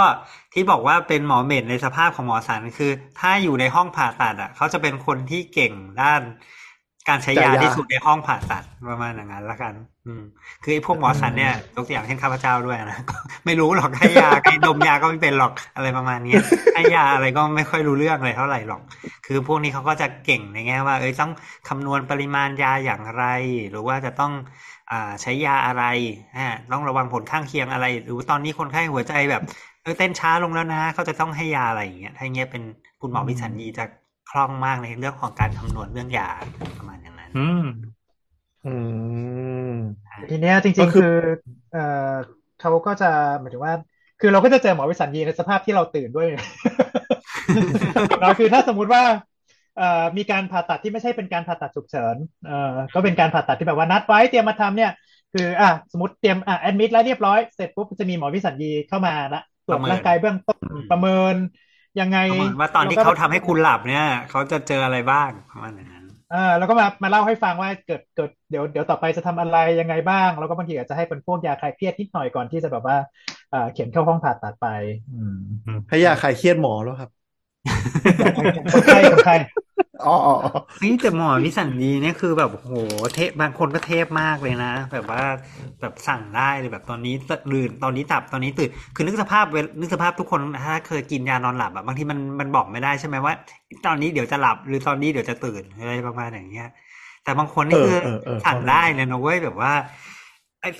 [0.52, 2.86] ที่บอกว่าเป็นหมอเม็ดในสภาพของหมอสันคือ
[3.16, 6.22] ถ้าอยู่ในห้องผ่าตัดอะ เขาจะเป็นคนที่เก่งด้าน
[7.08, 9.95] การใช้ยาที่สุดในห้องผ่าตัดประมาณอย่างนั้นละกันอืม
[10.62, 16.42] คือไอ้พวกหมอสันเนี่ยยกตัวอย่างเช่นข้าพเจ้าด้วยนะก็ไม่รู้หรอกให้ยาให้ดมยาก็ไม่เป็นหรอกอะไรประมาณเนี้ย
[16.74, 18.80] ให้ยาอะไรก็ไม่ค่อยรู้เรื่องเลยเท่าไหร่หรอก
[19.26, 21.32] คือพวกนี้เขาก็จะเก่งในแง่ว่า เอ้ยต้อง
[21.68, 23.24] คำนวณปริมาณยาอย่างไร
[23.70, 24.32] หรือว่าจะต้อง
[24.92, 25.84] อ่าใช้ยาอะไร
[26.38, 29.42] ฮะต้องระวังผลข้างเคียงอะไร หรือตอนนี้คนไข้หัวใจแบบ
[29.82, 32.62] เออเต้นช้าลงแล้วนะเขาจะต้องให้ยาอะไรอย่างเงี้ยถ้าอย่างเงี้ยเป็น
[33.00, 33.84] คุณหมอวิสัญญีจะ
[34.30, 36.28] คล่องมากในเรื่องของการคำนวณเรื่องยา
[36.78, 37.64] ประมาณอย่างนั้น อืม
[38.66, 38.72] อื
[39.76, 39.78] ม
[40.30, 41.14] ทีเนี้ยจก็ริงๆคือคือ
[41.72, 42.14] เอ่อ
[42.60, 43.06] เขาก็จะ
[43.40, 43.74] หมายถึงว่า
[44.20, 46.28] คือเราก็จะเจอหมอวิสัญญีในสภาพที่เราตื่นด้วย
[48.20, 49.02] เราคือถ้าสมมุติว่า
[49.76, 54.90] เอ่อมีการผ่าตัดที่ไม่ใช่เป็นการผ่าตัดฉุกเฉินเอ่อก็เป็นการผ่าตัดที่แบบว่านัดไว้เตรียมมาทำเนี่ย
[55.32, 60.58] คืออะสมมติเตรียมอะแอดมิดแล้วเรียบร้อยเสร็จปุ๊บจะมีหมอวิสัญญีเข้ามาละตรวจประเมินร่างกายเบื้องต้น
[60.90, 61.34] ประเมิน
[62.00, 72.96] ยังไงประมาณว่าตอนที่แล้วก็เขาทำให้คุณหลับเนี่ย เขาจะเจออะไรบ้างประมาณอย่างนั้นเออแล้วก็มามาเล่าให้ฟังว่าเกิดเกิดเดี๋ยวเดี๋ยวต่อไปจะทำอะไรยังไงบ้าง แล้วก็บางทีอาจจะให้เป็นพวกยาคลายเครียดนิดหน่อยก่อนที่จะแบบว่า
[73.50, 74.66] เอ่อเขียนเข้าห้องผ่าตัดไป
[75.12, 75.34] อืม
[75.88, 77.10] ให้ยาคลายเครียดหมอแล้วครับ
[78.72, 79.36] คนไข้คนไข้
[80.06, 82.72] อ๋ออ๋ออ๋อเฮ้ยแต่หมอวิสัญญีเนี่ยคือแบบโห
[83.14, 85.22] เทพบางคนก็เทพมากเลยนะ แบบว่า
[85.80, 93.32] แบบสั่งได้เลยแบบตอนนี้ตื่นตอนนี้ตับตอนนี้ตื่นคือนึกสภาพเวลนึกสภาพทุกคนถ้าเคยกินยานอนหลับอะบางทีมันมันบอกไม่ได้ใช่ไหมว่า
[93.86, 96.68] ตอนนี้เดี๋ยวจะหลับหรือตอนนี้เดี๋ยวจะตื่นอะไรประมาณอย่างเงี้ย
[97.24, 100.15] แต่บางคนนี่คือเออเออเออสั่งได้เลยนะเว้ยแบบว่าไอ้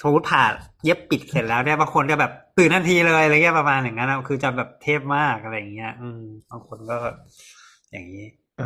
[0.03, 0.45] สมมติผ่า
[0.85, 6.21] เย็บปิดเสร็จแล้วเนี่ยบางคนจะแบบตื่นทันทีเลยอะไรเงี้ยประมาณอย่างนั้นอะคือจะแบบเทพมากอะไรอย่างเงี้ย อืม
[6.51, 6.97] บางคนก็
[7.93, 8.27] อย่างนี้
[8.59, 8.63] เอ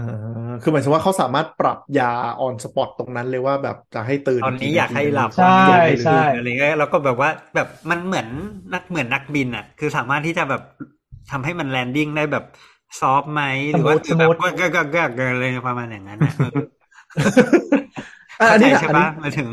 [0.49, 8.29] อคือหมายถึงว่าเขาสามารถปรับยาออนสปอตตรงนั้นเลยว่าแบบจะให้ตื่น ตอนนี้กี่อยากให้หลับใช่ตอนนี้อยากให้ใช่ตื่นอะไรเงี้ยแล้วก็แบบว่าแบบมันเหมือน
[8.75, 10.63] นักเหมือนนักบินอะ คือสามารถที่จะแบบ
[11.31, 12.45] ทำให้มันแลนดิ้งได้แบบ
[13.01, 13.43] ซอฟต์ไหม
[13.75, 16.47] หรือว่าสคือมูแบทบก็ก็ก็ก็อะไรประมาณอย่างนั้นอะเออ
[18.41, 19.49] อะเข้าอันใจนี้ใช่อันนี้ปะมาถึง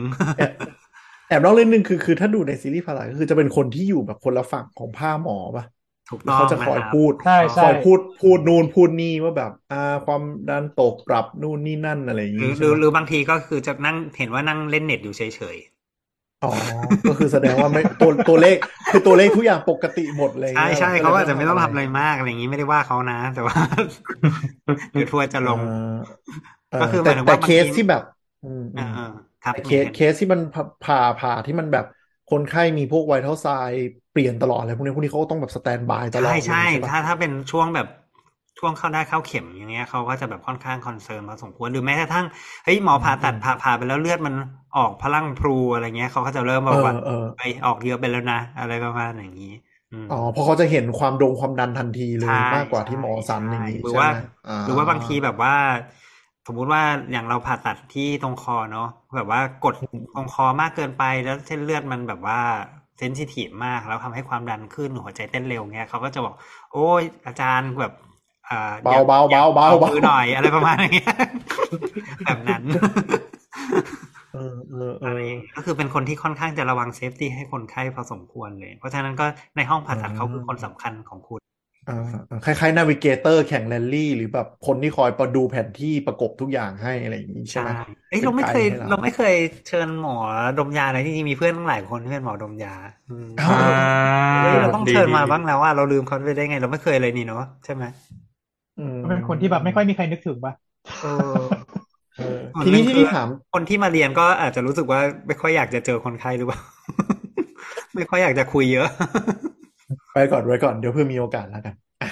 [1.27, 5.65] แอบแอบนอกเล่นหนึ่งคือคือถ้าดูในซีรีส์พาราก็คือจะเป็นคนที่อยู่แบบคนละฝั่งของผ้าหมอป่ะ
[6.09, 9.75] ถูกแล้ต้วองเขาจะคอยนะครับพูดใช่คใช่อยพูดพูดนู่นพูดนี่ว่าแบบ อ่า
[10.05, 15.57] ความดันตกปรับนู่นนี่นั่นอะไรอย่างหรืองี้หรือใช่หไหมรือบางทีก็คือจะนั่งเห็นว่านั่งเล่นเน็ตอยู่เฉย
[16.41, 16.49] อ๋อ
[17.05, 18.57] ก็คือแสดงว่าไม่ตัวตัวเลข
[18.89, 23.57] คือตัวเลขทุกอย่างปกติหมดเลยๆใช่นี่ยใช่แสดเขาว่อาจจะไม่ต้องทำอะไรมากอะไรอย่างนี้ไม่ได้ว่าเขานะ แต่ว่า
[24.91, 25.61] เดี๋ยวทัวร์จะลง
[26.69, 28.01] เออก็คือหแต่มายถึงแต่ว่าบางเคสทีที่แบบ
[28.41, 29.03] อืมเออือมเออ
[29.43, 31.85] ครับแต่เคสเคสที่มันผ่าผ่าผ่าที่มันแบบ
[32.27, 37.87] คนไข้มีพวกไวท์เทลไซด์เปลี่ยนตลอดอะไรพวกนี้พวกนี้เขาก็ต้องแบบสแตนบายตลอดใช่เลยใช่ใช่ปะถ้าถ้าเป็นช่วงแบบ
[38.59, 42.25] ช่วงเข้าได้เข้าเข็มอย่างเงี้ยเขาก็จะแบบค่อนข้างคอนเซิร์นพอสมควรหรือแม้กระทั่ง
[42.63, 44.35] เฮ้ยหมอผ่าตัดผ่าผ่าไปแล้วเลือดมัน
[44.75, 49.53] ออกพลังพลูอะไรเงี้ยเขาก็จะเริ่มบเออกอว่าเออไปออกเยอะไปแล้วนะ อะไรประมาณอย่างนี้
[49.91, 54.13] อืมอ๋อเพราะเขาจะเห็นความดงความดันทันทีเลยใช่มากกว่าที่หมอสันใช่อย่างนี้หรือใช่ว่าไหม
[54.45, 55.53] อ่า หรือว่าบางทีแบบว่า
[56.47, 56.81] สมมุติว่า
[57.11, 59.73] อย่างเราผ่าตัดที่ตรงคอเนาะแบบว่ากด
[60.15, 62.39] ตรงคอมากเกินไปแล้วเส้นเลือดมันแบบว่า
[62.97, 66.33] เซนซิทีฟมากแล้วทำให้ความดันขึ้นหัวใจเต้นเร็วเงี้ยเขาก็จะบอก
[66.73, 67.93] โอ้ยอาจารย์แบบ
[68.49, 71.15] อ่าเบาเบาเบาเบาเอาเบามือหน่อยอะไรประมาณอย่างเงี้ย
[72.25, 72.63] แบบนั้น
[74.33, 79.25] เออเออเออะไรออย่างเงี้ยก็คือเป็นคนที่ค่อนข้างจะระวัง safety ให้คนไข้พอสมควรเลย เพราะฉะนั้นก็
[79.57, 81.56] ในห้องผ่าตัดอืมเขาคือคนสำคัญของคุณอ่า
[82.45, 87.69] คล้ายๆ navigator แข่งแรลลี่ หรือแบบคนที่คอยประดูแผนที่ประกบทุกอย่างให้อะไรอย่างนี้ใช่ไหม
[88.09, 89.33] เอ้ยเป็นเราไม่เคยไกด์ให้เราเราไม่เคย
[89.67, 90.15] เชิญหมอ
[90.57, 92.73] ดมยาเลยที่จริงมีเพื่อนตั้งหลายคนที่เป็นหมอดมยา
[93.09, 93.45] อืมอ่า
[94.41, 97.83] เฮ้ยเราต้องดีเชิญมาดีบ้างแล้วว่าเราลืมเขาไปได้ไง เราไม่เคยเลยนี่เนาะใช่ไหม
[98.79, 100.53] อืมเป็นคนที่แบบไม่ค่อยมีใครนึกถึงปะ
[101.01, 101.07] เออ
[102.17, 106.59] เออส่วนทีนี้หนึ่งที่คือนี่ถาม คนที่มาเรียนก็อาจจะรู้สึกว่าไม่ค่อยอยากจะเจอคนไข้หรือเปล่า
[107.95, 108.87] ไม่ค่อยอยากจะคุยเยอะ
[110.17, 112.09] ไปก่อนไว้ก่อนเดี๋ยวเพื่อมีโอกาสแล้วกันอะ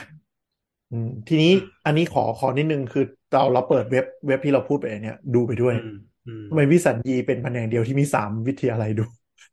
[0.92, 1.52] อืมทีนี้
[1.86, 5.92] อันนี้ขอขอนิดนึงคือเราเราเปิดเว็บเว็บที่เราพูดไปเนี่ย ดูไปด้วยอืม
[6.28, 9.04] อืมทำไมวิสัญญีเป็นแผนกเดียวที่มีสามวิทยาลัยดู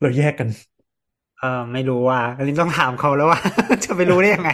[0.01, 0.49] เราแยกกัน
[1.39, 3.41] เออไม่รู้ว่าอันนี้ต้องถามเขาแล้วว่า
[3.85, 4.51] จะไปรู้ได้ยังไง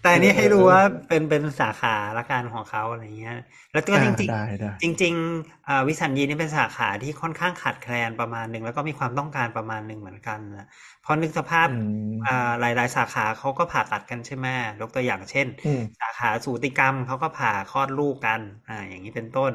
[0.00, 3.34] แต่อันนี้ให้รู้ว่าเป็นเป็นสาขาละกันของเขาอะไรเงี้ย
[3.72, 10.64] แล้วก็อ่าจริงได้ได้ๆจริงๆอ่าวิสัญญีนี่เป็นสาขาที่ค่อนข้างขาดแคลนประมาณหนึ่งแล้วก็มีความต้องการประมาณหนึ่งเหมือนกันนะ
[11.00, 11.70] เพราะนึกสภาพอื
[12.18, 12.30] มอ่า
[12.60, 14.46] หลายๆสาขาเขาก็ผ่าตัดกันใช่ไหม
[14.80, 19.52] ยกตัวอย่างเช่นอืมสาขาสูติกรรมเขาก็ผ่าคลอดลูกกันอ่าอย่างนี้เป็นต้น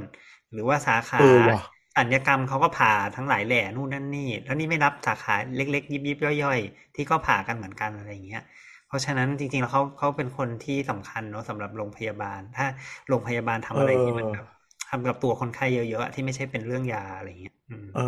[0.51, 1.57] หรือว่าสาขาเออว่ะ
[1.97, 8.62] สัญญกรรมเขาก็ผ่าทั้งหลายแหล่นู่นนั่นนี่แล้วนี่ไม่นับสาขาเล็กๆ ยิบๆย่อยๆ ที่ก็ผ่ากันเหมือนกันอะไรอย่างเงี้ยเพ
[8.93, 12.65] ราะฉะนั้นจริงๆแล้วเขาเขาเป็นคนที่สำคัญเนาะสำหรับโรงพยาบาล ถ้า
[13.09, 14.45] โรงพยาบาลทำอะไรที่มันแบบ
[14.89, 18.01] ทำกับตัวคนไข้เยอะๆอะที่ไม่ใช่เป็นเรื่องยาอะไรอย่างเงี้ยอืมเออ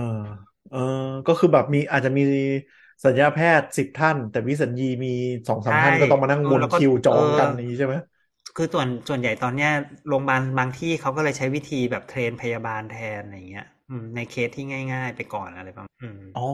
[0.69, 0.77] เออ
[1.25, 2.21] ก็คือแบบมีอาจจะมี
[3.05, 5.09] สัญญาแพทย์สิบท่าน แต่วิสัญญีมี
[5.47, 7.95] สองสามใช่ท่านก็ต้องมานั่งเอวอนแล้วก็คิวจเอองอกันอย่างนี้ใช่ไหม
[8.55, 9.71] คือส่วนส่วนใหญ่ตอนเนี้ย
[10.07, 13.74] โรงพยาบาลบางที่เขาก็เลยใช้วิธีแบบเทรนพยาบาลแทนอะไรเงี้ยอืม
[14.15, 16.45] ในเคสที่ง่าย ๆ ไปก่อนอะไรประมาณอืมอ๋อ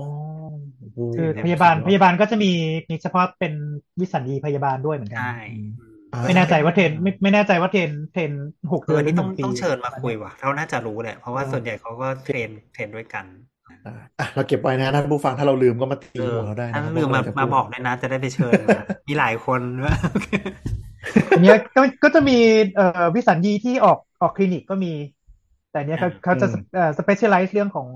[0.79, 2.51] โอ้โหคือในพยาบาลสุดยอดพยาบาลก็จะมี
[2.89, 3.53] มีเฉพาะเป็น
[4.01, 8.31] วิสัญญีพยาบาลด้วยเหมือนกันใช่อืมอืมอ่าไม่แน่ใจว่าเทรนไม่ไม่แน่ใจว่าเทรนเทรน
[8.71, 13.25] หกเอเดืออนหรือนี่หต้อนึ่งงปีต้องเชิญมาคุยว่ะเขาน่าจะรู้แหละเพราะว่าเออส่วนใหญ่เขาก็เทรนเทรนด้วยกัน
[13.85, 18.77] อ่าอะเราเก็บไว้นะท่านผู้ฟังถ้าเราลืมก็มาตีเออหัวเราได้นะถ้าครับลืมมาว่เรจะมาพูดบอกด้วยนะจะได้ไปเชิญมา
[19.07, 19.95] มีหลายคนด้วย
[21.31, 22.37] อันเนี้ยก็ก็จะมี
[22.75, 24.91] เอ่อวิสัญญีที่ออกออกคลินิกก็มี
[25.71, 27.87] แต่เนี้ยเขาอ่าเขาจะอืมเอ่อ specialize เรื่องของ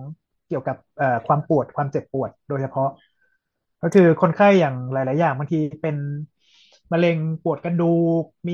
[0.48, 2.90] เกี่ยวกับเอ่อความปวดความเจ็บปวดโดยเฉพาะ
[3.82, 5.96] ก็คือคนไข้อย่างหลาย ๆ อย่างบางทีเป็น
[6.92, 7.86] มะเร็งปวดกระดู
[8.22, 8.54] กมี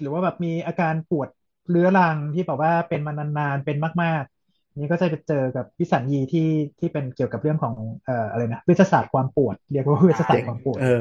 [0.00, 1.28] หรือว่าแบบมีอาการปวด
[1.68, 6.40] เรื้อรังที่แบบว่าเป็นมานาน ๆ เป็นมาก ๆ นี่ก็จะไปเจอกับวิสัญญีที่
[6.78, 11.00] ที่เป็นเกี่ยวกับเรื่องของเอ่ออะไรนะเวชศาสตร์ความปวด เรียกว่าเวชศาสตเจ๋งร์ความปวดเออ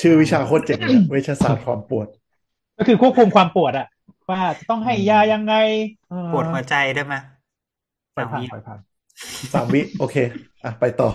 [0.00, 2.08] ชื่อวิชาโคตรเจ๋งเลยเวชศาสตร์ความปวด
[2.78, 3.86] ก็คือควบคุมความปวดอะ
[4.30, 5.54] ว่าจะต้องให้อืมยายังไง
[6.08, 7.14] เออปวดหัวใจได้ไหม
[8.14, 8.80] ปล่อยสามผ่านวิปล่อยผ่าน
[9.52, 10.16] สามวิ โอเค
[10.64, 11.10] อะ ไปต่อ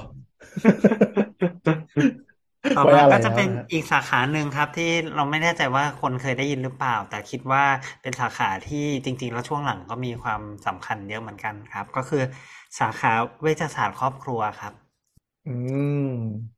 [2.76, 7.64] ต่อไว้มาอะไรก็จะนะเป็นฮะอีกสาขาหนึ่งครับที่เราไม่แน่ใจว่าคนเคยได้ยินหรือเปล่า แต่คิดว่า
[8.02, 12.24] เป็นสาขาที่จริง ๆ แล้วช่วงหลังก็มีความสำคัญเยอะเหมือนกันครับ ก็คือ
[12.80, 14.74] สาขาเวชศาสตร์ครอบครัวครับ
[15.46, 16.58] อืม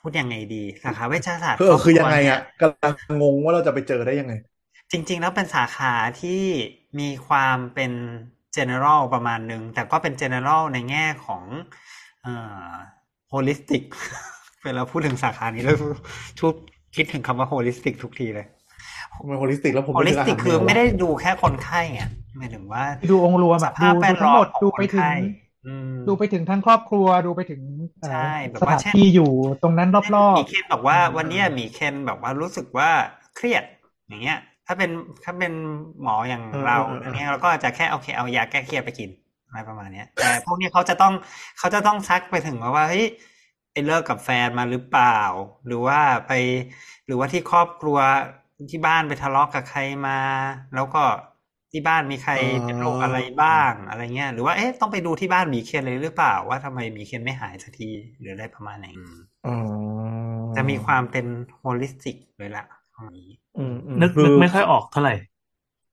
[0.00, 4.32] พูดยังไงดีสาขาเวชศาสตร์คือครอบคือครัยัวงไงเนี่อะยกำลังงงว่าเราจะไปเจอได้ยังไง
[4.92, 6.42] จริง ๆ แล้วเป็นสาขาที่
[7.00, 7.92] มีความเป็น
[8.56, 11.42] general ประมาณหนึ่ง แต่ก็เป็น general ในแง่ของ
[12.22, 12.34] เอ่
[12.64, 12.70] อ
[13.32, 13.84] holistic
[14.64, 15.76] เวลาพูดถึงสาขานี้แล้ว
[16.40, 16.54] ทุก
[16.96, 18.46] คิดถึงคำว่า holistic ทุกทีเลย
[19.28, 25.12] มันโฮลิสติกแล้วผมโฮลิสติกนึคืออาหารแมวไม่ได้ดูแค่คนไข้อะหมายถึงว่า ดูองค์รวมสอะภาพดูแวดูดทั้ล้งอหมมดของดูคไปนถึงไข้
[25.66, 27.60] อืมดูไปถึงทั้งครอบครัวดูไปถึง
[28.00, 29.30] เอ่อใช่แบบสว่าถานเช่นที่อยู่
[29.62, 32.90] ตรงนั้นรอบหมีเคนบอกว่าวันเนี้ยหมีเคนแบบว่ารู้สึกว่า
[33.36, 33.64] เครียด
[34.08, 34.38] อย่างเงี้ย
[34.70, 34.92] ถ้าเป็น
[35.24, 35.52] ถ้าเป็น
[36.02, 39.10] หมออย่างเออเราเออเอออย่างเงี้ยเราก็อาจจะแค่โอเคเอายาแก้เครียดไปกิน
[39.46, 41.12] อะไรประมาณเนี้ย แต่พวกนี้เขาจะต้อง
[41.58, 43.06] เขาจะต้องซักไปถึงว่าเฮ้ย
[43.72, 45.18] ไปเลิกกับแฟนมาหรือเปล่า
[45.66, 46.32] หรือว่าไป
[47.06, 47.98] หรือว่าที่ครอบครัว
[48.70, 50.18] ที่บ้านไปทะเลาะกับใครมา
[50.74, 51.02] แล้วก็
[51.72, 52.32] ที่บ้านมีใคร
[52.64, 59.16] เป็นโรคอะไรบ้างอะไรเงี้ยหรือว่าเอ๊ะต้องไปดูที่บ้านหมีเคนเลยหรือเปล่า ว่าทำไมหมีเคนไม่หายสักทีหรืออะไรประมาณไหนอืม
[59.46, 59.56] อ๋อ
[60.56, 61.26] จะมีความเป็น
[61.58, 62.64] holistic เลยล่ะ
[62.94, 63.39] ตรงนี้อืมอืม
[64.00, 65.14] นึกคืนึกอไม่ค่อยออกเท่าไหร่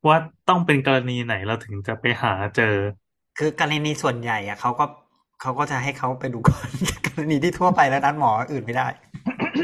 [0.07, 0.17] ว่า
[0.49, 2.75] ต้องเป็นกรณีไหนเราถึงจะไปหาเจอ
[3.37, 4.85] คือกรณีส่วนใหญ่อะเขาก็
[5.41, 6.69] เขาก็จะให้เขาไปดูก่อน
[7.05, 8.87] กรณีที่ทั่วไปแล้วนัดหมออื่นไม่ได้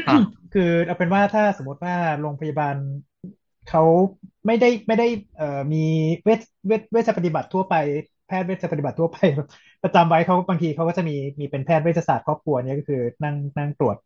[0.08, 0.16] อะ
[0.52, 2.76] คือเอาเป็นว่าถ้าสมมติว่าโรงพยาบาล
[3.66, 3.82] เขา
[4.46, 5.78] ไม่ได้ไม่ได้เอ่อมี
[6.24, 7.74] เวชเวชเวชปฏิบัติทั่วไป
[8.26, 9.18] แพทย์เวชปฏิบัติทั่วไป
[9.82, 13.96] ประจำไว้เขาบางทีเขาก็จะมีมีเป็นแพทย์เวชศาสตร์ครอบครัวเนี่ยก็คือนั่งนั่งตรวจ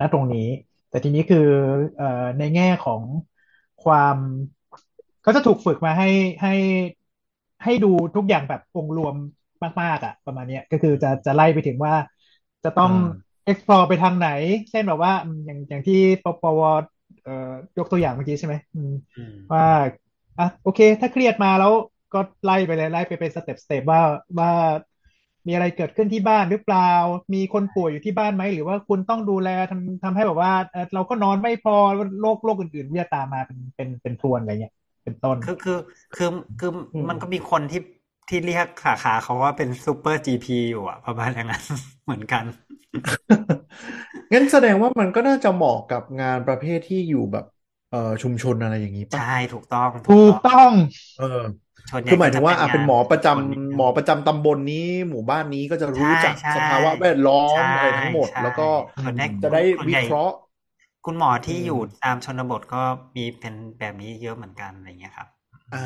[0.00, 0.48] ณตรงนี้
[0.88, 1.38] แต่ทีนี้คือ
[1.96, 3.02] เอ่อในแง่ของ
[3.86, 4.16] ความ
[5.22, 6.08] เขาจะถูกฝึกมาให้
[6.42, 6.52] ให้
[7.64, 9.14] ให้ดูทุกอย่างแบบองค์รวม
[9.82, 11.94] มาก ๆอะ ประมาณเนี้ยก็คือจะจะไล่ไปถึงว่า
[12.64, 14.28] จะต้องอ่า explore ไปทางไหน
[14.70, 16.60] เช่นแบบว่าอืมอย่างอย่างที่ปปว
[17.22, 19.64] เอ่อยกตัวอย่างเมื่อกี้ใช่ไหมอืมอืมว่า
[20.38, 21.72] อะโอเค ถ้าเครียดมาแล้ว
[22.12, 24.00] ก็ไล่ไปเลยไล่ไปเป็นสเต็ปสเต็ปว่า
[24.40, 24.50] ว่า
[25.46, 26.90] มีอะไรเกิดขึ้นที่บ้านหรือเปล่า
[27.34, 31.76] มีคนป่วยอยู่ที่บ้านไหม หรือว่าคุณต้องดูแลทำทำให้แบบว่าเอ่อเราก็นอนไม่พอ
[32.20, 34.74] โรคโรคอื่นๆที่จะตามมาเป็นเป็นเป็นพรวนอะไรเงี้ย
[35.04, 35.78] เป็นต้นคือคือ
[36.14, 36.28] คือ
[36.58, 37.80] คืออืมมันก็มีคนที่
[38.28, 41.62] ที่เรียกสาขาเขาว่าเป็นซูเปอร์จีพีอยู่อะประมาณอย่างนั้น
[42.04, 42.44] เหมือนกัน
[44.32, 47.44] งั้นแสดงว่ามันก็น่าจะเหมาะกับงานประเภทที่อยู่แบบ
[47.90, 49.22] เอ่อชุมชนอะไรอย่างนี้ป่ะใช่
[49.52, 50.72] ถูกต้อง ถูกต้อง
[51.16, 51.65] เออส่วนใหญ่
[52.06, 54.76] คือหมายถึงว่าก็อะจะเป็นหมอประจำงานหมอประจำตำบลนี้
[55.10, 58.62] หมู่บ้านนี้ก็จะรู้ใช่จักใช่สภาวะแวดล้อมใช่อะไรทั้งหมดใช่แล้วก็
[59.02, 60.34] ส่วนใหญ่จะได้ส่วนวิใหญ่เคราะห์
[61.04, 62.82] คุณหมอที่อืมอยู่ตามชนบทก็
[63.16, 65.28] มีเป็นแบบนี้เยอะเหมือนกันอะไรเงี้ยครับ
[65.72, 65.78] อ่า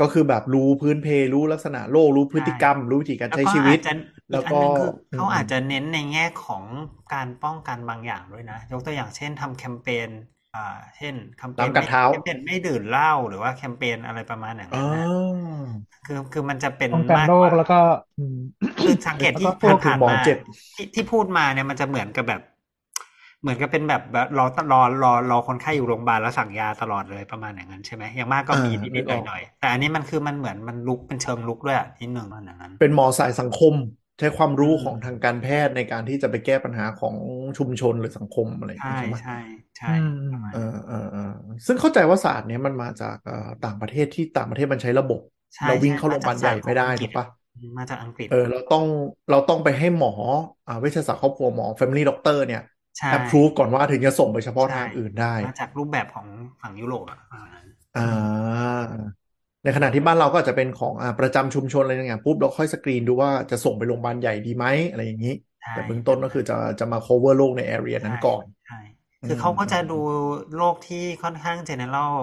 [0.00, 3.90] ก็คือแบบรู้พื้นเพรู้ลักษณะโรครู้พฤติกรรม รู้วิธีการแล้วใช้ก็ชีวิตอาจจะ
[4.30, 6.64] แล้อีวกอันก็หนึงคืออืมเขาอาจจะเน้นในแง่ของ
[7.14, 10.08] การป้องกันบางอย่างด้วยนะ ยกตัวอย่างเช่นทำแคมเปญ
[10.54, 10.60] อ่า
[10.96, 15.02] เช่นแคมเปญน้ำกัดไม่เท้าแคมเปญไม่ดื่มเหล้าหรือว่าแคมเปญอะไรประมาณอย่างอ๋นั้อนนะ
[16.04, 17.74] คือคือมันจะเป็นป้องกันมากโรกคว่าแล้วก็
[18.16, 18.36] อืม
[18.84, 20.38] คือสังเกตที่แล้วก็พวกผ่านหมอๆมาเจ็บ
[20.74, 22.40] ที่ที่พูดมาเนี่ยมันจะเหมือนกับแบบ
[23.40, 33.74] เหมือนกับเป็นแบบแบบรอรอรอรอคนไข้อยู่โรงพยาบาลแล้วสั่งยาตลอดเลยประมาณอย่างนั้นใช่ไหมอย่างมากก็มีอ่านินึดกๆออกหน่อยๆแต่อันนี้มันคือมันเหมือนมันลุกเป็นเชิงลุกด้วยอะนิดหนึ่งประมาณอย่างนั้น เป็นหมอสายสังคม
[34.18, 37.16] ใช้ความรู้อืมของทางการแพทย์ในการที่จะไปแก้ปัญหาของ
[37.58, 41.20] ชุมชนหรือสังคมอะไรอย่างใช่นี้ใช่ไหมใช่ใช่อืมประมาณเออเออเออ
[41.66, 45.20] ซึ่งเข้าใจว่าศาสตร์เนี้ยมันมาจากเอ่อต่างประเทศที่ต่างประเทศมันใช้ระบบ
[45.56, 47.24] ใช่เราวิ่งใช่เข้าโรงพยาบาลใหญ่ไม่ได้มาจากถูกปะ
[47.76, 48.84] มาจากอังกฤษ เออเราต้อง
[49.30, 50.12] เราต้องไปให้หมอ
[50.66, 52.60] อ่าเวชศาสตร์ครอบครัวหมอ Family Doctor เนี่ย
[52.98, 56.26] ใช่ approve ก่อนว่าถึงจะส่งไปเฉพาะใช่ทางอื่นได้ มาจากรูปแบบของ
[56.60, 58.72] ฝั่งยุโรปอะประมาณนั้นอ่า
[59.64, 68.76] ในขณะที่บ้านเราก็อาจจะเป็นของอ่าประจำชุมชนอะไรอย่างเงี้ยปุ๊บเราค่อยสกรีนดูว่าจะส่งไปโรงพยาบาลใหญ่ดีไหมอะไรอย่างนี้ใช่แต่เบื้องต้นก็คือจะจะมา cover โรคใน area นั้นก่อนใช่
[69.26, 69.98] คือเขาก็จะดู
[70.56, 72.14] โรคที่ค่อนข้าง general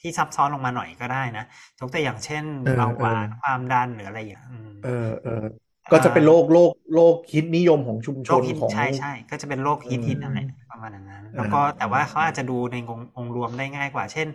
[0.00, 1.44] ที่ซับซ้อนลงมาหน่อยก็ได้นะ
[1.78, 5.44] ยกตัวอย่างเช่นเออเบาหวานเออความดันหรืออะไรอย่างอืมเออเออ
[5.92, 14.28] ก็จะเป็นโรคโรคโรคฮิตนิยมของชุมชโรนคฮิตของใช่ใช่ก็จะเป็นโรคฮิตอืมฮิตนั่นแหละประมาณอย่างนั้น แล้วก็อ่าแต่ว่าเขาอาจจะดูในองค์องค์รวมได้ง่ายกว่า เช่น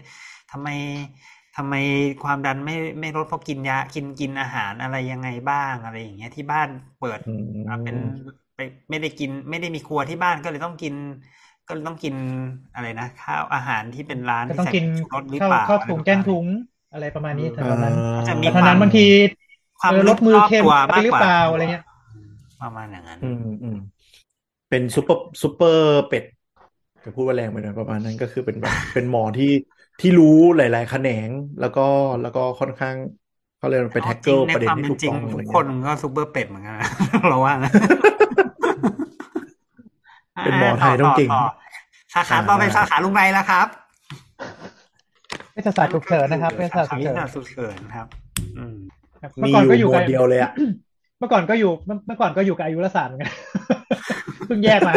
[0.51, 0.67] ทำไม
[1.57, 1.75] ทำไม
[2.23, 7.95] ความดันไม่ไม่ลดเพราะกินยากินกินอาหารอะไรยังไงบ้างอะไรอย่างเงี้ยที่บ้านเปิดอืมอ่าเป็น
[8.55, 8.59] ไป
[8.89, 10.93] ไม่ได้กินไม่ได้มีครัวที่บ้านก็เลยต้องกิน
[11.69, 12.15] ก็เลยต้องกิน
[12.75, 16.45] อะไรนะ ข้าวอาหารที่เป็นร้านก็ที่ต้องใส่กินชูรสหรือข้าวเปล่าข้าวถุงอะไรแกงประมาณถุง
[16.93, 19.05] อะไรประมาณนี้เอแถวๆนั้นก็จะมีแต่เท่านั้นความบางที
[19.79, 21.83] ความเออลึลกดมือรอบเค็มตัวไปมากหรืกอว่าเปล่าอะไรเงี้ย
[22.61, 23.77] ประมาณอย่างนั้นอืมอืม
[24.69, 26.23] เป็นซูเปอร์ซูเปอร์เป็ด
[27.05, 29.51] จะพูดว่าแรงไปหน่อยประมาณนั้นก็คือเป็นแบบเป็นหมอที่
[30.01, 31.29] ที่รู้หลาย ๆ แขนง
[31.61, 31.87] แล้วก็
[32.21, 32.95] แล้วก็ค่อนข้าง
[33.59, 36.89] เขาเรียกว่าไปแท็กเกิลในประเด็นความที่เป็นถูกจริงต้องอะไรทุกเงี้ยคนก็ซูเปอร์เป็ดเหมือนกันนะ
[37.29, 37.71] เราว่านะ
[40.43, 41.39] เป็นหมอไทยต้องเก่งต่
[42.13, 43.67] สาขาต่อไปอ่าสาขาลุงไรแล้วครับ
[45.53, 48.07] เวชศาสตร์ฉุกเฉินนะครับเวชศาสตร์ฉุกวิเฉินชาฉุกเฉินครับ
[48.57, 48.77] อืม
[49.21, 50.51] ครับมีเมื่อก่อนก็ออยู่ยู่หมกัวบดเดียวเลยอะ
[51.19, 53.31] เมื่อก่อนก็อยู่เมื่อเมื่อก่อนก็อยู่กับอายุรศาสตร์เหมือนกัน
[54.47, 54.93] เพิ่งแยกมา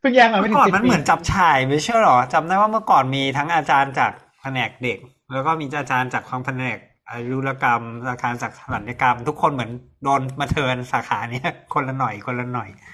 [0.00, 4.98] เพิ่งแยกมาไม่เมื่อถึก่องนสิบมันปีเหมือนจับฉ่ายไม่ใช่หรอจำได้ว่าเมื่อก่อนมีทั้งอาจารย์จากแผนกเด็ก
[5.32, 6.78] แล้วก็มีอาจารย์จากความแผนก
[7.10, 9.70] อายุรกรรมอาจารย์จากศัลยกรรม ทุกคนเหมือน
[10.04, 12.68] โดนมาเทิร์นสาขาเนี้ยคนละหน่อยคนละหน่อย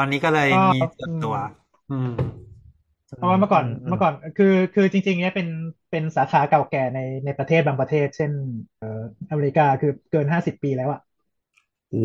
[0.00, 1.34] อนนี้ก็เลยมีเปิดตัว
[1.90, 2.10] อืม
[3.16, 5.48] เพราะว่าเมื่อก่อนอืมเมื่อก่อนคือคือจริง ๆ เนี้ยเป็น
[5.90, 8.32] เป็นสาขาเก่าแก่ในในประเทศบางประเทศ เช่น
[8.78, 11.00] เอ่ออเมริกาคือเกินห้าสิบปีแล้วอะ
[11.90, 12.00] โอ้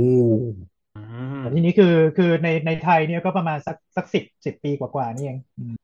[0.95, 0.99] อื
[1.33, 5.75] มแต่ทีนี้คือคือในในไทยเนี่ยก็ประมาณสักสักสิบสิบปีกว่าๆนี่เองอืม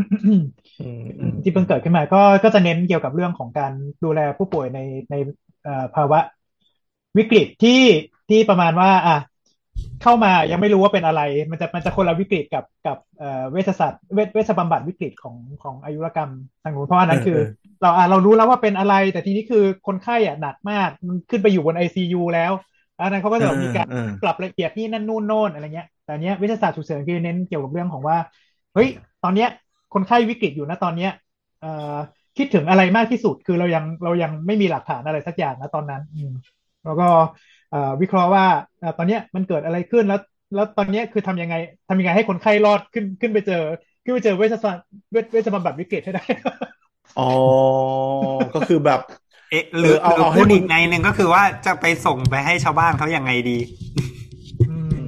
[0.00, 0.42] อืม
[1.20, 3.72] อืมที่เพิ่งเกิดขึ้นมาก็ก็จะเน้นเกี่ยวกับเรื่องของการ
[4.04, 4.78] ดูแลผู้ป่วยใน
[5.10, 5.14] ใน
[5.64, 6.20] เอ่อภาวะ
[7.18, 7.82] วิกฤตที่
[8.28, 9.16] ที่ประมาณว่า อะ
[10.02, 16.30] เข้ามายังไม่รู้ว่าเป็นอะไร มันจะมันจะคนละวิกฤตกับกับเอ่อเวชศาสตร์เวชเวชบำบัดวิกฤตของของอายุรกรรม
[16.62, 17.38] ทางนู้นเพราะว่านั้นคือ
[17.80, 22.52] เราอะเรารู้แล้วว่าเป็นอะไร แต่ทีนี้คือคนไข้อะหนักมากมันขึ้นไปอยู่บนไอซียูแล้ว
[22.98, 28.16] อันนั้นเขาก็จะแบบมีการเออปรับละเอียดนี่นั่นนู่นโน่นอะไรเงี้ยแต่อันเนี้ยวิทยาศาสตร์ฉุกเฉินคือเน้นเกี่ยวกับเรื่องของว่า
[28.74, 28.88] เฮ้ย
[29.24, 29.48] ตอนเนี้ย
[29.94, 31.10] คนไข้วิกฤตอยู่นะตอนเนี้ย
[31.60, 31.94] เอ่อ
[32.36, 36.32] คิดถึงอะไรมากที่สุดคือเรายังเรายังไม่มีหลักฐานอะไรสักอย่างนะตอนนั้น อืม
[36.84, 37.24] แล้วก็เอ่อ
[38.00, 38.44] วิเคราะห์ว่า
[38.80, 40.20] เอ่อตอนเนี้ยมันเกิดอะไรขึ้นแล้ว
[40.54, 41.54] แล้วตอนเนี้ยคือทำยังไง
[41.88, 43.62] ทำยังไงให้คนไข้รอดขึ้นขึ้นไปเจอ
[44.04, 46.24] ขึ้นไปเจอเวชศาสตร์เวชเวชบำบัดวิกฤตให้ได้
[47.18, 47.30] อ๋อ
[48.54, 49.00] ก็คือแบบ
[49.50, 53.58] เอ๊ะหรือเออเอาหรือเอาให้พูดมึงอีกในหนึ่งก็คือว่าจะไปส่งไปให้ชาวบ้านเขาอย่างไงดี
[54.68, 55.02] อืม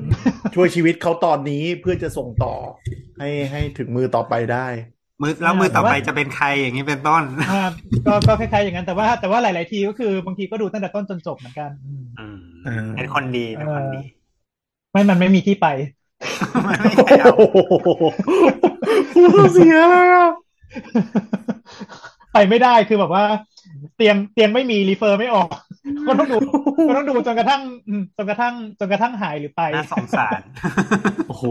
[0.55, 2.55] ช่วยชีวิตเขาตอนนี้เพื่อจะส่งต่อ
[3.19, 4.67] ให้ให้ถึงมือต่อไปได้
[5.21, 7.69] มือแล้วอ่ามือต่อไปแต่ว่าจะเป็นใครอย่างนี้เป็นต้นอ่า
[8.07, 14.01] ก็ก็คล้ายๆอย่างนั้นแต่ว่า แต่ว่าหลาย ๆ ทีก็คือบางทีก็ดูตั้งแต่ต้นจนจบเหมือนกันอืมอืมอ่าเป็นคนดีเป็นคนดี
[14.93, 15.67] ไม่มันไม่มีที่ไป
[16.63, 17.57] ไม่ใช่เอาโอ้โห
[19.15, 20.31] พูดเสียเลยอะ
[22.33, 23.25] ไปไม่ได้คือแบบว่า
[23.97, 25.49] เตียงเตียงไม่มีรีเฟอร์ไม่ออก
[26.07, 26.37] ก็ต้องดู
[26.89, 30.41] ก็ต้องดูจนกระทั่งอืมจนกระทั่งจนกระทั่งหายหรือไปน่าสงสาร
[31.29, 31.45] โอ้โห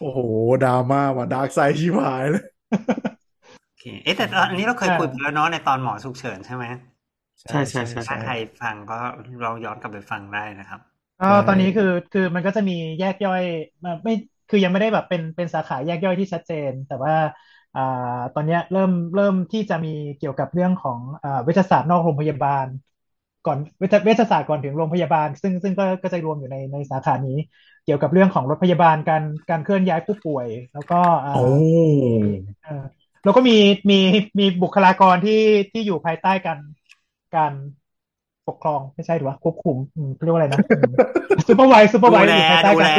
[0.00, 0.18] โอ้โห
[0.64, 2.44] ดราม่าว่ะดาร์กไซด์ชิบหายเลย
[3.66, 6.64] โอเคเอ๊ะแต่อันนี้เราเคยอ่าคุยไปแล้วเนาะในตอนหมอฉุกเฉินใช่ไหม
[7.40, 8.98] ใช่ใช่ใช่ถ้าใครฟังก็
[9.42, 10.80] เราย้อนกลับไปฟังได้นะครับ
[11.28, 13.42] ก็ตอนนี้คือคือมันก็จะมีแยกย่อย
[13.84, 14.12] มาไม่
[14.48, 17.14] คือยังไม่ได้แบบเป็นเป็นสาขาแยกย่อยที่ชัดเจน แต่ว่า
[17.74, 17.80] อ่า
[18.32, 22.66] ตอนเนี้ยเริ่มเริ่มที่จะมีเกี่ยวกับเรื่องของอ่าเวชศาสตร์นอกโรงพยาบาล
[23.46, 27.38] ก่อนเวชเวชศาสตร์ก่อนถึงโรงพยาบาล ซึ่งซึ่งก็ก็จะรวมอยู่ในในสาขานี้
[27.84, 31.46] เกี่ยวกับเรื่องของรถพยาบาลการการเคลื่อนย้ายผู้ป่วย แล้วก็อ่าโอ้
[32.64, 32.84] เออ
[33.24, 33.56] แล้วก็มี
[33.90, 33.98] มี
[34.38, 35.42] มีบุคลากรที่
[35.72, 36.58] ที่อยู่ภายใต้การ
[37.36, 37.52] การ
[38.48, 40.58] ปกครองไม่ใช่หรือว่าควบคุมอืมเรียกว่าอะไรนะ
[41.48, 42.90] ซูเปอร์ไวซูเปอร์ไวดูแลอยู่ภายใต้ดูการแล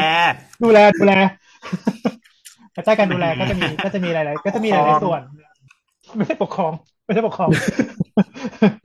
[0.63, 1.13] ดูแลดูแล
[2.75, 5.21] ภายใต้การดูแลก็จะมีก็จะมีหลายๆก็จะมีหลายๆส่วน
[6.17, 6.71] ไม่ใช่ปกครอง
[7.05, 7.49] ไม่ใช่ปกครอง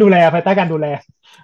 [0.02, 0.86] ดูแลภายใต้การดูแล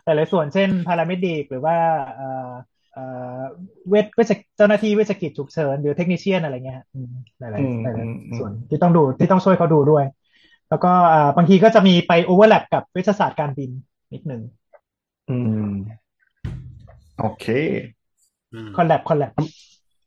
[0.04, 1.76] หลายๆส่วนเช่น paramedic หรือว่า
[2.14, 2.50] เอ่อ
[2.92, 3.02] เอ่
[3.38, 3.40] อ
[3.88, 10.04] เวชเวชเจ้าหน้าที่เวชกิจฉุกเฉินหรือ technician อะไรเงี้ยอืมอืมอืมอืมหลายๆหลายๆส่วนที่ต้องดูที่ต้องช่วยเขาดูด้วย
[10.70, 13.70] แล้วก็อ่าบางทีก็จะมีไป overlap กับเวชศาสตร์การบิน
[14.12, 14.42] นิดหนึ่ง
[15.28, 16.04] อืม
[17.16, 17.44] โอเค
[18.52, 19.32] อืมคอลแลบคอลแลบ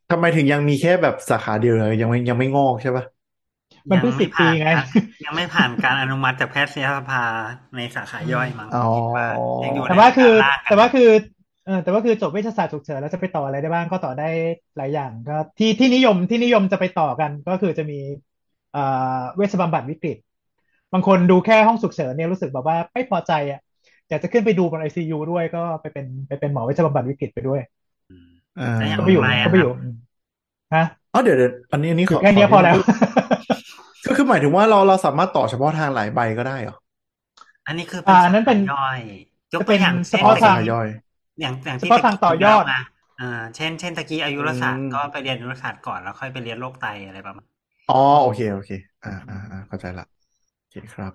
[0.09, 3.05] ทำไมถึงยังมีแค่แบบสาขาเดียวเลยยังไม่ยังไม่งอกใช่ปะ
[3.91, 4.85] มันเพิ่งยัสิบไม่ผ่าปีไงการ
[5.23, 7.19] ยังไม่ผ่านการอนุมัติจากแพทยสภา
[7.75, 9.25] ในสาขาย่อยมั้งอ๋อคิดว่า
[9.63, 11.01] ยังอยู่ในแต่ว่าคือร่งกันแต่ว่าคือ
[11.63, 14.23] เออแต่ว่าคือจบเวชศาสตร์ฉุกเฉินแล้วจะไปต่ออะไรได้บ้างก็ต่อได้
[14.77, 17.95] หลายอย่าง ก็ที่ที่นิยมที่นิยมจะไปต่อกันก็คือจะมี
[18.71, 18.79] เอ่อ
[19.35, 20.17] เวชบำบัดวิกฤต
[20.93, 23.59] บางคนดูแค่ห้องฉุกเฉินเนี่ยรู้สึกแบบว่าไม่พอใจอะ
[24.09, 27.61] อยากจะขึ้นไปดูบนไอซียูด้วยก็ไปเป็นไปเป็นหมอเวชบำบัดวิกฤตไปด้วย
[28.57, 29.69] อ่าแล้วอย่างก็ไปอยู่ไรอะก็ไปคอรับยู่
[30.73, 30.83] ฮะ
[31.13, 32.77] อ๋อเดี๋ยวเดี๋ยวอันนี้อันนี้อขยู่อแค่เนี้ยขพอแล้ว
[34.07, 36.75] ก็คือหมายถึงว่าเราเราสามารถต่อเฉพาะทางหลายใบก็ได้เหรอ
[37.65, 38.99] อันนี้คือเป็อ่าอันนั้นเป็นสาขาย่อย
[39.53, 40.87] ยกจะตัเป็วนอย่างเช่นเฉพาะสาทางขาย่อย
[41.39, 42.77] อย่างอย่างที่เฉพาะทางต่อยอดตะกี้เล่ามา
[43.19, 47.45] อ่าเช่น เช่นตะกี้อายุรศาสตอืร์มก็ไปเรียนอายุรศาสตร์ก่อนแล้วค่อยไปเรียนโรคไตอะไรประมาณ
[47.87, 48.69] อ๋อโอเคโอเค
[49.03, 50.03] อ่าอ่าอ่าเข้าใจละ
[50.59, 51.13] โอเคครับ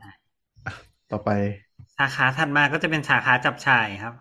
[0.65, 0.73] อะ
[1.11, 1.29] ต่อไป
[1.97, 4.15] สาขาถัดมาก็จะเป็นสาขาจับชายครับ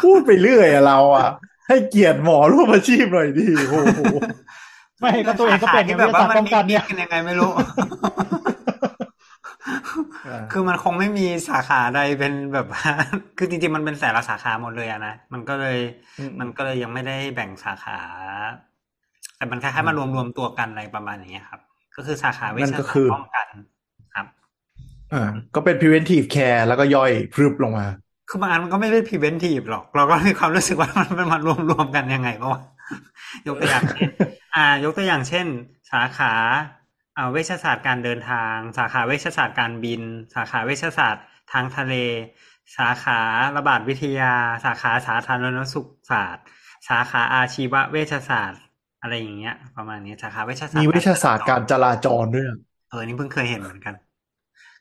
[0.00, 1.28] พูดไปเรื่อยอะเราอะ
[1.68, 4.00] ให้เกียรติหมอร่วมอาชีพหน่อยดิโอ้โห
[5.02, 7.50] ไม่ก็ตัวเองก็เป็นที่ไงแบบเวชว่าศาสตร์มันป้องกันเนี่ยมิกซ์ยังไงไม่รู้
[10.26, 12.84] อ่าคือมันคงไม่มีสาขาใดเป็นแบบว่า
[13.38, 15.78] คือจริงๆมันเป็นแต่ละสาขาหมดเลยอะนะมันก็เลย
[16.18, 17.98] อืมมันก็เลยยังไม่ได้แบ่งสาขา
[19.36, 21.60] แต่มันคล้ายๆมารวมรวมๆตัวกันอะไรประมาณอย่างเงี้ยครับ
[21.96, 23.46] ก็คือสาขาเวชนั่นศาก็สตคือร์ป้องกัน
[24.14, 24.26] ครับ
[25.12, 27.86] อ่าก็เป็น preventive care แล้วก็ย่อยพรึบลงมา
[28.28, 32.60] คือบางอันมันก็ไม่ได้ preventive หรอก เราก็มีความรู้สึกว่ามันมันมารวมรวมๆกันยังไงก็ว่า
[33.48, 34.10] ยกตัวอย่างเช่น
[34.56, 35.46] อ่า ยกตัวอย่างเช่น
[35.92, 36.32] สาขา
[37.16, 40.00] อ่าเวชศาสตร์การเดินทาง สาขาเวชศาสตร์การบิน
[40.34, 41.94] สาขาเวชศาสตร์ทางทะเล
[42.76, 43.20] สาขา
[43.56, 44.32] ระบาดวิทยา
[44.64, 46.44] สาขาสาธารณสุขศาสตร์
[46.88, 48.62] สาขาอาชีวเวชศาสตร์
[49.02, 52.46] อะไรอย่างเงี้ย ประมาณนี้สาขาเวชศาสตร์มีวิชาศาสตร์การจราจรด้วย
[52.90, 53.94] เออนี่เพิ่งเคยเห็นเหมือนกัน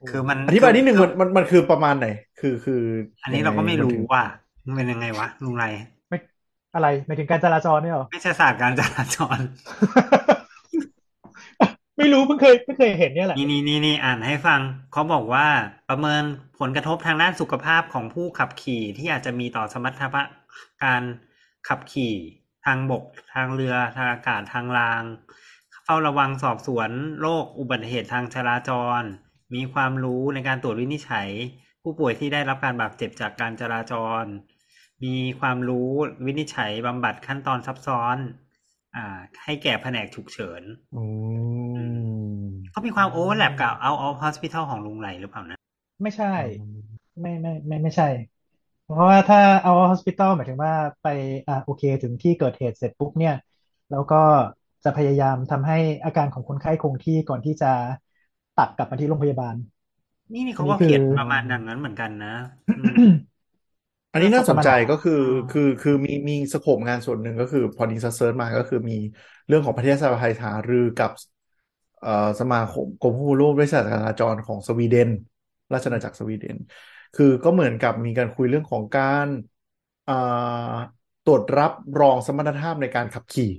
[0.09, 2.07] คือมันอธิบายนิดนึงมันมันมันคือประมาณไหน
[2.39, 2.81] คือคือ
[3.23, 4.23] อันนี้เราก็ไม่ยังงรู้นถึงว่า
[4.65, 6.00] มันเป็นยังไงวะลุงไรไม่
[6.73, 9.39] อะไรหมายถึงการจราจรเนี่ยเหรอเวชศาสตร์การจราจร
[11.97, 14.59] ไม่รู้เพิ่งเคยเพิ่งเคยเห็นเนี่ยแหละนี่นี่นี่นี่อ่านให้ฟัง
[14.91, 15.47] เขาบอกว่า
[15.89, 16.23] ประเมิน
[16.59, 20.27] ผลกระทบทางด้านสุขภาพของผู้ขับขี่ที่อาจจะมีต่อสมรรถภาพ
[20.83, 21.03] การ
[21.67, 22.15] ขับขี่
[22.65, 23.03] ทางบก
[23.33, 25.03] ทางเรือทางอากาศทางราง
[25.83, 26.89] เฝ้าระวังสอบสวน
[27.21, 29.01] โรคอุบัติเหตุทางจราจร
[29.53, 31.29] มีความรู้ในการตรวจวินิจฉัย
[31.81, 34.23] ผู้ป่วยที่ได้รับการบาดเจ็บจากการจราจร
[35.03, 35.89] มีความรู้
[36.25, 38.17] วินิจฉัยบำบัดขั้นตอนซับซ้อน
[38.95, 40.61] อ่า ให้แก่แผนกฉุกเฉิน
[40.95, 41.03] อื
[42.33, 42.41] ม
[42.71, 45.57] เขามีความโอเวอร์แลปกับเอาเอาฮอสพิทอลของลุงไหลหรือเปล่านะ
[46.01, 46.33] ไม่ใช่
[47.21, 48.09] ไม่ไม่ไม่ไม่ใช่
[48.83, 50.73] เพราะว่าถ้าเอา hospital หมายถึงว่า
[51.03, 51.07] ไป
[51.47, 53.35] อ่าโอเคถึงที่เกิดเหตุเสร็จปุ๊บเนี่ย
[53.91, 54.21] แล้วก็
[54.83, 57.71] จะพยายามทำให้อาการของคนไข้คงที่ก่อนที่จะ
[58.59, 59.55] ตัดกลับมาที่โรงพยาบาล
[60.33, 62.33] นี่นี่เขาอันนี้ก็เขียนคือประมาณอย่างนั้นเหมือนกันนะ
[64.11, 68.93] อืมอันนี้น่าสนใจก็คืออ๋อคือคือมีมี scope งานส่วนหนึ่งก็คือพอดี search มาก็คือมี
[69.47, 71.11] เรื่องของประเทศสหภาหารือกับ
[71.99, 72.09] เอ่อ
[72.39, 75.09] สมาคมกรมผู้รู้บริษัทจราจรของสวีเดน
[75.73, 76.57] ราชอาณาจักรสวีเดน
[77.13, 79.27] คือก็เหมือนกับมีการคุยเรื่องของการ
[80.07, 80.13] อ่า
[81.23, 83.51] ตรวจรับรองสมรรถภาพในการขับขี่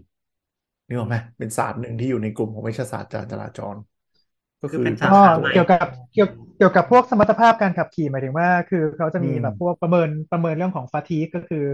[0.87, 3.77] นึกออกไหมเป็นศาสตร์หนึ่งที่อยู่ในกลุ่มของวิชาศาสตร์การจราจร
[4.63, 11.65] ก็คือคือก็เป็นสาขาใหม่เกี่ยวกับเกี่ยวเกี่ยวกับพวกสมรรถภาพการขับขี่หมายถึงว่า คือเขาจะมีอืมแบบพวกประเมินประเมินเรื่องของ fatigue็คือ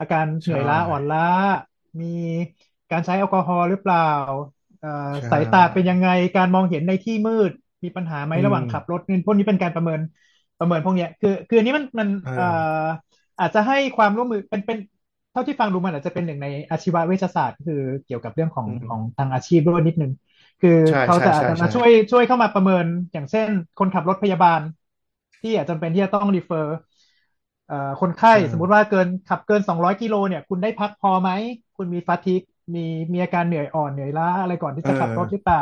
[0.00, 1.20] อาการเหนื่อยล้าใช่อ่อนล้า
[2.00, 2.06] มี
[2.90, 4.00] การใช้แอลกอฮอล์หรือเปล่า
[4.80, 7.52] เอ่อใช่สายตาเป็นยังไงการมองเห็นในที่มืด
[7.84, 10.00] มีปัญหาไหมอืมระหว่างขับรถนี่พวกนี้เป็นการประเมิน
[10.58, 12.42] ประเมินพวกเนี้ยคือคืออันนี้มันมันเออเอ่
[12.84, 12.86] อ
[13.38, 14.78] อาจจะให้ความร่วมมือเป็นเป็น
[15.32, 20.12] เท่าที่ฟังดูมันอาจจะเป็นหนึ่งในอาชีวเวชศาสตร์ก็คือเกี่ยวกับเรื่องของอืมของทางอาชีพด้วยนิดนึง
[20.62, 24.60] คือใช่เขาจะใช่อาจจะมาใช่ช่วยช่วยเข้ามาประเมินอย่างเช่น คนขับรถพยาบาล
[25.40, 26.70] ที่อาจจะเป็นที่จะต้องรีเฟอร์
[27.66, 31.30] เอ่อคนไข้อืมสมมุติว่าเกินขับเกิน200กิโลเนี่ยคุณได้พักพอไหม
[31.76, 32.40] คุณมีฟาทิก
[32.74, 32.80] มี
[33.12, 35.60] มีอาการเหนื่อยอ่อนเหนื่อยล้าอะไรก่อนที่จะขับรถหรือเปล่า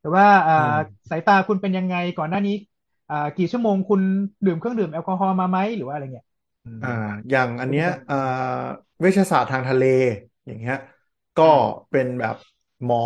[0.00, 2.52] หรือว่าอ่าอืมสายตาคุณเป็นยังไงก่อนหน้านี้
[3.10, 4.00] อ่ากี่ชั่วโมงคุณ
[4.44, 6.26] ดื่มเครื่องดื่มแอลกอฮอล์มาไหมหรือว่าอะไรเงี้ย
[6.64, 6.88] อืมอ่า
[7.30, 8.14] อย่างอันเนี้ยอ่า
[9.00, 9.82] เวชศาสตร์ทางทะเล
[10.46, 10.74] อย่างเงี้ย
[11.36, 11.44] ก็
[11.90, 12.34] เป็นแบบ
[12.84, 12.98] หมอ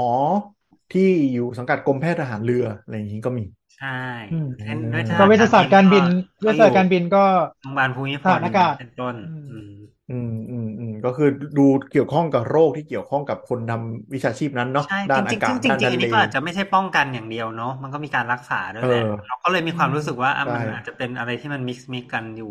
[0.93, 1.02] ที่
[1.32, 3.43] อยู่สังกัดกรมแพทย์ทหารเรืออะไรอย่างนี้ก็มี
[3.77, 3.89] ใช่
[4.31, 6.05] อืมเช่นอืมเวชก็เวชศาสตร์การบิน
[6.43, 7.19] เวชศาสตร์การบินก็
[7.60, 9.70] โรงพยาบาลภูมิพทลหารอากาศเป็นต้นอืมอืม
[10.09, 22.47] อืมอืมอืมก็คือดูเกี่ยวข้องกับโรคที่เกี่ยวข้องกับคนทำวิชาชีพนั้นเนาะใช่ด้าจนริอางกาศๆจริงด้านๆอัทะนเลนี้ก็อาจจะไม่ใช่ป้องกันอย่างเดียวเนาะมันก็มีการรักษาด้วยแหละเออเราก็เลยมีความรู้สึกว่าอะมันใช่อาจจะเป็นอะไรที่มันมิกซ์มิกกันอยู่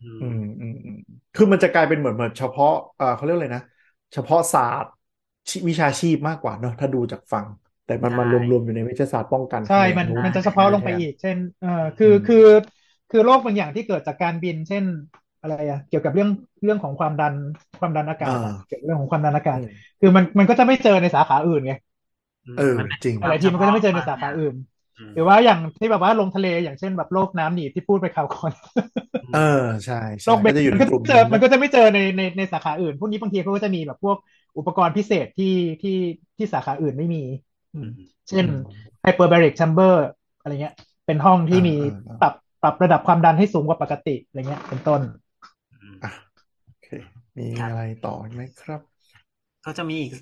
[0.00, 0.96] อืมอืมอืมอืม
[1.34, 2.68] คือมันจะกลายเป็นเหมือนเหมือนเฉพาะ
[2.98, 3.62] อ่าเขาเรียกอะไรนะ
[4.12, 4.92] เฉพาะศาสตร์
[5.52, 7.46] ชีวิชาชีพมากกว่าเนอะถ้าดูจากฝั่ง
[7.86, 12.36] แต่มันมารวมๆอยู่ในวิทยาศาสตร์ป้องกัน ใช่แขมันนงมันจะเฉพาะลงไปอีก เช่นเอ่อคืออืมคือ
[13.08, 14.84] คือโรคบางอย่างที่เกิดจากการบิน เช่น
[15.40, 16.28] อะไรอะเกี่ยวกับเรื่อง
[16.62, 17.34] เรื่องของความดัน
[17.78, 21.72] ความดันอากาศอะอ่าเกี่ยวกับเรื่องของความดันอากาศอืมคือมันมันก็จะไม่เจอในสาขาอื่นไง
[22.56, 24.54] เออมันเป็นจริงอะไรที่มันก็จะไม่เจอในสาขาอื่น
[24.98, 28.52] อืมหรือว่าอย่างที่แบบว่าลงทะเลอย่างเช่นแบบโรคน้ำหนีบที่พูดไปคราวก่อน
[29.30, 29.38] เออ
[29.84, 29.94] ใช่
[30.24, 34.16] โรใช่คเบก็นจะอยู่มัในนก็กลุ่มเจอนี้มันก็จะไม่เจอในในในสาขาอื่น พวกนี้บางทีเขาก็จะมีแบบพวก
[34.58, 35.46] อุปกรณ์พิเศษที่
[35.82, 35.90] ที่
[36.38, 37.18] ที่สาขาอื่นไม่มี
[37.76, 37.90] อืม
[38.28, 38.46] เช่น
[39.04, 39.94] hyperbaric chamber
[40.40, 40.74] อะไรเงี้ย
[41.06, 45.00] เป็นห้องที่มีอ่าอ่าปรับปรับระดับความดันให้สูงกว่าปกติอะไรเงี้ย เป็นต้น
[46.02, 46.10] อะ
[46.64, 46.88] โอเค
[47.38, 48.80] มีครับอะไรต่ออีกไหมครับ
[49.64, 50.12] ก็จะมีอีก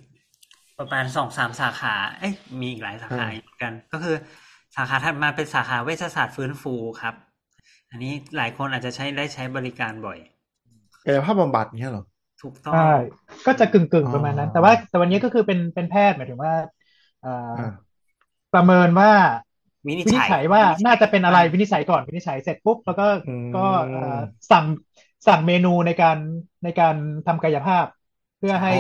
[0.79, 4.17] ประมาณสองสามสาขา เอ้ยมีอีกหลายสาขาอ่าเหมือนกัน ก็คือ
[4.77, 7.15] สาขาถัดมาเป็นสาขาเวชศาสตร์ฟื้นฟูครับ
[7.91, 10.19] อันนี้หลายคนอาจจะใช้ได้ใช้บริการบ่อย
[11.05, 12.05] กายภาพบำบัดเงี้ยเหรอ
[12.43, 12.91] ถูกต้องใช่
[13.47, 16.74] ก็จะกึ่งกึ่งอ๋อประมาณนั้น แต่ว่าแต่วันนี้ก็คือเป็นเป็นแพทย์หมายถึงว่าเอ่อออ่า
[18.53, 19.11] ประเมินว่า
[19.87, 23.99] วินิจวินิจฉัยฉัยว่าวินิจฉัยน่าจะเป็นอะไรวินิจฉัยก่อนวินิจฉัยเสร็จปุ๊บแล้วก็อืมก็เอ่อ
[24.51, 24.67] สั่ง
[25.27, 26.19] สั่งเมนูในการ
[26.65, 26.95] ในการ
[27.27, 27.87] ทำกายภาพ
[28.39, 28.79] เพื่อให้อ๋อ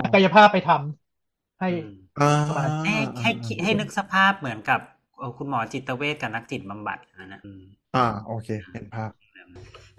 [0.00, 4.80] นักกายภาพไปทำให้อืมอ่าประมาณให้ให้คิดให้นึกสภาพเหมือนกับ
[5.16, 7.62] เอ่อคุณหมอจิตเวชกับนักจิตบำบัดนะนะอืม
[7.92, 9.12] อ่า โอเค เห็นภาพ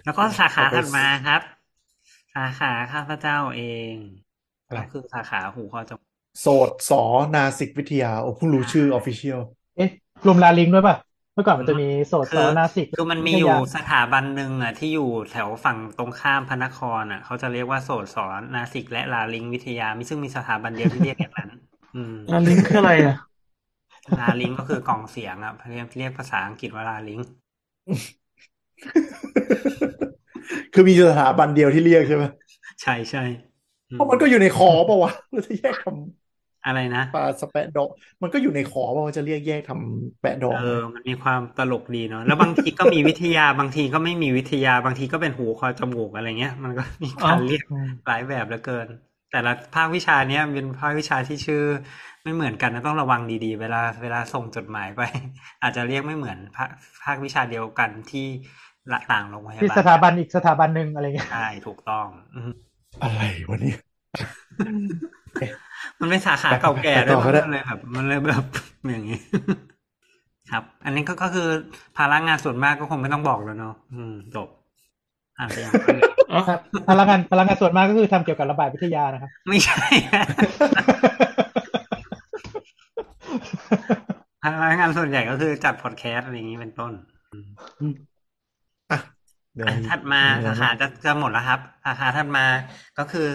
[0.04, 1.40] แล้วก็สาขาเอาไปถัดมาครับ
[2.34, 3.94] สาขาข้าพเจ้าเอง
[4.68, 6.07] อะไรก็คือสาขาหูคอจมูก
[6.40, 7.02] โสตศอ
[7.34, 9.40] นาสิกวิทยา โอ้เพิ่งรู้ชื่อ official
[9.76, 9.90] เอ๊ะ
[10.26, 10.96] รวมลาริงซ์ด้วยป่ะ
[11.34, 21.50] เมื่อก่อนมันจะมีโสตศอนาสิกวิทย คือคือมันมีอทยู่าสถาบันหนึ่งอะ ที่อยู่แถวฝั่งตรงข้ามพระนครอะ เขาจะเรียกว่าโสตศอนาสิกและลาริงซ์วิทยา มีซึ่งมีสถาบันเดียวที่เรียกอย่างนั้น
[21.94, 23.14] อืมแล้วลิงก์คืออะไรอะ
[24.18, 27.20] ลาลิงก็คือกล่องเสียงอะเรียกเรียกภาษาอังกฤษว่าลาลิง
[30.72, 32.24] คือมีสถาบันเดียวที่เรียกใช่ไหม
[32.82, 33.20] ใช่ใช่
[33.90, 35.84] อืมเพราะมันก็อยู่ในคอปะวะเราจะแยกท
[36.64, 37.88] อะไรนะำปลาสแปะดอง
[38.22, 47.64] มันก็อยู่ในคอปะว่าจะเรียกแยกทำแปะดองเออมันมีความตลกดีเนาะแล้วบางทีก็มีวิทยาบางทีก็ไม่มีวิทยาบางทีก็เป็นหูคอจมูกอะไรเงี้ย มันก็มีการอ๋อเรียก
[48.06, 48.88] หลายแบบเหลือเกิน
[49.30, 51.62] แต่ละภาควิชาเนี้ยเป็นภาควิชาที่ชื่อ
[52.22, 55.00] ไม่เหมือนกันนะต้องระวังดีๆ เวลาเวลาส่งจดหมายไป
[55.62, 56.70] อาจจะเรียกไม่เหมือนภาค
[57.04, 58.26] ภาควิชาเดียวกันที่
[58.92, 62.50] ละต่างโรงพยาที่บาลสถาบันอีกสถาบันหนึ่งอะไรเงี้ยใช่ถูกต้องอืม
[63.02, 63.76] อะไรวะเนี่ย
[66.00, 68.44] มันเป็นสาขาเก่าแก่ไปด้ต่วยอก็ได้มันเลยแบบมันเลยแบบ
[68.90, 69.18] อย่างนี้
[70.50, 71.48] ครับ อันนี้ก็ก็คือ
[71.96, 74.48] ภาระงานส่วนมากก็คงไม่ต้องบอกแล้วเนาะอืมจบ
[75.38, 76.02] อ่านไปอย่างนั้นเลย
[76.32, 76.58] อ๋อครับ
[76.88, 79.84] พลังงานพลังงานส่วนมากก็คือทำเกี่ยวกับระบาดวิทยานะครับ ไม่ใช่
[84.42, 86.92] พนักงานส่วนใหญ่ก็คือจัดพอดแคสต์อะไรอย่างนี้เป็นต้น
[88.90, 88.98] อะ
[89.54, 92.44] เดี๋ยวอะถัดมาอะไรสานะขาจะจะหมดแล้วครับสาขาถัดมา
[92.98, 93.26] ก็คือ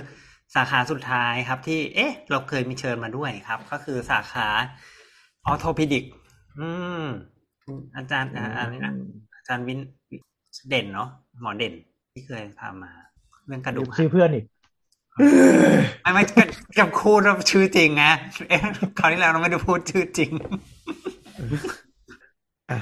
[0.56, 4.48] สาขาสุดท้ายครับที่ เอ๊ะ เราเคยมีเชิญมาด้วยครับ ก็คือสาขา
[5.46, 6.04] ออโทพิดิก
[6.60, 6.70] อื
[7.04, 7.06] ม
[7.96, 8.94] อาจารย์อ่าอะไรนะ
[9.36, 9.80] อาจารย์วิน
[10.70, 11.10] เด่นเนาะ
[11.42, 11.74] หมอเด่น
[12.12, 12.92] ที่เคยพามา
[13.48, 14.46] เรื่องกระดูกหักชื่อเพื่อนอีก
[16.02, 16.48] ไม่ไม่กับ
[16.80, 18.12] กับคูดว่าชื่อจริงนะ
[18.50, 18.60] เอ๊ะ
[19.00, 20.32] คราวที่แล้วเราไม่ได้พูดชื่อจริง
[22.72, 22.80] อะ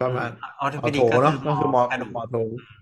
[0.00, 0.30] ประมาณ
[0.60, 2.79] ออโทออพิดิโถกก็เนาะคือก็คือหมอกระดูกหมอโถอย่างนั้นโอ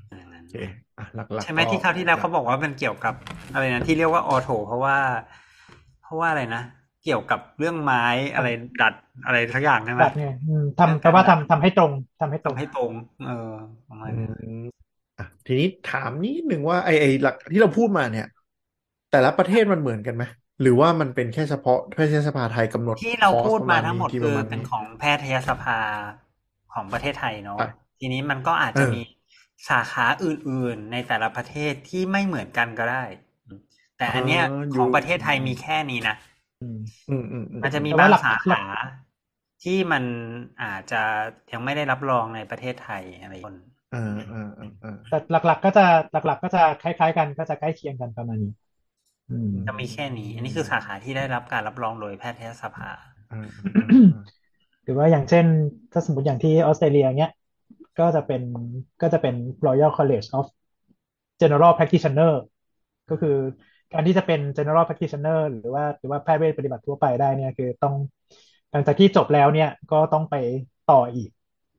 [0.49, 0.55] เค
[0.99, 3.15] อะหลักๆใช่ไหมที่คราวที่แล้วเขาบอกว่าเป็นเกี่ยวกับ
[3.53, 4.97] อะไรนะที่เรียกว่าออโถเพราะว่า
[6.03, 6.63] เพราะว่าอะไรนะ
[7.05, 8.05] เกี่ยวกับเรื่องไม้
[8.35, 8.49] อะไร
[8.81, 8.95] ดัด
[9.27, 12.93] อะไรทักอย่างใช่ไหมแบบเนี่ยอืมทำแต่ว่าทำทำให้ตรงทำให้ตรงทำให้ตรง
[13.25, 13.53] เออ
[13.89, 14.33] ประมาณอืนั้นม
[15.19, 18.25] อะทีนี้ถามนิดหนึ่งว่าไอไอหลักที่เราพูดมาเนี่ย
[19.09, 20.25] แต่ละประเทศมันเหมือนกันไหม
[20.61, 25.79] หรือว่ามันเป็นแค่เฉพาะแพทยสภาไทยกำหนดที่เราคอร์สพูดประมาณทั้งหมดที่ปคืระอมาณเป็นนี้ของแพทยสภา
[26.73, 29.01] ของประเทศไทยเนาะอะทีนี้มันก็อาจจะเออมี
[29.69, 33.05] สาขาอื่นๆ ในแต่ละประเทศที่ไม่เหมือนกันก็ได้
[33.99, 34.43] แต่อันเนี้ย
[34.75, 36.15] ของประเทศไทยมีแค่นี้นะ
[36.61, 36.77] อืม
[37.09, 38.63] อืมอืมอืมมันจะมีแต่บาว่างหลักสาหลัขาก
[39.63, 40.05] ที่มัน
[40.63, 41.03] อาจจะ
[41.53, 43.99] ยังไม่ได้รับรองในประเทศไทยอะไรอย่างเงี้ยเออ
[44.29, 45.83] เออเออเออแต่หลัก ๆ ก็จะ
[46.13, 48.53] หลัก ๆ ก็จะคล้าย ๆ กันก็จะใกล้เคียงกันประมาณนี้
[49.31, 52.91] อืมจะมีแค่นี้ อันนี้คือสาขาที่ได้รับการรับรองโดยแพทยสภา
[53.29, 54.23] เออเออเออ
[54.85, 55.47] หรือว่าอย่างเช่น
[55.93, 57.31] ถ้าสมมติอย่างที่ออสเตรเลียเนี้ย
[57.99, 58.43] ก็จะเป็น
[59.03, 59.35] ก็จะเป็น
[59.67, 60.47] Royal College of
[61.41, 62.33] General Practitioner
[63.11, 63.37] ก็คือ
[63.93, 67.95] การที่จะเป็น General Practitioner หรือว่าหรือว่าแพทย์เวชปฏิบัติทั่วไปได้เนี่ยคือต้อง
[68.73, 70.37] หลังจากที่จบแล้วเนี่ยก็ต้องไป
[70.91, 71.31] ต่ออีก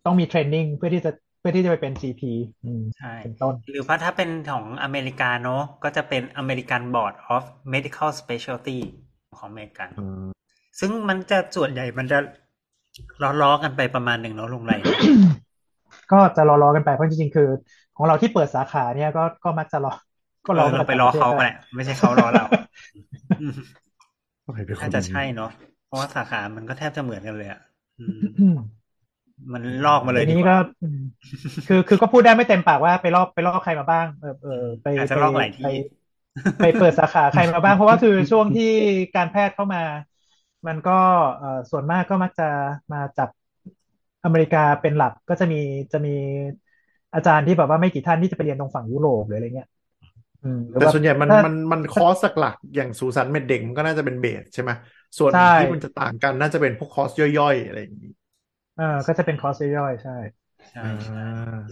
[0.05, 2.21] ต้องมีเทรนนิ่งเพื่อที่จะเพื่อที่จะไปเป็น GP
[2.65, 7.43] อืมใช่เป็นต้น หรือว่าถ้าเป็นของอเมริกาเนอะก็จะเป็น American Board of
[7.73, 8.79] Medical Specialty
[9.39, 10.27] ของอเมริกันอืม
[10.79, 12.19] ซึ่งมันจะส่วนใหญ่มันจะ
[13.41, 14.73] ล้อๆกันไปประมาณหนึ่งเนาะลงไร
[16.11, 17.43] ก็จะรอๆกันไปเพราะจริงๆคือ
[17.95, 19.91] ของเราที่เปิดสาขาเนี่ยก็ก็มักจะรอ
[20.45, 22.43] ก็รอเออเราไปล้อเขาไปแหละไม่ใช่เขาล้อเรา
[23.39, 23.53] อืม
[24.53, 25.51] ใครเป็นคนน่าจะใช่เนาะ
[25.85, 27.59] เพราะว่าสาขามันก็แทบจะเหมือนกันเลยอะ
[27.99, 28.55] อืมอืม
[29.53, 30.97] มันลอกมาเลยทีดีนี้กก็ว่าอืม
[31.65, 35.65] คือคือก็พูดได้ไม่เต็มปากว่าไปลอกไปลอกใครมาบ้าง เออเออไปอาจจะไปลอกหลายที่ไป
[36.59, 38.65] ไปเปิดสาขาใครมาบ้าง เพราะว่าคือช่วงที่
[39.15, 39.79] การแพทย์เข้ามา
[40.67, 40.91] มันก็
[41.37, 42.43] เออส่วนมากก็มักจะ
[42.91, 43.29] มาจับ
[44.25, 45.57] อเมริกาเป็นหลักก็จะมี
[45.91, 46.11] จะมี
[47.13, 49.67] อาจารย์ที่แบบว่าไม่กี่ท่านที่จะไปเรียนตรงฝั่งยุโรปหรืออะไรเงี้ย
[50.43, 54.71] อืมหรือแต่ว่าส่วนใหญ่มันถ้ามันมันคอร์สหลักๆอย่างสูติ ศัลย์ med เด็กมันก็น่าจะเป็น base ใช่ไหม
[55.19, 58.09] ส่วนใช่ที่มันจะต่างกันน่าจะเป็นพวกคอร์สย่อยๆอะไรอย่างนี้
[58.75, 60.11] เออก็จะเป็นคอร์สย่อยๆใช่ใช่
[60.69, 61.19] ใช่อ่ใช่า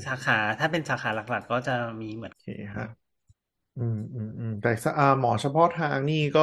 [0.05, 1.71] สาขาถ้าเป็นสาขาหลักๆ ก็จะ
[2.01, 2.85] มีเหมือนโอเคฮะ
[3.77, 6.41] อืมอืมอืมแต่สอ่าหมอเฉพาะทางนี่ก็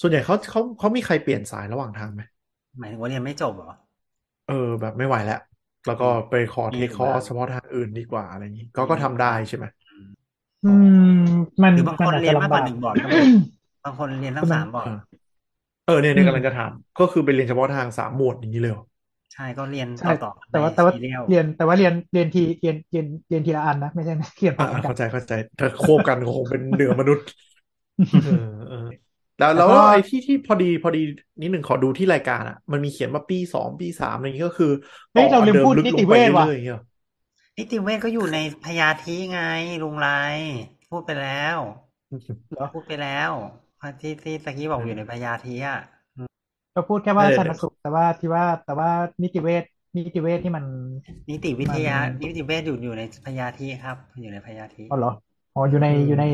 [0.00, 2.22] ส่วนใหญ่เขาเขาเขามีใครเปลี่ยนสายระหว่างทางไหม
[2.78, 3.70] หมายถึงว่าเรียนไม่จบเหรอ
[4.44, 5.36] เออแบบไม่ไหวแล้ว
[5.84, 9.64] แล้วก็ไปขอมีเทอยู่คคอร์สบ้างเฉพาะทางอื่นดีกว่าอะไรอย่างนี้ ก็ก็ทำได้ใช่ไหม
[10.62, 10.96] อืม
[11.62, 13.20] มันหรือบางคนอาจเรียจะนมากลำกบาว่ากหนึ่งบอร์ดก็มี
[13.82, 14.90] บางคนเรียนทั้งสามบอร์ดเออ
[15.84, 18.84] เออเนี่ยเนี่ยอืมกำลังจะถามก็คือไปเรียนเฉพาะทางสามหมวดอย่างนี้เลยเหรอ
[19.32, 27.24] ใช่ก็เรียนใช่ต่อๆแต่ว่าในแต่ว่าซีเรียลเรียนแต่ว่าเรียนเรียนทีเรียนเรียนเรียนทีละอันนะไม่ใช่ไม่เรียนพร้ออ่ามกันเข้าใจเข้าใจถ้าควบกันก็คงเป็นเหนือมนุษย์
[28.20, 28.30] เออ
[28.68, 28.76] เออ
[29.42, 30.98] แล้วแล้วแล้วก็ไอ้ที่ที่พอดีพอดี
[31.40, 34.68] นิดหนึ่งขอดูที่รายการอะ มันมีเขียนว่าปีสองปีสามอะไรอย่างนี้ก็คือ
[35.12, 36.84] เฮ้ยต่อเราลืมเดิมพูดลึกนิลติงเวไปชเรื่อยว่ะๆอย่างเงี้ยเหรอ
[37.56, 39.40] นิติเวชก็อยู่ในพยาธิไง
[39.82, 40.08] ลุงไร
[40.88, 41.58] พูดไปแล้ว
[42.50, 43.30] เหรอพูดไปแล้ว
[44.00, 45.78] ที่ที่ตะกี้บอกอยู่ในพยาธิอะ
[46.74, 48.88] ก็พูดแค่ว่าเดี๋ยวชันสูตรแต่ว่าที่ว่าแต่ว่า
[49.22, 49.62] นิติเวช
[49.96, 50.64] นิติเวชที่มัน
[51.30, 55.08] นิติวิทยามันนิติเวชอยู่อยู่ในพยาธิครับ อยู่ในพยาธิอ๋อเหรอ
[55.54, 56.24] อ๋ออยู่ในอืมอยู่ใน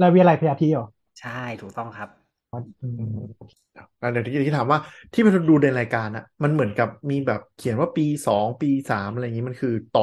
[0.00, 0.84] ราชวิทยาลัยพยาธิเหรอ
[1.18, 2.08] ใช่ถูกต้องครับ
[2.50, 3.58] อ๋ออือืมม
[3.98, 4.78] แล้วเดี๋ยวที่ที่ถามว่า
[5.12, 10.02] ที่ไปดูในรายการอะมันเหมือนกับมีแบบเขียนว่าปีสองปีสามอะไรอย่างนี้มันคือต่อ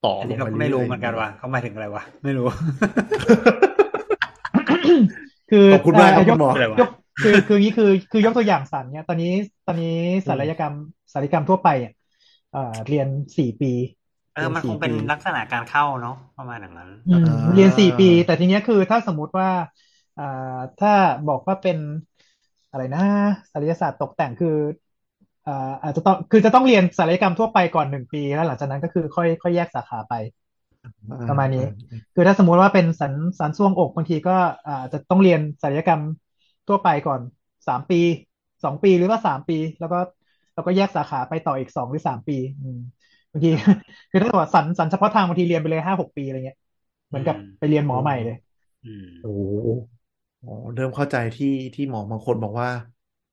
[0.00, 2.44] ต่ออันลนี้งเราไปก็ไม่เรื่รู้อยๆเหมือนกันว่าเขาหมายถึงอะไรวะไม่รู้
[5.48, 6.88] คือขอบคุณมากครับเอ่อยคุณหมออะไรวะยก
[7.20, 9.28] คือคืออย่างนี้คือคือยกตัวอย่างสันเนี่ยตอนนี้
[9.66, 9.86] ตอนนี้
[10.28, 10.74] ศัลยกรรม
[11.14, 11.92] ศัลยกรรมทั่วไปอะ
[12.50, 13.68] เอ่อเรียนสี่ปี
[14.32, 17.18] เออมันคงเป็นลักษณะการเข้าเนาะประมาณอย่างนั้นอืมอ่า
[17.52, 19.48] เรียนสี่ปี แต่ทีเนี้ยคือถ้าสมมุติว่า
[20.16, 20.22] อ่า
[20.78, 20.90] ถ้า
[21.26, 21.78] บอกว่าเป็น
[22.70, 23.00] อะไรนะ
[23.52, 24.48] ศัลยศาสตร์ตกแต่งคือ
[25.46, 25.52] อ่า
[25.82, 30.12] อาจจะต้องคือจะต้องเรียนศัลยกรรมทั่วไปก่อนหนึ่งปีแล้วหลังจากนั้นก็คือค่อยค่อยแยกสาขาไป
[31.28, 31.64] ประมาณนี้
[32.14, 34.32] คือถ้าสมมุติว่าเป็นสันสันส่วงอกบางทีก็
[34.66, 36.02] อาจจะต้องเรียนศัลยกรรม
[36.68, 37.20] ทั่วไปก่อน
[37.68, 38.00] สามปี
[38.64, 39.98] สองปีหรือว่าสามปี แล้วก็
[40.54, 42.78] แล้วก็แยกสาขาไปต่ออีกสองหรือสามปีอืม
[43.30, 43.50] บางที
[44.10, 46.58] คือถ้าเกิดว่าสันสันเฉพาะทางบางทีเรียนไปเลยห้าหกปีอะไรเงี้ย
[47.08, 48.36] เหมือนกับอืมไปเรียนหมอใหม่เลย
[48.84, 49.68] อืมโอ้โห
[50.42, 52.68] อ๋อเริ่มเข้าใจที่ที่หมอบางคนบอกว่า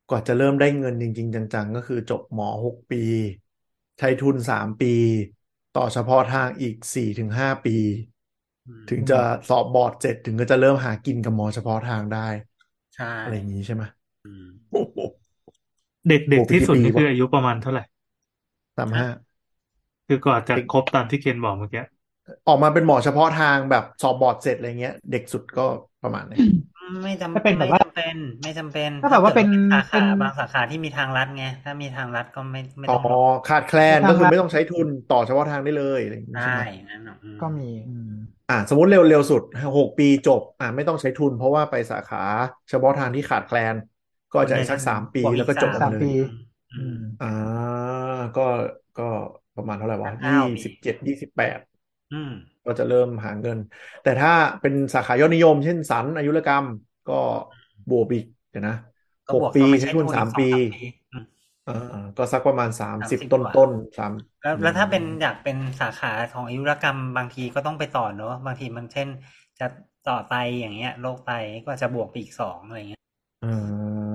[0.08, 2.98] กว่าจะเริ่มได้เงินจริง ๆ จัง ๆ ก็คือจบหมอหกปี
[3.98, 4.88] ใช้ทุนสามปี
[5.74, 7.76] ต่อเฉพาะทางอีกสี่ถึงห้าปี
[8.68, 9.20] อืมถึงจะ
[9.50, 12.28] สอบบอร์ดเสร็จถึงก็จะเริ่มหากินกับหมอเฉพาะทางได้
[12.94, 13.84] ใช่อะไรอย่างนี้ใช่ไหม
[14.24, 14.98] อืมโอ้โห
[16.08, 17.84] เด็กเด็กโอ้ไปที่กี่สุดปีนี่คือวะอายุประมาณเท่าไหร่
[18.78, 19.08] สามห้า
[20.08, 21.84] คือก่อนจะครบตามที่เคนบอกเมื่อกี้
[22.48, 25.62] ออกมาเป็นหมอเฉพาะทางแบบสอบบอร์ดเสร็จอะไรเงี้ย เด็กสุดก็
[26.04, 26.40] ประมาณนี้
[27.03, 38.14] ไม่จำถ้าเป็นแบบไม่ว่าจำเป็นไม่จำเป็นถ้าแบบว่าเป็นสาขาเป็นบางสาขาที่มีทางลัดไงถ้ามีทางลัดก็ไม่ไม่อ๋ต้อองหรอกขาดแคลนทางก็คือรัฐไม่ต้องใช้ทุนต่อเฉพาะทางได้เลยอะไรอย่างนี้ใช่ได้ไหมนั่นน่ะอืมก็มีอืม
[38.48, 39.41] อ่าสมมติเร็วเร็วสุด
[39.78, 42.18] หกปีจบ อ่าไม่ต้องใช้ทุน เพราะว่าไปสาขา
[42.70, 43.76] เฉพาะทางที่ขาดแคลน
[44.32, 46.11] ก็จะอีกสักสามปีบวกอีกแล้วก็จบออกสามมาเลปีย
[46.72, 47.26] อือืมมอ่า
[48.36, 48.41] ก็
[48.95, 49.03] ก็
[49.56, 51.60] ประมาณเท่าไหร่วะเก้ายี่ปีสิบเจ็ดยี่สิบแปด
[52.11, 52.32] อืม
[52.65, 53.57] ก็จะเริ่มหาเงิน
[54.02, 54.30] แต่ถ้า
[54.61, 56.68] เป็นสาขายอดนิยม เช่นสันอายุรกรรม
[57.07, 57.14] ก็
[57.90, 58.73] บวกอีกเดี๋ยวนะ
[59.26, 60.80] ก็หกบวกปีเข้าไปใช้ใช้ทุทุนนสามอีกสองปีสามปี
[61.11, 61.26] อืม
[61.65, 61.72] อ่า
[62.18, 64.11] ก็สักประมาณสามสิบ30ต้นกว่าต้นสาม
[64.41, 69.10] แล้วแล้วถ้าเป็นอยากเป็นสาขาของอายุรกรรมบางทีก็ต้องไปต่อเนอะบางทีมันเช่น
[69.60, 69.68] จะ
[70.10, 71.31] ต่อไตอย่างเงี้ยโรคไต
[71.65, 73.02] ก็จะบวกไปอีกสองอะไรเงี้ย
[73.44, 74.14] อ่า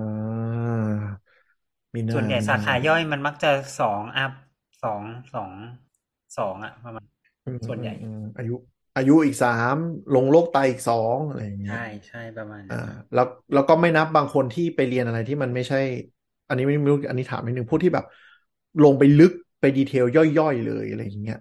[1.95, 3.51] มีนาส่วนใหญ่มีสานาขาย่อยมันมักจะ
[3.81, 4.33] สองอัพ
[4.83, 5.03] สอง
[5.35, 5.51] สอง
[6.39, 7.18] สองอะประมาณอืม
[7.67, 8.53] ส่วนใหญ่อืมอายุ
[8.95, 9.75] อายุอีกสาม
[10.13, 12.77] ลงโรคไตอีกสองอะไรอย่างเงี้ยใช่ใช่ประมาณนั้นอ่า
[13.13, 15.79] แล้วแล้วก็ไม่นับบางคนที่ไปเรียนอะไรที่มันไม่ใช่
[16.49, 18.05] อันนี้ไม่ไม่รู้อันนี้ถามนิดนึงพวกที่แบบ
[18.83, 21.37] ลงไปลึกไป detail ย่อยๆเลยอะไรอย่างเงี้ย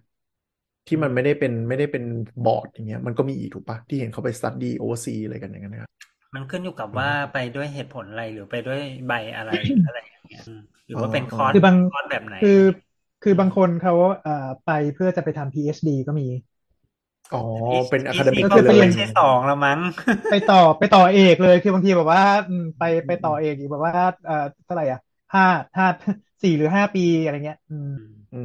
[0.87, 2.03] ที่มันไม่ได้เป็นไม่ได้เป็น
[2.43, 5.91] บอร์ดอย่างเงี้ยมันก็มีอีกถูกปะที่เห็นเขาไป study oversea อะไรกันอย่างเงี้ยนะครับ
[6.35, 9.51] มันขึ้นอยู่กับว่าไปด้วยเหตุผลอะไรหรือไปด้วยใบอะไร
[9.83, 12.49] อะไรอย่างเงี้ยอืมหรือว่าเป็นอ๋อคอร์สคือบางคอร์สแบบไหนคือ
[13.27, 13.93] คือบางคนเขา
[14.23, 16.27] เอ่อไปเพื่อจะไปทำ PhD ก็มี
[17.33, 17.43] อ๋อ
[17.89, 19.79] เป็นอะคาเดมินี่ก็คือเลไปเรียนไม่ใช่สองแล้วมั้ง
[20.29, 23.93] ไปต่อไปต่อเอกเลย คือบางทีแบบว่าอืมไปไปต่อเอกอีกแบบว่า
[24.25, 24.33] เอ่อ
[24.65, 24.99] เท่าไหร่อะ
[25.33, 25.43] ห้า
[25.77, 25.85] ห้า
[26.41, 27.87] สี่หรือห้าปีอะไรเงี้ย อืม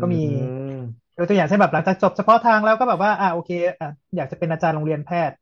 [0.01, 0.79] ก็มีอืม
[1.17, 3.51] ยกตัวอย่างเช่นแบบหลังจากจบเฉพาะทางแล้วก็แบบว่า อ่าโอเค
[3.81, 5.37] อะอยากจะเป็นอาจารย์โรงเรียนแพทย์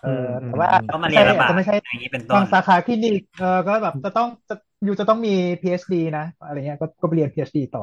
[0.00, 0.08] เออ
[0.46, 4.54] แต่ว่าก็มาเรียนระบาดจะไม่ใช่อย่างนี้เป็นต้บางสาขาคลินิกเออก็แบบจะต้องจะ
[4.84, 5.30] อยู่จะต้องมี
[5.60, 7.82] PhD นะอะไรเงี้ยก็ก็ไปเรียน PhD ต่อ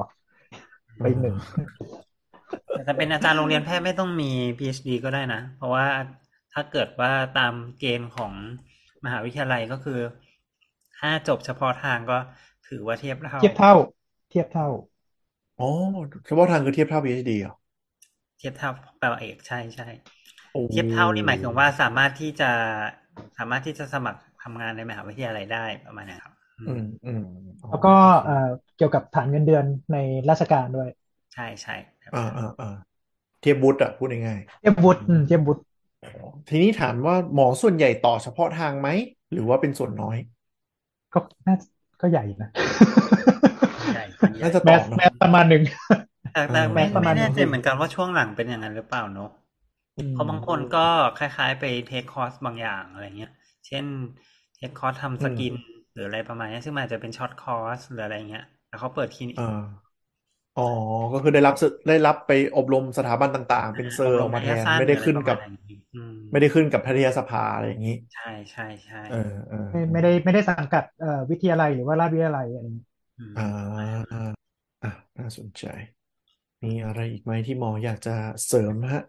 [1.00, 1.36] ไปอีกหนึ่ง
[2.74, 5.86] แต่ถ้าเป็นอาจารย์โรงเรียนแพทย์ไม่ต้องมี PhD ก็ได้นะ เพราะว่า
[6.54, 8.34] ถ้าเกิดว่าตามเกณฑ์ของ
[9.06, 10.00] มหาวิทยาลัยก็คือ
[10.98, 12.18] ถ้าจบเฉพาะทางก็
[12.68, 13.74] ถือว่าเทียบเท่า เทียบเท่า
[14.30, 14.68] เทียบเท่า
[15.60, 15.66] อ๋อ
[16.28, 17.54] เฉพาะทางคือเทียบเท่า PhD เหรอ
[18.38, 18.70] เทียบเท่า
[19.00, 19.88] แปลว่าเอกใช่ใช่
[20.52, 22.52] โอ้เทียบเท่านี่หมายถึงว่าสามารถที่จะ
[23.38, 27.20] สามารถที่จะสมัครทำงานในมหาวิทยาลัยได้ประมาณนี้ครับ อือืมมอืม
[27.64, 27.90] อ๋อแล้วก็
[28.24, 28.34] เอ่อ
[28.76, 29.98] เกี่ยวกับฐานเงินเดือนใน
[30.30, 30.90] ราชการด้วย
[31.34, 31.74] ใช่ใช่
[32.04, 32.66] ครับอ่าอ่าอ่า
[33.40, 36.10] เทียบวุฒิอะพูดง่ายเทียบวุฒิอืมเทียบวุฒิๆอ๋อ
[36.50, 38.90] ทีนี้ถามว่าหมอส่วนใหญ่ต่อเฉพาะทางไหม
[39.32, 40.18] หรือว่าเป็นส่วนน้อย
[41.14, 41.56] ก็น่า
[42.02, 42.50] ก็ใหญ่นะ
[43.92, 45.62] ใช่ส่วนใหญ่น่าจะแมต่อสเนอะแมสประมาณหนึ่ง
[46.32, 49.30] แต่แต่เออไม่ประมาไม่ณแน่ใจหนึ่งเหมือนกันว่าช่วงหลังเป็นอย่างนั้นหรือเปล่าเนอะ
[49.98, 50.86] อืมเพราะบางคนก็
[51.18, 53.32] คล้าย ๆ ไป take course บางอย่างอะไรเงี้ย
[53.68, 53.86] เช่น
[54.56, 55.56] take course ทำ skin
[55.94, 58.46] หรืออะไรประมาณนี้ซึ่งมันอาจจะเป็น short course หรืออะไรเงี้ย
[58.76, 59.44] แล้วเขาเปิดคลินิกอ่า
[60.56, 60.62] อ๋อ
[61.12, 69.16] ก็คือได้รับสึได้รับไปอบรมสถาบันต่างๆ เป็น cert ออกมาแทนสั้ไม่ได้ขึ้นกับหรืออะไรประมาณอย่างนี้อืมไม่ได้ขึ้นกับแพทยสภาอะไรอย่างนี้ ใช่ใช่ใช่เออ
[69.48, 72.88] เออไม่ไม่ได้ไม่ได้สังกัดเอ่อวิทยาลัยหรือว่าราชวิทยาลัยอะไรอย่างเงี้ย
[73.20, 74.06] อืมอ่า
[74.84, 74.90] อะ
[75.20, 75.64] น่าสนใจ
[76.64, 78.12] มีอะไรอีกไหมที่หมออยากจะ
[78.48, 79.02] เสริมฮะ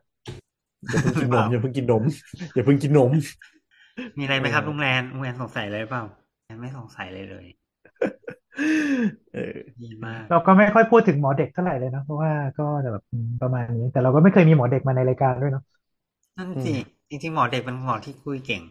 [0.91, 2.05] อย่าเพิ่งกินนมอย่าเพิ่งกินนม
[2.55, 3.11] อย่าเพิ่งกินนม
[4.17, 6.05] มีอะไรไหมครับเออลุงแรนลุงแรนสงสัยอะไรหรือเปล่า
[6.45, 7.47] แรนไม่สงสัยเลยเลย
[9.33, 9.41] เออ
[9.83, 15.63] ดีมากเราก็ไม่ค่อยพูดถึงหมอเด็กเท่าไหร่เลยเนอะเพราะว่าก็จะแบบอืมประมาณนี้ แต่เราก็ไม่เคยมีหมอเด็กมาในรายการด้วยเนาะ
[16.37, 16.75] นั่นสิ
[17.09, 18.63] จริงๆหมอเด็กเป็นหมอที่คุยเก่ง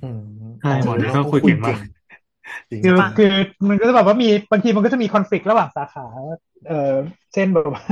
[0.00, 0.20] อืม
[0.60, 1.78] ใช่หมอนี่ก็คุยเก่งมาก
[2.70, 3.26] จริงคือปะคือ
[3.68, 6.06] มันก็จะแบบว่ามีบางทีมันก็จะมีคอน FLICT ระหว่างสาขา
[6.66, 6.94] เอ่อ
[7.34, 7.82] เช่นแบบว่า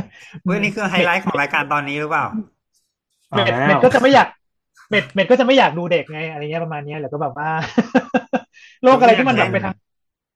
[0.44, 2.26] เฮ้ยนี่คือไฮไลท์ของรายการตอนนี้หรือเปล่า
[3.34, 4.26] เม็ดเอาแล้วเม็ดก็จะไม่อยาก
[4.90, 7.48] เม็ดเม็ดก็จะไม่อยากดูเด็กไงอะไรเงี้ยประมาณเนี้ยแล้วก็แบบว่า
[8.82, 9.74] โรคอะไรที่มันแบบไปทาง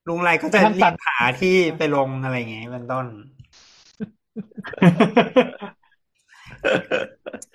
[0.09, 3.07] ลุงไรก็จะไปทางรีตับดหาที่ไปลงอะไรอย่างเงี้ยเป็นต้น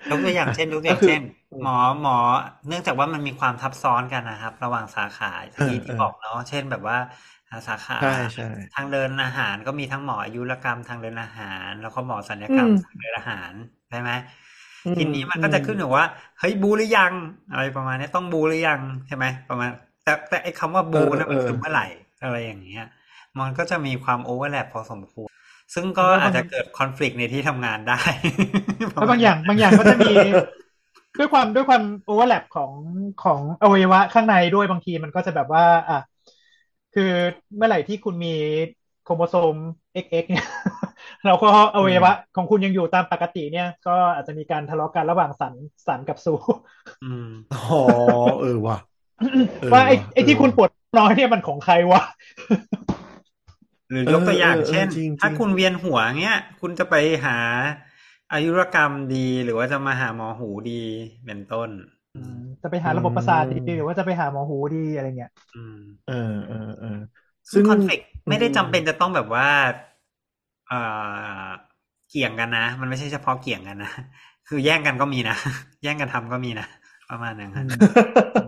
[0.08, 1.22] ยกตัวอย่างเช่นยกตัวอย่างเช่น
[1.60, 2.16] หมอหมอ
[2.68, 6.96] เนื่องจากว่ามันมีความทับซ้อนกันนะครับ ระหว่างสาขาที่ที่บอกเนาะเช่นแบบว่า
[7.68, 13.52] สาขาใช่ใช่ทางเดินอาหารก็มีทั้งหมออายุรกรรมทางเดินอาหาร แล้วก็หมอศัลยกรรมอืมทางเดินอาหาร
[13.88, 14.10] ใช่ไหม
[14.84, 16.04] อืมทีนี้มันก็จะขึ้นอยู่ว่า
[16.38, 17.14] เฮ้ยบูหรือยัง
[17.50, 19.70] อะไรประมาณนี้ต้องบูหรือยังใช่ไหมประมาณ
[20.02, 21.82] แต่แต่ไอ้คำว่าบูเออนั่นมันเออคือเมื่อไหร่
[22.22, 22.86] อะไรอย่างเงี้ย
[23.38, 25.30] มันก็จะมีความโอเวอร์แลปพอสมควร
[25.74, 28.00] ซึ่งก็อาจจะเกิดคอน FLICT ในที่ทำงานได้
[28.92, 30.12] แล้วบางอย่างบางอย่างก็จะมี
[31.18, 32.72] ด้วยความด้วยความ overlap ของ
[33.24, 35.98] ของอวัยวะข้างในด้วยบางทีมันก็จะแบบว่า อะ
[36.94, 37.12] คือ
[37.56, 38.34] เมื่อไหร่ที่คุณมี
[39.04, 39.56] โครโมโซม
[39.94, 40.46] XX เนี่ย
[41.26, 45.54] เราก็อวัยวะของคุณยังอยู่ตามปกติเนี่ย ก็อาจจะมีการทะเลาะกันระหว่างศัล
[45.86, 46.34] ย์ศัลย์กับสูติ
[47.04, 47.80] อืมอ๋อ
[48.40, 48.76] เออว่ะ
[49.62, 52.02] เออว่าไอ้ว่ะไอ้ที่เออคุณว่ะปวดท้องน้อยเนี่ยมันของใครวะ
[53.90, 56.94] หรือยกตัวอย่างเออเออเช่นจริงๆถ้าคุณเวียนหัวเงี้ย คุณจะไป
[57.24, 57.38] หา
[58.32, 60.82] อายุรกรรมดีหรือว่าจะมาหาหมอหูดี
[61.26, 61.70] เป็นต้น
[62.14, 66.14] อืมจะไปหาระบบประสาทดีหรือว่าจะไปหาหมอหูดีอะไรเงี้ยอืมเออ
[66.48, 66.98] เออเออ
[67.52, 69.46] ซึ่งซึ่งคอนฟ lict ไม่ได้จำเป็นจะต้องแบบว่า
[70.68, 71.48] เอ่อ
[72.08, 73.90] เกี่ยงกันนะ มันไม่ใช่เฉพาะเกี่ยงกันนะ
[74.48, 75.36] คือแย่งกันก็มีนะ
[75.82, 76.66] แย่งกันทำก็มีนะ
[77.10, 77.64] ประมาณนั้นครับ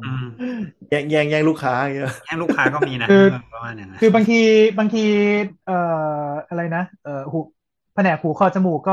[0.04, 0.24] อืม
[0.90, 4.34] แย่งแย่งแย่งลูกค้าอย่างเงี้ยแย่งลูกค้าก็มีนะคือเออประมาณนั้นนะคือบางที
[4.78, 5.00] บางที
[5.64, 5.74] เอ่อ
[6.48, 7.38] อะไรนะเอ่อหู
[7.94, 8.92] แผนกหูคอจมูกก็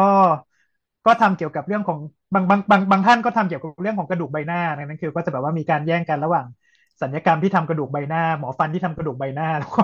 [1.05, 1.99] ก็ทำเกี่ยวกับเรื่องของ
[2.33, 6.45] บางบางบางบางท่านก็ทำเกี่ยวกับเรื่องของกระดูกใบหน้าดังนั้นคือ ก็จะแบบว่ามีการแย่งกันระหว่าง
[7.01, 9.81] สัญญกรรมที่ทำกระดูกใบหน้า หมอฟันที่ทำกระดูกใบหน้าแล้วก็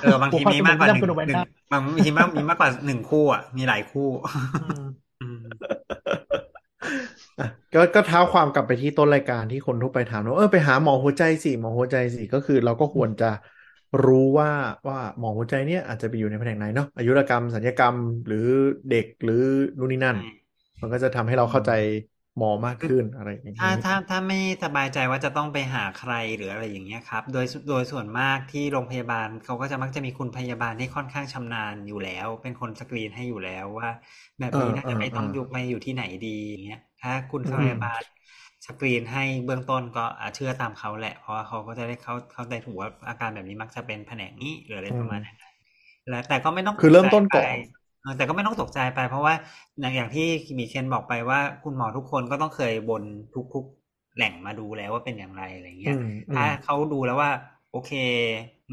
[0.00, 1.42] เออบางทีมีมากกว่าหหูนึ่คอจมูกที่ทำกระดูกใบหงหนึ่งน้า
[1.72, 4.08] บางทีมากมีมากกว่าหนึ่งคู่อะมีหลายคู่
[4.56, 4.80] อืม
[5.20, 5.40] อืม
[7.38, 13.26] อะก็ก็เท้าความกลับไปที่ต้นรายการที่คนทั่วไปถามว่าเออไปหาหมอหัวใจสิหมอหัวใจสิก็คือเราก็ควรจะ
[14.04, 14.48] รู้ว่า
[14.88, 17.96] ว่าหมอหัวใจเนี่ยอาจจะไปอยู่ในแผนกไหนเนาะอายุรกรรมสัญญกรรม
[18.26, 18.38] หรือ
[18.88, 19.34] เด็กหรือ
[19.78, 20.16] นู่นนี่นั่น
[20.80, 21.70] มันก็จะทำให้เราเข้าใจ
[22.36, 33.90] หมอมากขึ้นอะไรอย่างนี้ถ้าถ้าถ้าไม่สบายใจว่าจะต้องไปหาใครหรืออะไรอย่างเงี้ยครับ โดยโดยส่วนมากที่โรงพยาบาลเขาก็จะมักจะมีคุณพยาบาลที่ค่อนข้างชำนาญอยู่แล้ว เป็นคนสกรีนให้อยู่แล้วว่า
[34.40, 38.02] แบบนี้น่าจะไม่ต้องอยู่ไปอยู่ที่ไหนดีอย่างเงี้ยถ้าคุณพยาบาล
[38.66, 45.36] สกรีนให้เบื้องต้นก็อะเชื่อตามเขาแหละ เพราะว่าเขาก็จะได้เขาเขาได้ถูกว่าอาการแบบนี้มักจะเป็นแผนกนี้หรืออะไรประมาณนั้น
[46.10, 47.56] แล้วแต่ก็ไม่ต้องคือเริ่มต้นก่อน
[48.06, 49.34] ตกใจไปเออแต่ก็ไม่ต้องตกใจไป เพราะว่า
[49.80, 50.22] อย่างอย่างที่
[50.58, 53.02] มีเคนบอกไปว่า คุณหมอทุกคนก็ต้องเคยบน
[53.54, 57.30] ทุกๆแหล่งมาดูแล้วว่าเป็นอย่างไรอะไรเงี้ยอืมอืมถ้าเขาดูแล้วว่า
[57.70, 57.92] โอเค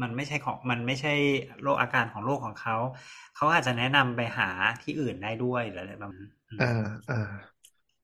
[0.02, 1.12] มันไม่ใช่ของมันไม่ใช่
[1.62, 2.76] โรคอาการของโรคของเขา
[3.36, 4.48] เขาอาจจะแนะนำไปหา
[4.82, 6.64] ที่อื่นได้ด้วยหรืออะไรประมาณนั้นอืมอ่า
[7.08, 7.14] อ่า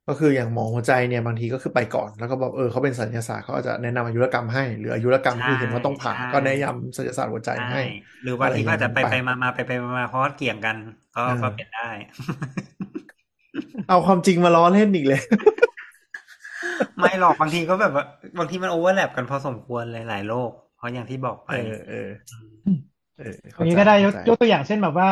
[0.07, 7.83] ก็คืออย่างหมอหัวใจเนี่ยบางทีก็คือไปก่อนแล้วก็บอกเออเขาเป็นศัลยศาสตร์เขาอาจจะแนะนำอายุรกรรมให้ หรืออายุรกรรมคือเห็นว่าต้องผ่าก็แนะนำศัลยศาสตร์หัวใจให้ใช่
[8.23, 10.77] หรือบางทีก็อาจจะไปอะไรไปอย่างนั้นมามาไปไปมามาเพราะว่าเกี่ยงกัน
[11.17, 11.89] ก็อ่าก็เป็นได้
[13.89, 15.21] เอาความจริงมาล้อเล่นอีกเลย
[17.01, 18.05] ไม่หรอกบางทีก็แบบว่า
[18.39, 22.09] บางทีมันโอเวอร์แลปกันพอสมควรเลยหลายโรคเพราะอย่างที่บอกไปเออเออ
[22.67, 22.79] อืม
[23.19, 25.09] เอออย่างนี้ก็ได้ยกเข้าใจยกตัวอย่างเช่นแบบว่า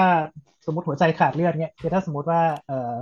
[0.64, 2.94] สสมมติหัวใจขาดเลือดเนี่ยคือถ้าสมมติว่า เอ่อ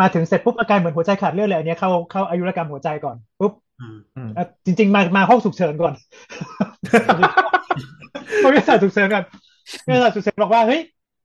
[0.00, 5.94] มาถึงเสร็จปุ๊บอาการเหมือนหัวใจขาดเลือดเลยอันเนี้ยเข้าเข้าอายุรกรรมหัวใจก่อนปุ๊บอืมอืมเอ่อจริง ๆ มามาห้องฉุกเฉินก่อน
[8.44, 9.24] บริษัทฉุกเฉินก่อน
[9.88, 10.80] บริษัทฉุกเฉินบอกว่าเฮ้ย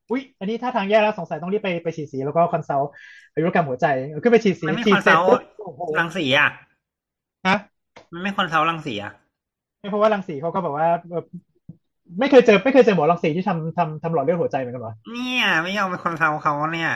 [0.10, 2.90] อุ๊ยอันนี้ถ้าทางแย่แล้วสงสัยต้องรีบไปไปฉีดสีแล้วก็ consult
[3.34, 3.86] อายุรกรรมหัวใจ
[4.24, 6.50] ขึ้นไปฉีดสีมันไม่ consult ฉีดเสร็จปุ๊บโอ้โหรังสีอะ
[7.46, 7.56] ฮะ
[8.14, 9.12] มันไม่ consult รังสีอะ
[9.80, 11.20] ไม่เพราะว่ารังสีเขาก็แบบว่าเอ่อ
[12.20, 16.92] ไม่เคยเจอไม่เคยเจอหมอรังสีที่ทำทำทำหลอดเลือดหัวใจเหมือนกันเหรอ เนี่ยไม่ยอมไป consult เขาเนี่ย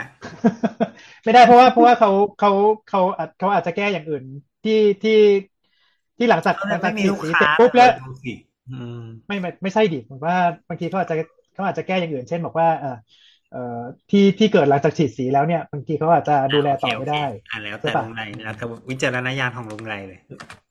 [1.24, 2.50] ไม่ได้เพราะว่าเพราะว่าเขาเขา
[2.86, 4.24] เขาอาจเขาอาจจะแก้อย่างอื่น
[4.62, 4.72] ที่
[5.02, 5.12] ที่
[6.16, 8.32] ที่หลังจากเขาหลัจะงไม่จากมีฉีดลูกสีค้าเสร็จปุ๊บแล้ว ดูสิ
[8.68, 10.34] อืม ไม่ไม่ไม่ใช่ดิผมว่า
[10.68, 11.16] บางทีเขาอาจจะ
[11.54, 12.88] เขาอาจจะแก้อย่างอื่น เช่นบอกว่าเออ
[13.48, 13.58] เอ่อ
[14.10, 17.16] ที่ที่เกิดหลังจากฉีดสีแล้วเนี่ยบางทีเขาอาจจะดูแลต่อไม่ได้
[17.48, 20.18] อ่าแล้วใช่แต่ปะลุงไรแล้วแต่วิจารณญาณของลุงไรเลย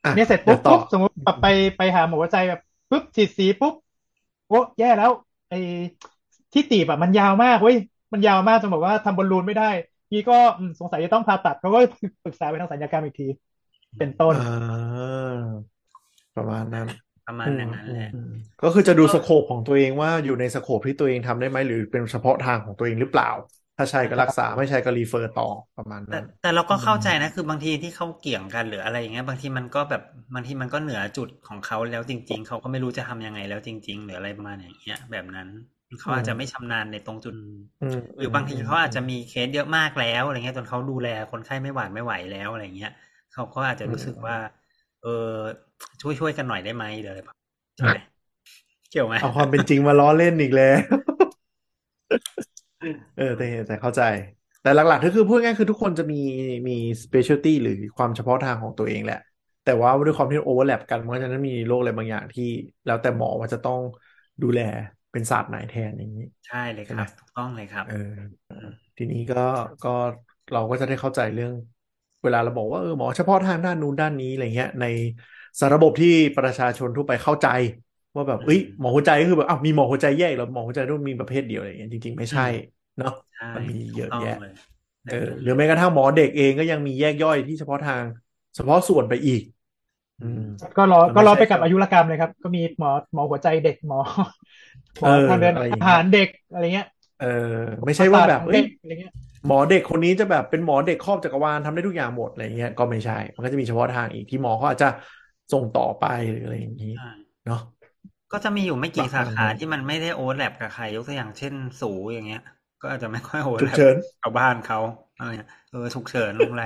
[0.06, 1.46] อะเนี่ยเสร็จเดี๋ปุ๊ยบวต่อปุ๊บสมมติแบบไป
[1.78, 3.74] ไปหาหมอหัวใจแบบปุ๊บฉีดสีปุ๊บ
[4.48, 5.12] โอ้แย่แล้ว
[5.50, 5.56] ไอ้
[6.54, 7.76] ที่ตีบอะมันยาวมากเว้ย
[8.14, 9.66] มันยาวมากจนแบบว่าทำบอลลูนไม่ได้
[10.12, 11.80] นี่ก็อืมสงสัยจะต้องผ่าตัดเขาก็
[12.24, 13.26] ปรึกษาไปทางศัลยกรรมอีกที
[13.98, 15.04] เป็นต้นอ่า
[16.36, 16.88] ประมาณนั้น
[17.28, 18.32] ประมาณอย่างนั้นแหละอืม
[18.62, 23.30] ก็คือจะดูสโคปของตัวเองว่าอยู่ในสโคปที่ตัวเองทำได้ไหมหรือเป็นเฉพาะทางของตัวเองหรือเปล่า
[23.78, 25.48] ถ้าใช่ก็รักษาไม่ใช่ก็รีเฟอร์ต่อ
[25.78, 30.02] ประมาณแต่นั้นแต่เราก็เข้าใจนะคือบางทีที่เขาเกี่ยงกันหรืออะไรอย่างเงี้ยบางทีมันก็แบบ
[30.34, 35.48] บางทีมันก็เหนือจุดของเขาแล้วจริง ๆ เขาก็ไม่รู้จะทำยังไงแล้วจริง ๆ หรืออะไรประมาณอย่างเงี้ยแบบนั้น
[36.00, 37.36] เขาอาจจะไม่ชำนาญในตรงจุด
[37.82, 42.92] อืมหรือบางทีเขาอาจจะมีเคสเยอะมากแล้วอะไรเงี้ยจนเขาดูแลคนไข้ไม่หวาดไม่ไหวแล้วอะไรเงี้ย
[43.34, 44.36] เขาก็อาจจะรู้สึกว่า
[45.04, 45.38] เออ
[46.02, 47.36] ช่วยช่วยกันหน่อยได้ไหมหรืออะไรแบบ
[47.76, 47.98] ใช่ไหม
[48.92, 50.76] เกี่ยวไหมเอาความเป็นจริงมาล้อเล่นอีกแล้ว
[53.18, 54.02] เออแต่แต่เข้าใจ
[54.62, 56.22] แต่หลักๆก็คือพูดง่ายๆคือทุกคนจะมี
[56.68, 59.20] มี specialty หรือความเฉพาะทางของตัวเองแหละ
[59.66, 62.50] แต่ว่าด้วยความที่ overlap กันมันก็จะนั้นมีโรคอะไรบางอย่างที่
[62.86, 63.80] แล้วแต่หมอว่าจะต้อง
[64.44, 64.62] ดูแล
[65.12, 68.14] เป็นศาสตร์ไหนแทนอย่างนี้ ใช่เลยครับถูกต้องเลยครับ เออ
[68.98, 69.44] ทีนี้ก็
[69.86, 69.94] ก็
[70.54, 71.54] เราก็จะได้เข้าใจเรื่อง
[72.24, 74.86] เวลาเราบอกว่าเออหมอเฉพาะทางด้านนู้นด้านนี้อะไรเงี้ยใน
[75.60, 77.48] สารระบบที่ประชาชนทั่วไปเข้าใจ
[78.16, 82.44] ว่าแบบเอ้ยหมอหัวใจก็คือแบบอ้าวมีหมอหัวใจแยกแล้วหมอหัวใจต้องมีประเภทเดียวอะไรเงี้ยจริงๆ ไม่ใช่
[82.98, 84.52] เนาะใช่มันมีเยอะถูกต้งแยะเลย
[85.06, 88.04] เออหรือแม้กระทั่งหมอเด็กเองก็ยังมีแยกย่อยที่เฉพาะทาง
[88.56, 89.42] เฉพาะส่วนไปอีก
[90.20, 90.40] อืม
[90.78, 93.98] ก็รอมันไม่ก็รอไปใช่กับครับอายุรกรรมเลยครับ ก็มีหมอหมอหัวใจเด็กหมอ
[95.00, 96.88] หมอเออทางเดินอะไรอย่างเงี้ยอาหารเด็กอะไรเงี้ย
[97.18, 97.26] เออ
[97.86, 99.14] ไม่ใช่ว่าแบบประสทของเอ้เด็ยกอะไรเงี้ย
[99.46, 104.88] หมอเด็กคนนี้จะแบบเป็นหมอเด็กครอบจักรวาลทำได้ทุกอย่างหมดอะไรเงี้ยก็ไม่ใช่ มันก็จะมีเฉพาะทางอีกที่หมอเขาอาจจะ
[105.52, 107.08] ส่งต่อไปหรืออะไรอย่างนี้ใช่
[107.46, 107.58] เนาะ
[108.32, 112.42] ก็จะมีอยู่ไม่กี่บางสาขาอันที่มันไม่ได้โอเวอร์แลปกับใครยกตัวอย่างเช่นสูอย่างเงี้ย
[112.82, 114.80] ก็อาจจะไม่ค่อยโอเวอร์ฉุแลกปเฉินกับบ้านเขา
[115.18, 116.64] อะไรเงี้ยเออฉุกเฉินลงไร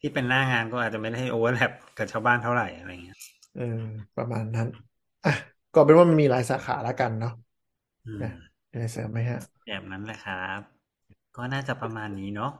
[0.00, 3.18] ที่เป็นหน้างานก็อาจจะไม่ได้โอเวอร์แลปกับชาวบ้านเท่าไหร่อะไรเงี้ย
[3.52, 3.62] เออ
[4.16, 4.68] ประมาณนั้น
[5.24, 5.30] อะ
[5.72, 7.30] ก็เป็นว่ามันมีหลายสาขาแล้วกันเนาะ
[8.06, 8.28] อืมนะ
[8.70, 10.60] มีอะไรเสริมไหมฮะแบบนั้นแหละครับ
[11.36, 12.50] ก็น่าจะประมาณนี้เนาะ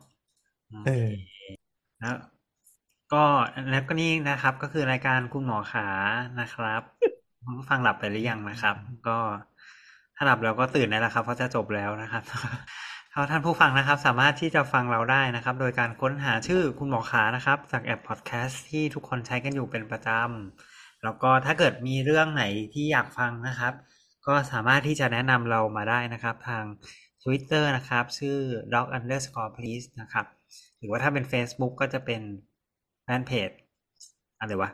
[0.70, 1.12] โอเอเคอ
[2.00, 2.16] แล้ว
[3.12, 3.24] ก็
[3.70, 5.88] แล้วก็นี่นะครับ ก็คือรายการคุณหมอขา
[6.40, 6.82] นะครับ
[7.44, 8.76] คุณผู้ฟังหลับไปหรือยังนะครับ
[9.08, 9.18] ก็
[10.16, 12.22] ถ้าหลับแล้วก็ตื่นได้แล้วครับเพราะจะจบแล้วนะครับ
[13.12, 22.44] ถ้าท่านผู้ฟังนะครับ สามารถที่จะฟังเราได้นะครับ โดยการค้นหาชื่อคุณหมอขานะครับ จากแอปพอดแคสต์ที่ทุกคนใช้กันอยู่เป็นประจำแล้วก็ถ้าเกิดมีเรื่องไหน
[22.74, 23.72] ที่อยากฟังนะครับ
[24.26, 26.64] ก็สามารถที่จะแนะนำเรามาได้นะครับ ทาง
[27.24, 28.38] Twitter นะครับ ชื่อ
[28.72, 30.26] dog underscore please นะครับ
[30.78, 32.22] หรือว่าถ้าเป็น Facebook ก็จะเป็น
[33.02, 33.50] แฟนเพจ
[34.38, 34.70] อะไรวะ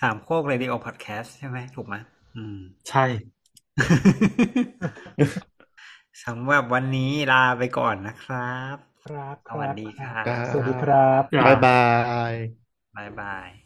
[0.00, 1.94] สามโคก Radio Podcast ใช่ไหมถูกไหม
[2.36, 2.58] อืม
[2.88, 3.04] ใช่
[6.24, 8.76] สำหรับวันนี้ลาไปก่อนนะครับ
[9.06, 11.84] ครับสวัสดีครับครับสวัสดีครับครับ บ๊ายบา
[12.30, 12.34] ย
[12.96, 13.61] บ๊ายบาย